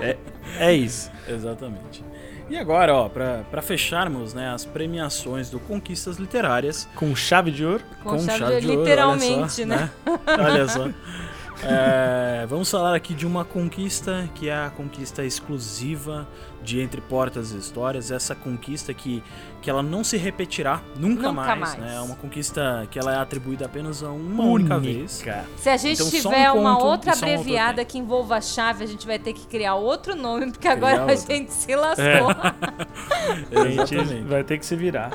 É, 0.00 0.16
é 0.58 0.72
isso. 0.72 1.10
Exatamente. 1.28 2.04
E 2.50 2.56
agora, 2.56 2.94
ó, 2.94 3.08
para 3.08 3.62
fecharmos, 3.62 4.34
né, 4.34 4.50
as 4.50 4.64
premiações 4.64 5.48
do 5.48 5.58
Conquistas 5.58 6.18
Literárias. 6.18 6.88
Com 6.94 7.14
chave 7.16 7.50
de 7.50 7.64
ouro? 7.64 7.82
Com, 8.02 8.10
com 8.10 8.18
chave, 8.18 8.38
chave, 8.38 8.60
de 8.60 8.68
ouro, 8.68 8.80
literalmente, 8.80 9.52
só, 9.52 9.66
né? 9.66 9.90
né? 10.04 10.18
Olha 10.38 10.68
só. 10.68 10.88
É, 11.64 12.44
vamos 12.46 12.70
falar 12.70 12.94
aqui 12.94 13.14
de 13.14 13.26
uma 13.26 13.44
conquista 13.44 14.28
que 14.34 14.48
é 14.48 14.54
a 14.54 14.70
conquista 14.70 15.24
exclusiva 15.24 16.28
de 16.62 16.80
Entre 16.80 17.00
Portas 17.00 17.52
e 17.52 17.58
Histórias. 17.58 18.10
Essa 18.10 18.34
conquista 18.34 18.92
que, 18.92 19.22
que 19.60 19.70
ela 19.70 19.82
não 19.82 20.02
se 20.02 20.16
repetirá 20.16 20.82
nunca, 20.96 21.28
nunca 21.28 21.32
mais, 21.32 21.60
mais. 21.60 21.76
Né? 21.76 21.94
É 21.96 22.00
uma 22.00 22.16
conquista 22.16 22.86
que 22.90 22.98
ela 22.98 23.14
é 23.14 23.18
atribuída 23.18 23.66
apenas 23.66 24.02
a 24.02 24.10
uma 24.10 24.44
única, 24.44 24.76
única 24.76 24.78
vez. 24.78 25.24
Se 25.56 25.68
a 25.68 25.76
gente 25.76 26.02
então, 26.02 26.10
tiver 26.10 26.50
um 26.52 26.60
uma 26.60 26.82
outra 26.82 27.12
abreviada 27.12 27.84
que 27.84 27.98
envolva 27.98 28.36
a 28.36 28.40
chave, 28.40 28.82
a 28.82 28.86
gente 28.86 29.06
vai 29.06 29.18
ter 29.18 29.32
que 29.32 29.46
criar 29.46 29.76
outro 29.76 30.16
nome, 30.16 30.46
porque 30.46 30.68
criar 30.68 30.72
agora 30.72 31.00
outra. 31.00 31.14
a 31.14 31.16
gente 31.16 31.52
se 31.52 31.74
lascou. 31.76 32.04
É. 32.04 33.58
a 33.60 33.68
gente 33.68 34.22
vai 34.22 34.42
ter 34.42 34.58
que 34.58 34.66
se 34.66 34.74
virar. 34.74 35.12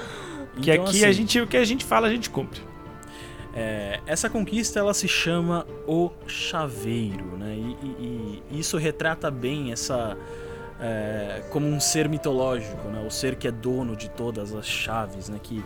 Então, 0.51 0.61
que 0.61 0.71
aqui 0.71 0.89
assim, 0.89 1.05
a 1.05 1.11
gente, 1.11 1.41
o 1.41 1.47
que 1.47 1.57
a 1.57 1.65
gente 1.65 1.83
fala, 1.85 2.07
a 2.07 2.09
gente 2.09 2.29
cumpre. 2.29 2.61
É, 3.59 4.01
essa 4.05 4.29
conquista 4.29 4.79
ela 4.79 4.93
se 4.93 5.07
chama 5.07 5.65
o 5.87 6.11
chaveiro, 6.27 7.35
né? 7.37 7.55
E, 7.55 7.85
e, 7.85 8.43
e 8.51 8.59
isso 8.59 8.77
retrata 8.77 9.31
bem 9.31 9.71
essa 9.71 10.15
é, 10.79 11.41
como 11.49 11.65
um 11.65 11.79
ser 11.79 12.07
mitológico, 12.07 12.87
né? 12.89 13.03
O 13.03 13.09
ser 13.09 13.35
que 13.35 13.47
é 13.47 13.51
dono 13.51 13.95
de 13.95 14.11
todas 14.11 14.53
as 14.53 14.67
chaves, 14.67 15.27
né? 15.27 15.39
Que 15.41 15.63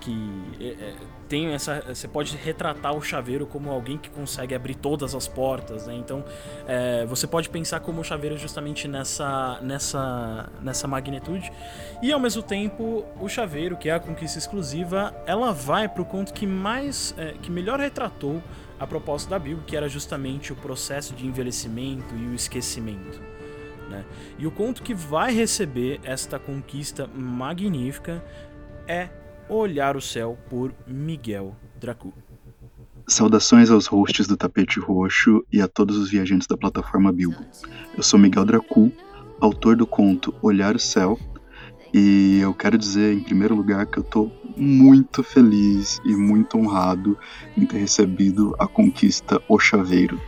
que 0.00 0.14
é, 0.60 0.66
é, 0.66 0.94
tem 1.30 1.54
essa 1.54 1.80
você 1.86 2.08
pode 2.08 2.36
retratar 2.36 2.92
o 2.92 3.00
chaveiro 3.00 3.46
como 3.46 3.70
alguém 3.70 3.96
que 3.96 4.10
consegue 4.10 4.52
abrir 4.52 4.74
todas 4.74 5.14
as 5.14 5.28
portas 5.28 5.86
né? 5.86 5.94
então 5.94 6.24
é, 6.66 7.06
você 7.06 7.24
pode 7.24 7.48
pensar 7.48 7.78
como 7.78 8.00
o 8.00 8.04
chaveiro 8.04 8.36
justamente 8.36 8.88
nessa 8.88 9.60
nessa 9.62 10.50
nessa 10.60 10.88
magnitude 10.88 11.52
e 12.02 12.12
ao 12.12 12.18
mesmo 12.18 12.42
tempo 12.42 13.04
o 13.20 13.28
chaveiro 13.28 13.76
que 13.76 13.88
é 13.88 13.92
a 13.92 14.00
conquista 14.00 14.38
exclusiva 14.38 15.14
ela 15.24 15.52
vai 15.52 15.88
para 15.88 16.02
o 16.02 16.04
conto 16.04 16.34
que 16.34 16.46
mais 16.46 17.14
é, 17.16 17.34
que 17.40 17.48
melhor 17.48 17.78
retratou 17.78 18.42
a 18.80 18.86
proposta 18.86 19.30
da 19.30 19.38
Bíblia 19.38 19.62
que 19.64 19.76
era 19.76 19.88
justamente 19.88 20.52
o 20.52 20.56
processo 20.56 21.14
de 21.14 21.24
envelhecimento 21.24 22.12
e 22.16 22.26
o 22.26 22.34
esquecimento 22.34 23.20
né? 23.88 24.04
E 24.38 24.46
o 24.46 24.50
conto 24.50 24.82
que 24.82 24.94
vai 24.94 25.32
receber 25.32 26.00
esta 26.04 26.38
conquista 26.38 27.08
magnífica 27.12 28.24
é 28.86 29.08
Olhar 29.52 29.96
o 29.96 30.00
Céu 30.00 30.38
por 30.48 30.72
Miguel 30.86 31.56
Dracu. 31.80 32.14
Saudações 33.08 33.68
aos 33.68 33.84
hosts 33.84 34.28
do 34.28 34.36
Tapete 34.36 34.78
Roxo 34.78 35.44
e 35.52 35.60
a 35.60 35.66
todos 35.66 35.96
os 35.96 36.08
viajantes 36.08 36.46
da 36.46 36.56
plataforma 36.56 37.10
Bilbo. 37.10 37.44
Eu 37.96 38.02
sou 38.04 38.16
Miguel 38.16 38.44
Dracu, 38.44 38.92
autor 39.40 39.74
do 39.74 39.88
conto 39.88 40.32
Olhar 40.40 40.76
o 40.76 40.78
Céu, 40.78 41.18
e 41.92 42.38
eu 42.40 42.54
quero 42.54 42.78
dizer, 42.78 43.12
em 43.12 43.18
primeiro 43.18 43.56
lugar, 43.56 43.86
que 43.86 43.98
eu 43.98 44.02
estou 44.02 44.32
muito 44.56 45.24
feliz 45.24 46.00
e 46.04 46.14
muito 46.14 46.56
honrado 46.56 47.18
em 47.58 47.66
ter 47.66 47.78
recebido 47.78 48.54
a 48.56 48.68
conquista 48.68 49.42
O 49.48 49.58
Chaveiro. 49.58 50.20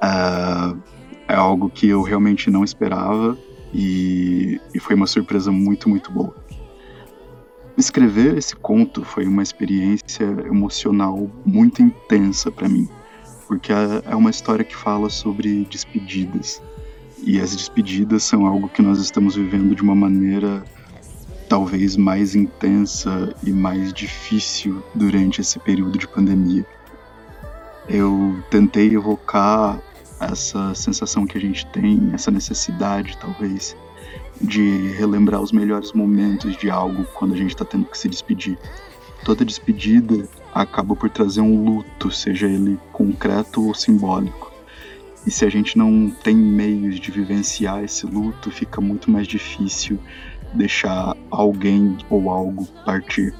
É, 0.00 1.32
é 1.32 1.34
algo 1.34 1.68
que 1.68 1.88
eu 1.88 2.02
realmente 2.02 2.48
não 2.50 2.62
esperava 2.62 3.36
e, 3.72 4.60
e 4.72 4.78
foi 4.78 4.94
uma 4.94 5.08
surpresa 5.08 5.50
muito, 5.50 5.88
muito 5.88 6.12
boa. 6.12 6.43
Escrever 7.76 8.38
esse 8.38 8.54
conto 8.54 9.04
foi 9.04 9.26
uma 9.26 9.42
experiência 9.42 10.24
emocional 10.46 11.28
muito 11.44 11.82
intensa 11.82 12.50
para 12.50 12.68
mim, 12.68 12.88
porque 13.48 13.72
é, 13.72 14.02
é 14.06 14.14
uma 14.14 14.30
história 14.30 14.64
que 14.64 14.76
fala 14.76 15.10
sobre 15.10 15.64
despedidas. 15.64 16.62
E 17.24 17.40
as 17.40 17.56
despedidas 17.56 18.22
são 18.22 18.46
algo 18.46 18.68
que 18.68 18.80
nós 18.80 19.00
estamos 19.00 19.34
vivendo 19.34 19.74
de 19.74 19.82
uma 19.82 19.94
maneira 19.94 20.62
talvez 21.48 21.96
mais 21.96 22.36
intensa 22.36 23.34
e 23.42 23.50
mais 23.50 23.92
difícil 23.92 24.80
durante 24.94 25.40
esse 25.40 25.58
período 25.58 25.98
de 25.98 26.06
pandemia. 26.06 26.64
Eu 27.88 28.40
tentei 28.50 28.94
evocar 28.94 29.80
essa 30.20 30.74
sensação 30.74 31.26
que 31.26 31.36
a 31.36 31.40
gente 31.40 31.66
tem, 31.66 32.10
essa 32.12 32.30
necessidade 32.30 33.18
talvez 33.20 33.76
de 34.40 34.88
relembrar 34.92 35.40
os 35.40 35.52
melhores 35.52 35.92
momentos 35.92 36.56
de 36.56 36.70
algo 36.70 37.04
quando 37.14 37.34
a 37.34 37.36
gente 37.36 37.50
está 37.50 37.64
tendo 37.64 37.86
que 37.86 37.98
se 37.98 38.08
despedir. 38.08 38.58
Toda 39.24 39.44
despedida 39.44 40.28
acaba 40.52 40.94
por 40.94 41.08
trazer 41.08 41.40
um 41.40 41.64
luto, 41.64 42.10
seja 42.10 42.46
ele 42.46 42.78
concreto 42.92 43.66
ou 43.66 43.74
simbólico. 43.74 44.52
E 45.26 45.30
se 45.30 45.44
a 45.44 45.48
gente 45.48 45.78
não 45.78 46.10
tem 46.10 46.36
meios 46.36 47.00
de 47.00 47.10
vivenciar 47.10 47.82
esse 47.82 48.04
luto, 48.04 48.50
fica 48.50 48.80
muito 48.80 49.10
mais 49.10 49.26
difícil 49.26 49.98
deixar 50.52 51.16
alguém 51.30 51.96
ou 52.10 52.30
algo 52.30 52.66
partir. 52.84 53.34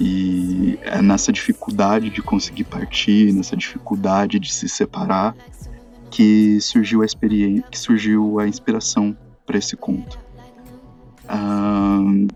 E 0.00 0.78
é 0.82 1.00
nessa 1.00 1.30
dificuldade 1.30 2.10
de 2.10 2.22
conseguir 2.22 2.64
partir, 2.64 3.32
nessa 3.32 3.56
dificuldade 3.56 4.40
de 4.40 4.52
se 4.52 4.68
separar, 4.68 5.36
que 6.10 6.60
surgiu 6.60 7.02
a 7.02 7.04
experiência, 7.04 7.64
que 7.70 7.78
surgiu 7.78 8.40
a 8.40 8.48
inspiração 8.48 9.16
para 9.50 9.58
esse 9.58 9.76
conto. 9.76 10.16
Uh, 11.24 12.28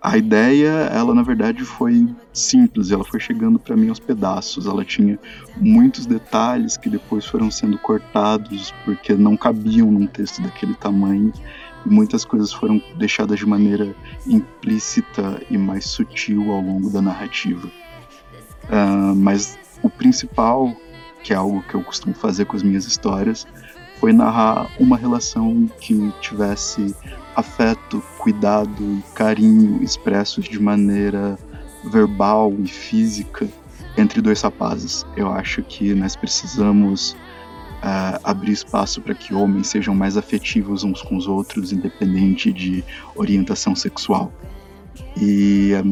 a 0.00 0.16
ideia, 0.16 0.68
ela 0.94 1.14
na 1.14 1.22
verdade 1.22 1.62
foi 1.62 2.08
simples, 2.32 2.90
ela 2.90 3.04
foi 3.04 3.20
chegando 3.20 3.58
para 3.58 3.76
mim 3.76 3.90
aos 3.90 4.00
pedaços. 4.00 4.66
Ela 4.66 4.82
tinha 4.82 5.18
muitos 5.58 6.06
detalhes 6.06 6.78
que 6.78 6.88
depois 6.88 7.26
foram 7.26 7.50
sendo 7.50 7.78
cortados 7.78 8.72
porque 8.86 9.12
não 9.12 9.36
cabiam 9.36 9.92
num 9.92 10.06
texto 10.06 10.40
daquele 10.40 10.74
tamanho. 10.74 11.30
E 11.84 11.88
muitas 11.90 12.24
coisas 12.24 12.50
foram 12.50 12.82
deixadas 12.96 13.38
de 13.38 13.44
maneira 13.44 13.94
implícita 14.26 15.42
e 15.50 15.58
mais 15.58 15.84
sutil 15.84 16.50
ao 16.50 16.62
longo 16.62 16.88
da 16.88 17.02
narrativa. 17.02 17.68
Uh, 18.64 19.14
mas 19.14 19.58
o 19.82 19.90
principal, 19.90 20.74
que 21.22 21.34
é 21.34 21.36
algo 21.36 21.62
que 21.68 21.74
eu 21.74 21.82
costumo 21.82 22.14
fazer 22.14 22.46
com 22.46 22.56
as 22.56 22.62
minhas 22.62 22.86
histórias, 22.86 23.46
foi 24.00 24.12
narrar 24.12 24.70
uma 24.78 24.96
relação 24.96 25.68
que 25.80 26.12
tivesse 26.20 26.94
afeto, 27.34 28.02
cuidado 28.18 28.82
e 28.82 29.02
carinho 29.14 29.82
expressos 29.82 30.44
de 30.44 30.60
maneira 30.60 31.38
verbal 31.90 32.52
e 32.58 32.66
física 32.66 33.48
entre 33.96 34.20
dois 34.20 34.40
rapazes. 34.40 35.04
Eu 35.16 35.30
acho 35.32 35.62
que 35.62 35.94
nós 35.94 36.16
precisamos 36.16 37.12
uh, 37.78 38.20
abrir 38.22 38.52
espaço 38.52 39.00
para 39.00 39.14
que 39.14 39.34
homens 39.34 39.68
sejam 39.68 39.94
mais 39.94 40.16
afetivos 40.16 40.84
uns 40.84 41.02
com 41.02 41.16
os 41.16 41.26
outros, 41.26 41.72
independente 41.72 42.52
de 42.52 42.84
orientação 43.14 43.74
sexual. 43.74 44.32
E 45.16 45.72
é 45.72 45.82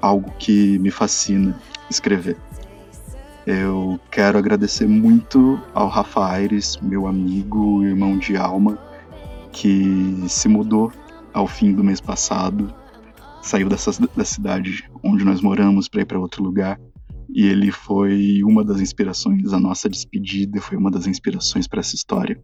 algo 0.00 0.30
que 0.38 0.78
me 0.78 0.90
fascina 0.90 1.58
escrever. 1.90 2.36
Eu 3.50 3.98
quero 4.10 4.36
agradecer 4.36 4.86
muito 4.86 5.58
ao 5.72 5.88
Rafa 5.88 6.22
Aires, 6.22 6.76
meu 6.82 7.06
amigo, 7.06 7.82
irmão 7.82 8.18
de 8.18 8.36
alma, 8.36 8.78
que 9.50 10.22
se 10.28 10.46
mudou 10.48 10.92
ao 11.32 11.46
fim 11.46 11.72
do 11.72 11.82
mês 11.82 11.98
passado, 11.98 12.70
saiu 13.40 13.70
dessa, 13.70 13.90
da 14.14 14.24
cidade 14.26 14.86
onde 15.02 15.24
nós 15.24 15.40
moramos 15.40 15.88
para 15.88 16.02
ir 16.02 16.04
para 16.04 16.20
outro 16.20 16.44
lugar. 16.44 16.78
E 17.30 17.46
ele 17.46 17.72
foi 17.72 18.42
uma 18.44 18.62
das 18.62 18.82
inspirações, 18.82 19.50
a 19.50 19.58
nossa 19.58 19.88
despedida 19.88 20.60
foi 20.60 20.76
uma 20.76 20.90
das 20.90 21.06
inspirações 21.06 21.66
para 21.66 21.80
essa 21.80 21.94
história. 21.94 22.38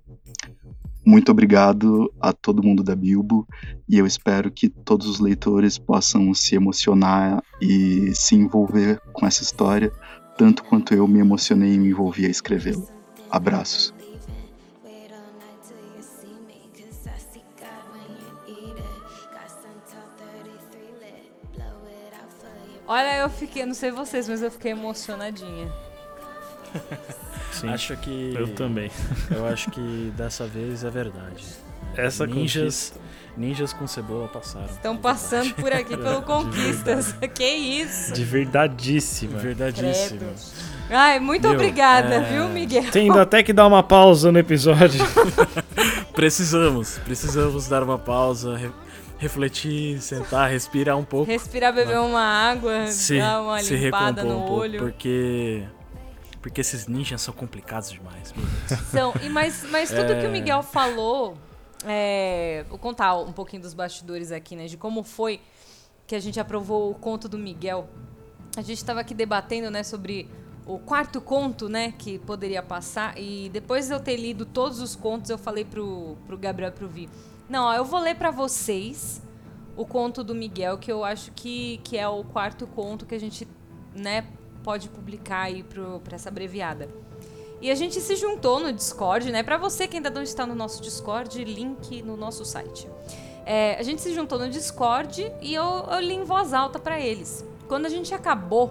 Muito 1.07 1.30
obrigado 1.30 2.11
a 2.18 2.32
todo 2.32 2.62
mundo 2.62 2.82
da 2.82 2.96
Bilbo 2.96 3.46
e 3.86 3.98
eu 3.98 4.07
espero 4.07 4.50
que 4.50 4.70
todos 4.70 5.07
os 5.07 5.20
leitores 5.20 5.76
possam 5.76 6.32
se 6.32 6.55
emocionar 6.55 7.42
e 7.61 8.11
se 8.14 8.34
envolver 8.34 8.98
com 9.12 9.26
essa 9.26 9.42
história, 9.42 9.92
tanto 10.37 10.64
quanto 10.64 10.95
eu 10.95 11.07
me 11.07 11.18
emocionei 11.18 11.74
e 11.74 11.78
me 11.78 11.89
envolvi 11.89 12.26
a 12.26 12.28
escrevê-la. 12.28 12.85
Abraços. 13.30 13.95
Olha, 22.87 23.16
eu 23.18 23.30
fiquei, 23.30 23.64
não 23.64 23.72
sei 23.74 23.91
vocês, 23.91 24.28
mas 24.28 24.43
eu 24.43 24.51
fiquei 24.51 24.72
emocionadinha. 24.72 25.72
Sim, 27.51 27.68
acho 27.68 27.97
que. 27.97 28.35
Eu 28.35 28.55
também. 28.55 28.91
Eu 29.30 29.47
acho 29.47 29.70
que 29.70 30.12
dessa 30.16 30.47
vez 30.47 30.85
é 30.85 30.91
verdade. 30.91 31.45
Essa 31.97 32.26
ninjas, 32.26 32.92
ninjas 33.36 33.72
com 33.72 33.86
cebola 33.86 34.28
passaram. 34.28 34.66
Estão 34.66 34.97
passando 34.97 35.55
por 35.55 35.72
aqui 35.72 35.97
pelo 35.97 36.22
Conquistas. 36.22 37.14
que 37.34 37.45
isso? 37.45 38.12
De 38.12 38.24
verdadíssima. 38.24 39.38
De 39.38 39.47
verdadíssima. 39.47 40.32
Ai, 40.90 41.18
muito 41.18 41.49
Meu, 41.49 41.53
obrigada, 41.53 42.16
é... 42.16 42.32
viu, 42.32 42.49
Miguel? 42.49 42.90
Tendo 42.90 43.18
até 43.18 43.42
que 43.42 43.53
dar 43.53 43.66
uma 43.66 43.82
pausa 43.82 44.30
no 44.30 44.38
episódio. 44.38 45.01
precisamos, 46.14 46.99
precisamos 46.99 47.68
dar 47.68 47.82
uma 47.82 47.99
pausa, 47.99 48.61
refletir, 49.18 50.01
sentar, 50.01 50.51
respirar 50.51 50.97
um 50.99 51.05
pouco. 51.05 51.30
Respirar, 51.30 51.72
beber 51.72 51.99
uma 51.99 52.20
água, 52.20 52.86
se, 52.88 53.18
dar 53.18 53.40
uma 53.40 53.61
se 53.61 53.74
limpada 53.76 54.22
no 54.22 54.36
um 54.36 54.51
olho. 54.51 54.78
Pouco, 54.78 54.92
porque 54.92 55.64
porque 56.45 56.61
esses 56.61 56.86
ninjas 56.86 57.22
são 57.22 57.32
complicados 57.32 57.90
demais. 57.90 58.34
São, 58.90 59.14
e 59.22 59.30
mas, 59.30 59.64
mas 59.70 59.88
tudo 59.88 60.12
é... 60.12 60.20
que 60.20 60.26
o 60.26 60.30
Miguel 60.30 60.62
falou, 60.62 61.38
é, 61.87 62.64
vou 62.68 62.78
contar 62.78 63.16
um 63.16 63.32
pouquinho 63.32 63.62
dos 63.62 63.74
bastidores 63.74 64.32
aqui, 64.32 64.57
né, 64.57 64.66
de 64.66 64.76
como 64.76 65.03
foi 65.03 65.41
que 66.07 66.14
a 66.14 66.20
gente 66.20 66.39
aprovou 66.39 66.91
o 66.91 66.95
conto 66.95 67.28
do 67.28 67.39
Miguel. 67.39 67.89
A 68.57 68.62
gente 68.62 68.78
estava 68.78 69.01
aqui 69.01 69.14
debatendo, 69.14 69.70
né, 69.70 69.82
sobre 69.82 70.28
o 70.66 70.78
quarto 70.78 71.20
conto, 71.20 71.68
né, 71.68 71.93
que 71.93 72.18
poderia 72.18 72.62
passar 72.62 73.18
e 73.18 73.51
depois 73.51 73.89
de 73.89 73.95
eu 73.95 74.01
ter 74.01 74.16
lido 74.16 74.47
todos 74.47 74.80
os 74.80 74.97
contos, 74.97 75.30
eu 75.30 75.37
falei 75.37 75.64
pro, 75.64 76.16
pro 76.26 76.39
Gabriel 76.39 76.72
pro 76.72 76.89
Vi 76.89 77.09
não, 77.49 77.72
eu 77.72 77.85
vou 77.85 78.01
ler 78.01 78.14
para 78.14 78.30
vocês 78.30 79.22
o 79.76 79.85
conto 79.85 80.24
do 80.24 80.35
Miguel, 80.35 80.78
que 80.78 80.91
eu 80.91 81.05
acho 81.05 81.30
que, 81.32 81.78
que 81.85 81.99
é 81.99 82.09
o 82.09 82.24
quarto 82.24 82.66
conto 82.66 83.05
que 83.05 83.14
a 83.14 83.20
gente, 83.20 83.47
né, 83.95 84.26
pode 84.62 84.89
publicar 84.89 85.43
aí 85.43 85.62
para 85.62 86.14
essa 86.14 86.30
abreviada. 86.30 86.89
E 87.64 87.70
a 87.70 87.74
gente 87.74 87.98
se 88.00 88.14
juntou 88.16 88.60
no 88.60 88.70
Discord, 88.72 89.32
né? 89.32 89.42
Para 89.42 89.56
você 89.56 89.88
que 89.88 89.96
ainda 89.96 90.10
não 90.10 90.22
está 90.22 90.44
no 90.44 90.54
nosso 90.54 90.82
Discord, 90.82 91.42
link 91.42 92.02
no 92.02 92.14
nosso 92.14 92.44
site. 92.44 92.86
É, 93.46 93.76
a 93.78 93.82
gente 93.82 94.02
se 94.02 94.12
juntou 94.12 94.38
no 94.38 94.50
Discord 94.50 95.32
e 95.40 95.54
eu, 95.54 95.64
eu 95.90 96.00
li 96.00 96.12
em 96.12 96.24
voz 96.24 96.52
alta 96.52 96.78
para 96.78 97.00
eles. 97.00 97.42
Quando 97.66 97.86
a 97.86 97.88
gente 97.88 98.14
acabou, 98.14 98.70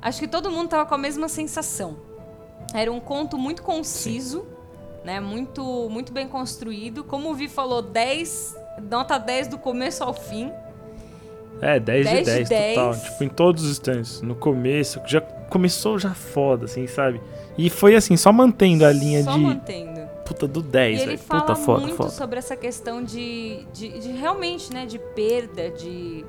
acho 0.00 0.20
que 0.20 0.26
todo 0.26 0.50
mundo 0.50 0.70
tava 0.70 0.86
com 0.86 0.94
a 0.94 0.98
mesma 0.98 1.28
sensação. 1.28 1.98
Era 2.72 2.90
um 2.90 2.98
conto 2.98 3.36
muito 3.36 3.62
conciso. 3.62 4.40
Sim 4.40 4.54
né? 5.04 5.20
Muito, 5.20 5.88
muito 5.90 6.12
bem 6.12 6.26
construído. 6.26 7.04
Como 7.04 7.30
o 7.30 7.34
Vi 7.34 7.46
falou, 7.46 7.82
10, 7.82 8.56
nota 8.90 9.18
10 9.18 9.48
do 9.48 9.58
começo 9.58 10.02
ao 10.02 10.14
fim. 10.14 10.50
É, 11.64 11.80
10, 11.80 12.04
10 12.06 12.18
de 12.18 12.24
10, 12.24 12.48
10 12.48 12.74
total. 12.74 12.94
Tipo, 12.94 13.24
em 13.24 13.28
todos 13.28 13.64
os 13.64 13.70
instantes. 13.70 14.20
No 14.22 14.34
começo, 14.34 15.00
já 15.06 15.20
começou 15.20 15.98
já 15.98 16.14
foda, 16.14 16.66
assim, 16.66 16.86
sabe? 16.86 17.20
E 17.56 17.70
foi 17.70 17.94
assim, 17.94 18.16
só 18.16 18.32
mantendo 18.32 18.84
a 18.84 18.92
linha 18.92 19.22
só 19.22 19.32
de. 19.32 19.40
mantendo. 19.40 20.04
Puta, 20.24 20.48
do 20.48 20.62
10, 20.62 20.98
e 20.98 21.02
ele 21.02 21.06
véio. 21.08 21.18
fala 21.18 21.42
Puta, 21.42 21.54
foda, 21.54 21.80
muito 21.82 21.96
foda. 21.96 22.10
sobre 22.10 22.38
essa 22.38 22.56
questão 22.56 23.04
de, 23.04 23.66
de, 23.74 23.98
de, 23.98 24.12
realmente, 24.12 24.72
né, 24.72 24.86
de 24.86 24.98
perda, 24.98 25.70
de, 25.70 26.24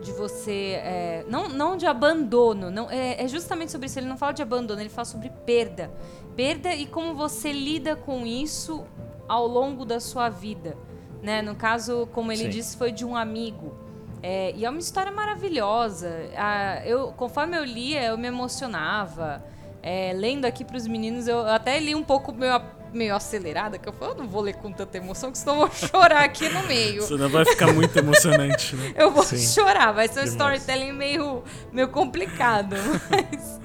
de 0.00 0.12
você. 0.12 0.78
É, 0.78 1.24
não, 1.28 1.48
não 1.48 1.76
de 1.76 1.84
abandono. 1.84 2.70
Não, 2.70 2.88
é, 2.88 3.22
é 3.22 3.26
justamente 3.26 3.72
sobre 3.72 3.86
isso. 3.86 3.98
Ele 3.98 4.06
não 4.06 4.16
fala 4.16 4.32
de 4.32 4.42
abandono, 4.42 4.80
ele 4.80 4.88
fala 4.88 5.04
sobre 5.04 5.30
perda 5.44 5.90
perda 6.36 6.74
e 6.74 6.86
como 6.86 7.14
você 7.14 7.52
lida 7.52 7.94
com 7.94 8.26
isso 8.26 8.84
ao 9.28 9.46
longo 9.46 9.84
da 9.84 10.00
sua 10.00 10.28
vida. 10.28 10.76
Né? 11.22 11.40
No 11.40 11.54
caso, 11.54 12.08
como 12.12 12.32
ele 12.32 12.44
Sim. 12.44 12.48
disse, 12.50 12.76
foi 12.76 12.90
de 12.90 13.04
um 13.04 13.16
amigo. 13.16 13.74
É, 14.22 14.52
e 14.54 14.64
é 14.64 14.70
uma 14.70 14.78
história 14.78 15.10
maravilhosa. 15.10 16.30
Ah, 16.36 16.80
eu, 16.86 17.12
conforme 17.16 17.58
eu 17.58 17.64
lia, 17.64 18.04
eu 18.04 18.16
me 18.16 18.28
emocionava. 18.28 19.42
É, 19.82 20.12
lendo 20.14 20.44
aqui 20.44 20.64
para 20.64 20.76
os 20.76 20.86
meninos, 20.86 21.26
eu 21.26 21.40
até 21.40 21.80
li 21.80 21.92
um 21.92 22.04
pouco 22.04 22.32
meio, 22.32 22.62
meio 22.92 23.16
acelerada, 23.16 23.78
que 23.78 23.88
eu 23.88 23.92
falei, 23.92 24.14
eu 24.14 24.18
não 24.18 24.28
vou 24.28 24.40
ler 24.40 24.54
com 24.54 24.70
tanta 24.70 24.96
emoção, 24.96 25.32
que 25.32 25.38
senão 25.38 25.54
eu 25.54 25.66
vou 25.66 25.70
chorar 25.74 26.22
aqui 26.22 26.48
no 26.48 26.62
meio. 26.68 27.02
Senão 27.02 27.28
vai 27.28 27.44
ficar 27.44 27.72
muito 27.72 27.98
emocionante, 27.98 28.76
né? 28.76 28.92
eu 28.96 29.10
vou 29.10 29.24
Sim. 29.24 29.38
chorar, 29.38 29.90
vai 29.90 30.06
ser 30.06 30.20
um 30.20 30.24
Demais. 30.24 30.30
storytelling 30.30 30.92
meio, 30.92 31.42
meio 31.72 31.88
complicado, 31.88 32.76
mas... 33.10 33.60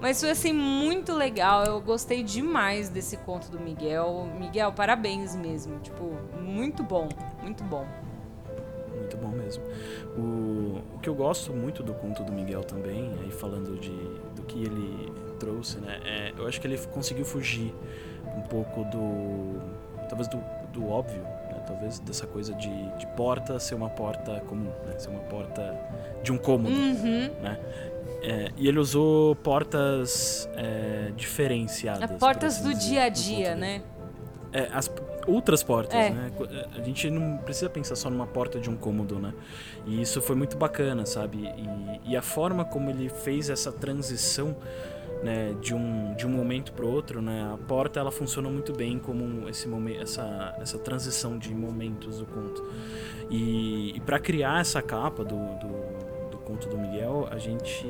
Mas 0.00 0.20
foi 0.20 0.30
assim 0.30 0.52
muito 0.52 1.12
legal. 1.12 1.64
Eu 1.64 1.80
gostei 1.80 2.22
demais 2.22 2.88
desse 2.88 3.16
conto 3.16 3.50
do 3.50 3.58
Miguel. 3.58 4.28
Miguel, 4.38 4.72
parabéns 4.72 5.34
mesmo. 5.34 5.80
Tipo, 5.80 6.16
muito 6.40 6.84
bom, 6.84 7.08
muito 7.42 7.64
bom. 7.64 7.84
Muito 8.98 9.16
bom 9.16 9.28
mesmo. 9.28 9.62
O, 10.16 10.80
o 10.94 10.98
que 11.00 11.08
eu 11.08 11.14
gosto 11.14 11.52
muito 11.52 11.82
do 11.82 11.94
conto 11.94 12.22
do 12.22 12.32
Miguel 12.32 12.62
também, 12.62 13.12
aí 13.22 13.30
falando 13.30 13.78
de, 13.78 13.90
do 14.34 14.42
que 14.42 14.62
ele 14.62 15.12
trouxe, 15.38 15.78
né? 15.78 16.00
É, 16.04 16.32
eu 16.36 16.46
acho 16.46 16.60
que 16.60 16.66
ele 16.66 16.78
conseguiu 16.78 17.24
fugir 17.24 17.74
um 18.36 18.42
pouco 18.42 18.84
do. 18.84 19.60
talvez 20.08 20.28
do, 20.28 20.42
do 20.72 20.88
óbvio, 20.88 21.22
né? 21.22 21.62
Talvez 21.66 21.98
dessa 22.00 22.26
coisa 22.26 22.54
de, 22.54 22.96
de 22.96 23.06
porta 23.08 23.58
ser 23.58 23.74
uma 23.74 23.90
porta 23.90 24.40
comum, 24.40 24.72
né? 24.86 24.98
Ser 24.98 25.10
uma 25.10 25.20
porta 25.20 25.78
de 26.22 26.32
um 26.32 26.38
cômodo, 26.38 26.74
uhum. 26.74 27.30
né? 27.42 27.58
É, 28.20 28.50
e 28.56 28.66
ele 28.66 28.78
usou 28.78 29.36
portas 29.36 30.48
é, 30.56 31.12
diferenciadas. 31.16 32.10
portas 32.18 32.56
assim 32.56 32.64
do 32.64 32.74
dizer, 32.74 32.88
dia 32.88 33.02
a 33.04 33.08
dia, 33.08 33.54
né? 33.54 33.82
É, 34.52 34.68
as 34.72 34.90
outras 35.28 35.62
portas, 35.62 35.94
é. 35.94 36.10
né? 36.10 36.32
A 36.76 36.82
gente 36.82 37.10
não 37.10 37.38
precisa 37.38 37.68
pensar 37.68 37.96
só 37.96 38.08
numa 38.08 38.26
porta 38.26 38.58
de 38.58 38.70
um 38.70 38.76
cômodo, 38.76 39.18
né? 39.18 39.32
E 39.86 40.00
isso 40.00 40.20
foi 40.22 40.34
muito 40.34 40.56
bacana, 40.56 41.04
sabe? 41.06 41.38
E, 42.04 42.12
e 42.12 42.16
a 42.16 42.22
forma 42.22 42.64
como 42.64 42.90
ele 42.90 43.08
fez 43.08 43.50
essa 43.50 43.70
transição 43.70 44.56
né, 45.22 45.54
de 45.60 45.74
um 45.74 46.14
de 46.14 46.26
um 46.26 46.30
momento 46.30 46.72
para 46.72 46.86
outro, 46.86 47.20
né? 47.20 47.50
A 47.52 47.56
porta 47.56 47.98
ela 48.00 48.10
funciona 48.10 48.48
muito 48.48 48.72
bem 48.72 48.98
como 48.98 49.48
esse 49.48 49.66
momento, 49.68 50.02
essa 50.02 50.56
essa 50.60 50.78
transição 50.78 51.38
de 51.38 51.54
momentos 51.54 52.18
do 52.18 52.26
conto. 52.26 52.64
E, 53.30 53.96
e 53.96 54.00
para 54.00 54.18
criar 54.18 54.60
essa 54.60 54.80
capa 54.80 55.24
do, 55.24 55.36
do 55.58 55.97
conto 56.48 56.66
do 56.66 56.78
Miguel, 56.78 57.28
a 57.30 57.36
gente 57.36 57.86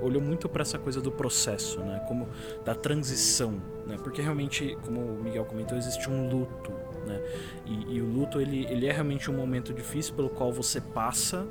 olhou 0.00 0.22
muito 0.22 0.48
para 0.48 0.62
essa 0.62 0.78
coisa 0.78 0.98
do 0.98 1.12
processo, 1.12 1.80
né? 1.80 2.02
Como 2.08 2.26
da 2.64 2.74
transição, 2.74 3.60
né? 3.86 3.98
Porque 4.02 4.22
realmente, 4.22 4.78
como 4.82 5.00
o 5.00 5.22
Miguel 5.22 5.44
comentou, 5.44 5.76
existe 5.76 6.08
um 6.08 6.30
luto, 6.30 6.72
né? 7.06 7.20
E, 7.66 7.96
e, 7.96 8.00
o 8.00 8.06
luto 8.06 8.40
ele, 8.40 8.64
ele 8.70 8.86
é 8.86 8.92
realmente 8.92 9.30
um 9.30 9.34
momento 9.34 9.74
difícil 9.74 10.14
pelo 10.14 10.30
qual 10.30 10.50
você 10.50 10.80
passa, 10.80 11.46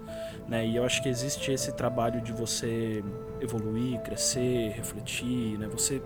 né? 0.47 0.65
E 0.65 0.75
eu 0.75 0.83
acho 0.83 1.03
que 1.03 1.09
existe 1.09 1.51
esse 1.51 1.71
trabalho 1.73 2.19
de 2.21 2.31
você 2.31 3.03
evoluir, 3.39 4.01
crescer, 4.01 4.71
refletir, 4.71 5.59
né? 5.59 5.67
Você 5.71 6.01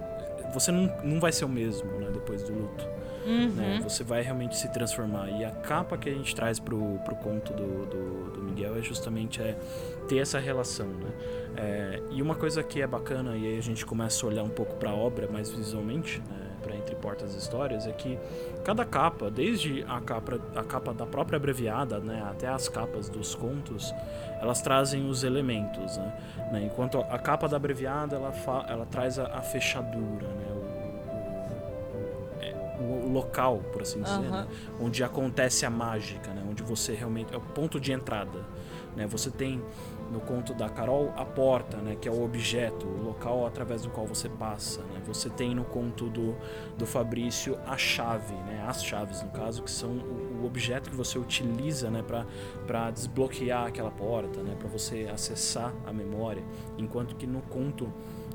você 0.54 0.72
não, 0.72 0.92
não 1.04 1.20
vai 1.20 1.32
ser 1.32 1.46
o 1.46 1.50
mesmo, 1.50 1.90
né? 2.00 2.10
Depois 2.12 2.44
do 2.44 2.54
luto. 2.54 2.88
Uhum. 3.26 3.50
Né? 3.50 3.80
Você 3.84 4.04
vai 4.04 4.22
realmente 4.22 4.56
se 4.56 4.72
transformar. 4.72 5.30
E 5.30 5.44
a 5.44 5.52
capa 5.52 5.98
que 5.98 6.08
a 6.08 6.14
gente 6.14 6.34
traz 6.36 6.60
pro, 6.60 7.00
pro 7.04 7.16
conto 7.16 7.52
do, 7.54 7.86
do, 7.86 8.32
do 8.32 8.44
Miguel 8.44 8.78
é 8.78 8.82
justamente 8.82 9.42
é 9.42 9.58
ter 10.08 10.18
essa 10.18 10.40
relação. 10.40 10.88
Né? 10.88 11.12
É, 11.58 12.02
e 12.12 12.22
uma 12.22 12.36
coisa 12.36 12.64
que 12.64 12.82
é 12.82 12.88
bacana, 12.88 13.36
e 13.36 13.46
aí 13.48 13.58
a 13.58 13.62
gente 13.62 13.86
começa 13.86 14.26
a 14.26 14.30
olhar 14.30 14.44
um 14.44 14.50
pouco 14.50 14.76
para 14.76 14.90
a 14.90 14.96
obra 14.96 15.28
mais 15.28 15.50
visualmente, 15.52 16.20
né? 16.20 16.46
para 16.62 16.76
Entre 16.76 16.96
Portas 16.96 17.36
e 17.36 17.38
Histórias, 17.38 17.86
é 17.86 17.92
que 17.92 18.18
cada 18.64 18.84
capa, 18.84 19.30
desde 19.30 19.86
a 19.88 20.02
capa, 20.02 20.40
a 20.56 20.64
capa 20.64 20.94
da 20.94 21.06
própria 21.06 21.38
abreviada 21.38 22.00
né? 22.00 22.26
até 22.28 22.48
as 22.48 22.68
capas 22.68 23.08
dos 23.08 23.36
contos, 23.36 23.94
elas 24.42 24.62
trazem 24.62 25.08
os 25.08 25.24
elementos. 25.24 25.98
Né? 25.98 26.14
né? 26.52 26.64
Enquanto 26.66 26.98
a 26.98 27.20
capa 27.20 27.48
da 27.48 27.58
abreviada 27.58 28.16
ela, 28.16 28.34
ela 28.68 28.86
traz 28.88 29.20
a, 29.20 29.28
a 29.28 29.42
fechadura, 29.42 30.28
né? 30.28 30.56
o 32.80 33.10
local, 33.12 33.60
por 33.72 33.82
assim 33.82 34.02
dizer, 34.02 34.16
uhum. 34.16 34.32
né? 34.32 34.48
onde 34.80 35.04
acontece 35.04 35.66
a 35.66 35.70
mágica, 35.70 36.32
né? 36.32 36.44
onde 36.50 36.64
você 36.64 36.94
realmente 36.94 37.34
é 37.34 37.38
o 37.38 37.42
ponto 37.42 37.80
de 37.80 37.92
entrada. 37.92 38.40
Né? 38.96 39.08
Você 39.08 39.30
tem 39.30 39.62
no 40.12 40.20
conto 40.20 40.54
da 40.54 40.70
Carol 40.70 41.14
a 41.16 41.26
porta, 41.26 41.78
né? 41.78 41.96
que 42.00 42.08
é 42.08 42.12
o 42.12 42.24
objeto, 42.24 42.86
o 42.86 43.04
local 43.04 43.46
através 43.46 43.82
do 43.82 43.90
qual 43.90 44.06
você 44.06 44.30
passa. 44.30 44.82
Né? 44.82 45.02
Você 45.06 45.30
tem 45.30 45.56
no 45.56 45.64
conto 45.64 46.10
do, 46.10 46.36
do 46.78 46.86
Fabrício 46.86 47.58
a 47.66 47.78
chave, 47.78 48.34
né? 48.34 48.64
as 48.68 48.84
chaves 48.84 49.22
no 49.22 49.30
caso, 49.30 49.64
que 49.64 49.72
são 49.72 49.92
o, 49.92 50.42
o 50.42 50.46
objeto 50.46 50.90
que 50.90 50.96
você 50.96 51.18
utiliza 51.18 51.90
né? 51.90 52.04
para 52.66 52.92
desbloquear 52.92 53.68
aquela 53.68 53.92
porta, 53.92 54.42
né? 54.42 54.56
para 54.58 54.68
você 54.68 55.10
acessar 55.12 55.74
a 55.86 55.94
memória, 55.94 56.44
enquanto 56.78 57.16
que 57.16 57.26
no 57.26 57.42
conto 57.42 57.92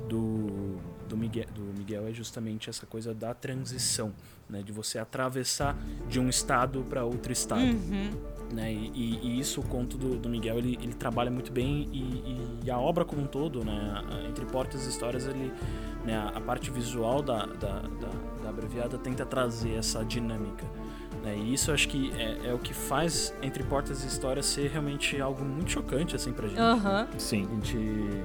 do 0.09 0.79
do 1.11 1.17
Miguel, 1.17 1.47
do 1.53 1.63
Miguel 1.77 2.07
é 2.07 2.13
justamente 2.13 2.71
essa 2.71 2.87
coisa 2.87 3.13
da 3.13 3.35
transição, 3.35 4.15
né? 4.49 4.63
De 4.63 4.73
você 4.73 4.97
atravessar 4.97 5.77
de 6.09 6.21
um 6.21 6.29
estado 6.29 6.87
para 6.89 7.05
outro 7.05 7.33
estado. 7.33 7.63
Uhum. 7.63 8.11
Né? 8.53 8.73
E, 8.73 9.19
e, 9.23 9.39
isso 9.39 9.61
o 9.61 9.65
conto 9.65 9.97
do, 9.97 10.19
do 10.19 10.29
Miguel 10.29 10.59
ele, 10.59 10.79
ele, 10.83 10.93
trabalha 10.93 11.31
muito 11.31 11.53
bem 11.53 11.89
e, 11.93 12.37
e, 12.65 12.71
a 12.71 12.79
obra 12.79 13.05
como 13.05 13.23
um 13.23 13.27
todo, 13.27 13.65
né? 13.65 14.03
Entre 14.29 14.45
portas 14.45 14.87
e 14.87 14.89
histórias, 14.89 15.27
ele, 15.27 15.53
né? 16.05 16.31
a 16.35 16.41
parte 16.41 16.71
visual 16.71 17.23
da, 17.23 17.47
da, 17.47 17.83
da, 17.83 18.11
da 18.43 18.49
abreviada 18.49 18.99
tenta 18.99 19.25
trazer 19.25 19.75
essa 19.75 20.05
dinâmica. 20.05 20.67
Né? 21.23 21.37
E 21.37 21.55
isso 21.55 21.71
acho 21.71 21.89
que 21.89 22.13
é, 22.13 22.49
é, 22.49 22.55
o 22.55 22.59
que 22.59 22.73
faz 22.73 23.35
Entre 23.43 23.63
Portas 23.63 24.03
e 24.05 24.07
Histórias 24.07 24.47
ser 24.47 24.71
realmente 24.71 25.21
algo 25.21 25.45
muito 25.45 25.71
chocante 25.71 26.17
assim 26.17 26.33
pra 26.33 26.49
gente. 26.49 26.61
Uhum. 26.61 27.19
Sim. 27.19 27.47
A 27.47 27.55
gente 27.55 28.25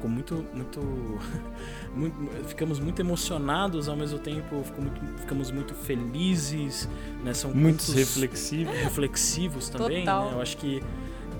ficou 0.00 0.10
muito, 0.10 0.46
muito, 0.54 0.80
muito, 1.94 2.48
ficamos 2.48 2.80
muito 2.80 3.00
emocionados 3.00 3.88
ao 3.88 3.96
mesmo 3.96 4.18
tempo, 4.18 4.56
muito, 4.78 5.20
ficamos 5.20 5.50
muito 5.50 5.74
felizes, 5.74 6.88
né? 7.22 7.34
São 7.34 7.52
muito 7.52 7.92
reflexivos, 7.92 8.74
reflexivos 8.74 9.68
também. 9.68 10.04
Né? 10.04 10.30
Eu 10.32 10.40
acho 10.40 10.56
que 10.56 10.82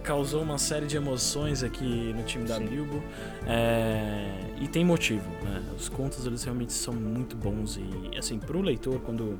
causou 0.03 0.43
uma 0.43 0.59
série 0.59 0.87
de 0.87 0.97
emoções 0.97 1.63
aqui 1.63 2.13
no 2.15 2.23
time 2.23 2.47
da 2.47 2.57
Sim. 2.57 2.67
Bilbo 2.67 3.03
é, 3.47 4.55
e 4.61 4.69
tem 4.69 4.85
motivo, 4.85 5.29
né? 5.43 5.63
Os 5.77 5.89
contos 5.89 6.27
eles 6.27 6.45
realmente 6.45 6.73
são 6.73 6.95
muito 6.95 7.37
bons 7.37 7.79
e 7.79 8.17
assim 8.17 8.39
para 8.39 8.57
o 8.57 8.63
leitor 8.63 9.01
quando 9.01 9.39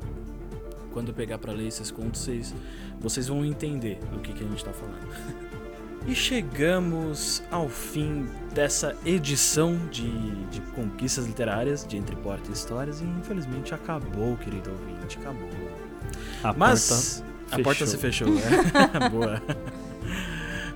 quando 0.93 1.15
pegar 1.15 1.39
para 1.39 1.53
ler 1.53 1.69
esses 1.69 1.91
contos 1.91 2.23
vocês, 2.23 2.55
vocês 2.99 3.29
vão 3.29 3.45
entender 3.45 4.01
do 4.13 4.19
que, 4.19 4.33
que 4.33 4.43
a 4.43 4.47
gente 4.47 4.57
está 4.57 4.73
falando. 4.73 5.09
E 6.07 6.15
chegamos 6.15 7.43
ao 7.51 7.69
fim 7.69 8.27
dessa 8.55 8.97
edição 9.05 9.77
de, 9.91 10.11
de 10.47 10.61
conquistas 10.75 11.27
literárias 11.27 11.87
de 11.87 11.97
Entre 11.97 12.17
Porta 12.17 12.51
e 12.51 12.53
Histórias 12.53 13.01
e 13.01 13.05
infelizmente 13.05 13.75
acabou, 13.75 14.37
querido 14.39 14.71
ouvinte, 14.71 15.19
acabou. 15.19 15.49
A 16.43 16.53
Mas 16.53 17.23
porta 17.23 17.31
a 17.51 17.63
porta 17.63 17.87
se 17.87 17.99
fechou, 17.99 18.29
é. 18.29 19.09
Boa. 19.11 19.43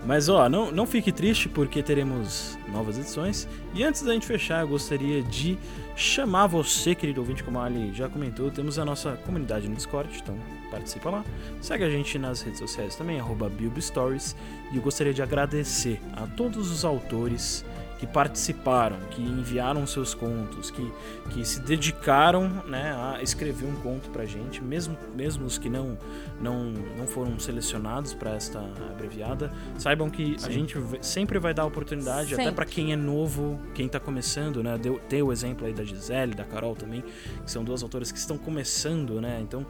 Mas 0.07 0.29
ó, 0.29 0.49
não, 0.49 0.71
não 0.71 0.87
fique 0.87 1.11
triste 1.11 1.49
porque 1.49 1.83
teremos 1.83 2.59
novas 2.71 2.99
edições. 2.99 3.49
E 3.73 3.83
antes 3.83 4.03
da 4.03 4.13
gente 4.13 4.27
fechar, 4.27 4.61
eu 4.61 4.69
gostaria 4.69 5.23
de 5.23 5.57
chamar 5.97 6.47
você, 6.47 6.95
querido 6.95 7.21
ouvinte, 7.21 7.43
como 7.45 7.59
a 7.59 7.65
Ali 7.65 7.93
já 7.95 8.09
comentou, 8.09 8.51
temos 8.51 8.79
a 8.79 8.85
nossa 8.85 9.13
comunidade 9.25 9.69
no 9.69 9.77
Discord, 9.77 10.11
então 10.23 10.37
participa 10.71 11.11
lá. 11.11 11.25
Segue 11.61 11.85
a 11.85 11.91
gente 11.91 12.19
nas 12.19 12.43
redes 12.43 12.59
sociais 12.59 12.97
também, 12.97 13.21
arroba. 13.21 13.51
E 13.59 14.77
eu 14.77 14.83
gostaria 14.83 15.15
de 15.15 15.23
agradecer 15.23 16.01
a 16.15 16.27
todos 16.27 16.71
os 16.71 16.85
autores 16.85 17.65
que 17.99 18.07
participaram, 18.07 18.99
que 19.11 19.23
enviaram 19.23 19.87
seus 19.87 20.15
contos, 20.15 20.71
que, 20.71 20.93
que 21.31 21.45
se 21.45 21.61
dedicaram 21.61 22.49
né, 22.67 22.93
a 22.93 23.23
escrever 23.23 23.67
um 23.67 23.77
conto 23.77 24.11
pra 24.11 24.25
gente, 24.25 24.63
mesmo, 24.63 24.97
mesmo 25.15 25.47
os 25.47 25.59
que 25.59 25.69
não, 25.69 25.97
não, 26.41 26.73
não 26.99 27.07
foram 27.07 27.39
selecionados 27.39 28.13
para 28.15 28.33
esta 28.33 28.59
abreviada, 28.91 29.53
saibam 29.79 30.11
que 30.11 30.39
Sim. 30.39 30.47
a 30.47 30.51
gente 30.51 30.77
sempre 31.01 31.39
vai 31.39 31.55
dar 31.55 31.65
oportunidade, 31.65 32.31
sempre. 32.31 32.45
até 32.45 32.55
para 32.55 32.65
quem 32.65 32.93
é 32.93 32.97
novo, 32.97 33.61
quem 33.75 33.89
tá 33.89 34.01
começando, 34.01 34.63
né? 34.63 34.77
Deu, 34.77 34.99
tem 35.09 35.23
o 35.23 35.33
exemplo 35.33 35.67
aí 35.67 35.73
da 35.73 35.85
Gisele, 35.85 36.35
da 36.35 36.45
Carol 36.45 36.75
também, 36.75 37.03
que 37.45 37.51
são 37.51 37.65
duas 37.65 37.83
autoras 37.83 38.11
que 38.11 38.19
estão 38.19 38.37
começando, 38.37 39.21
né? 39.21 39.39
Então, 39.41 39.67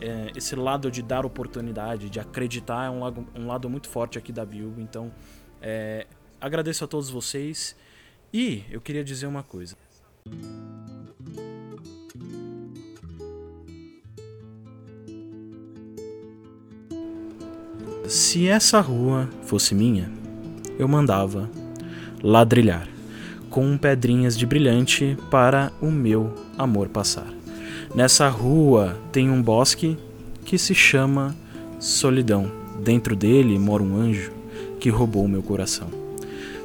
é, 0.00 0.30
esse 0.36 0.54
lado 0.54 0.90
de 0.90 1.02
dar 1.02 1.24
oportunidade, 1.24 2.08
de 2.08 2.20
acreditar, 2.20 2.86
é 2.86 2.90
um 2.90 3.00
lado, 3.00 3.26
um 3.34 3.46
lado 3.46 3.68
muito 3.68 3.88
forte 3.88 4.18
aqui 4.18 4.32
da 4.32 4.44
Bilbo. 4.44 4.80
Então, 4.80 5.10
é, 5.60 6.06
agradeço 6.40 6.84
a 6.84 6.86
todos 6.86 7.10
vocês 7.10 7.74
e 8.32 8.62
eu 8.70 8.80
queria 8.80 9.04
dizer 9.04 9.26
uma 9.26 9.42
coisa. 9.42 9.76
Se 18.06 18.48
essa 18.48 18.80
rua 18.80 19.28
fosse 19.42 19.74
minha, 19.74 20.10
eu 20.78 20.88
mandava 20.88 21.50
ladrilhar 22.22 22.88
com 23.50 23.76
pedrinhas 23.76 24.36
de 24.36 24.46
brilhante 24.46 25.16
para 25.30 25.72
o 25.80 25.90
meu 25.90 26.34
amor 26.56 26.88
passar. 26.88 27.26
Nessa 27.94 28.28
rua 28.28 28.98
tem 29.12 29.30
um 29.30 29.42
bosque 29.42 29.96
que 30.44 30.58
se 30.58 30.74
chama 30.74 31.36
Solidão. 31.80 32.50
Dentro 32.82 33.16
dele 33.16 33.58
mora 33.58 33.82
um 33.82 33.96
anjo 33.96 34.32
que 34.80 34.88
roubou 34.88 35.26
meu 35.26 35.42
coração. 35.42 35.97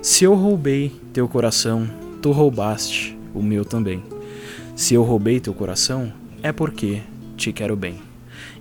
Se 0.04 0.26
eu 0.26 0.36
roubei 0.36 0.91
teu 1.14 1.30
coração, 1.30 1.89
tu 2.22 2.34
roubaste 2.34 3.18
o 3.34 3.41
meu 3.41 3.64
também. 3.64 4.04
Se 4.76 4.93
eu 4.93 5.01
roubei 5.01 5.39
teu 5.39 5.54
coração, 5.54 6.12
é 6.41 6.51
porque 6.51 7.01
te 7.38 7.54
quero 7.54 7.78
bem. 7.78 8.01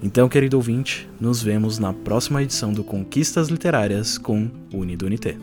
Então, 0.00 0.28
querido 0.28 0.56
ouvinte, 0.56 1.08
nos 1.20 1.42
vemos 1.42 1.80
na 1.80 1.92
próxima 1.92 2.44
edição 2.44 2.72
do 2.72 2.84
Conquistas 2.84 3.48
Literárias 3.48 4.16
com 4.18 4.48
Unidunité. 4.72 5.36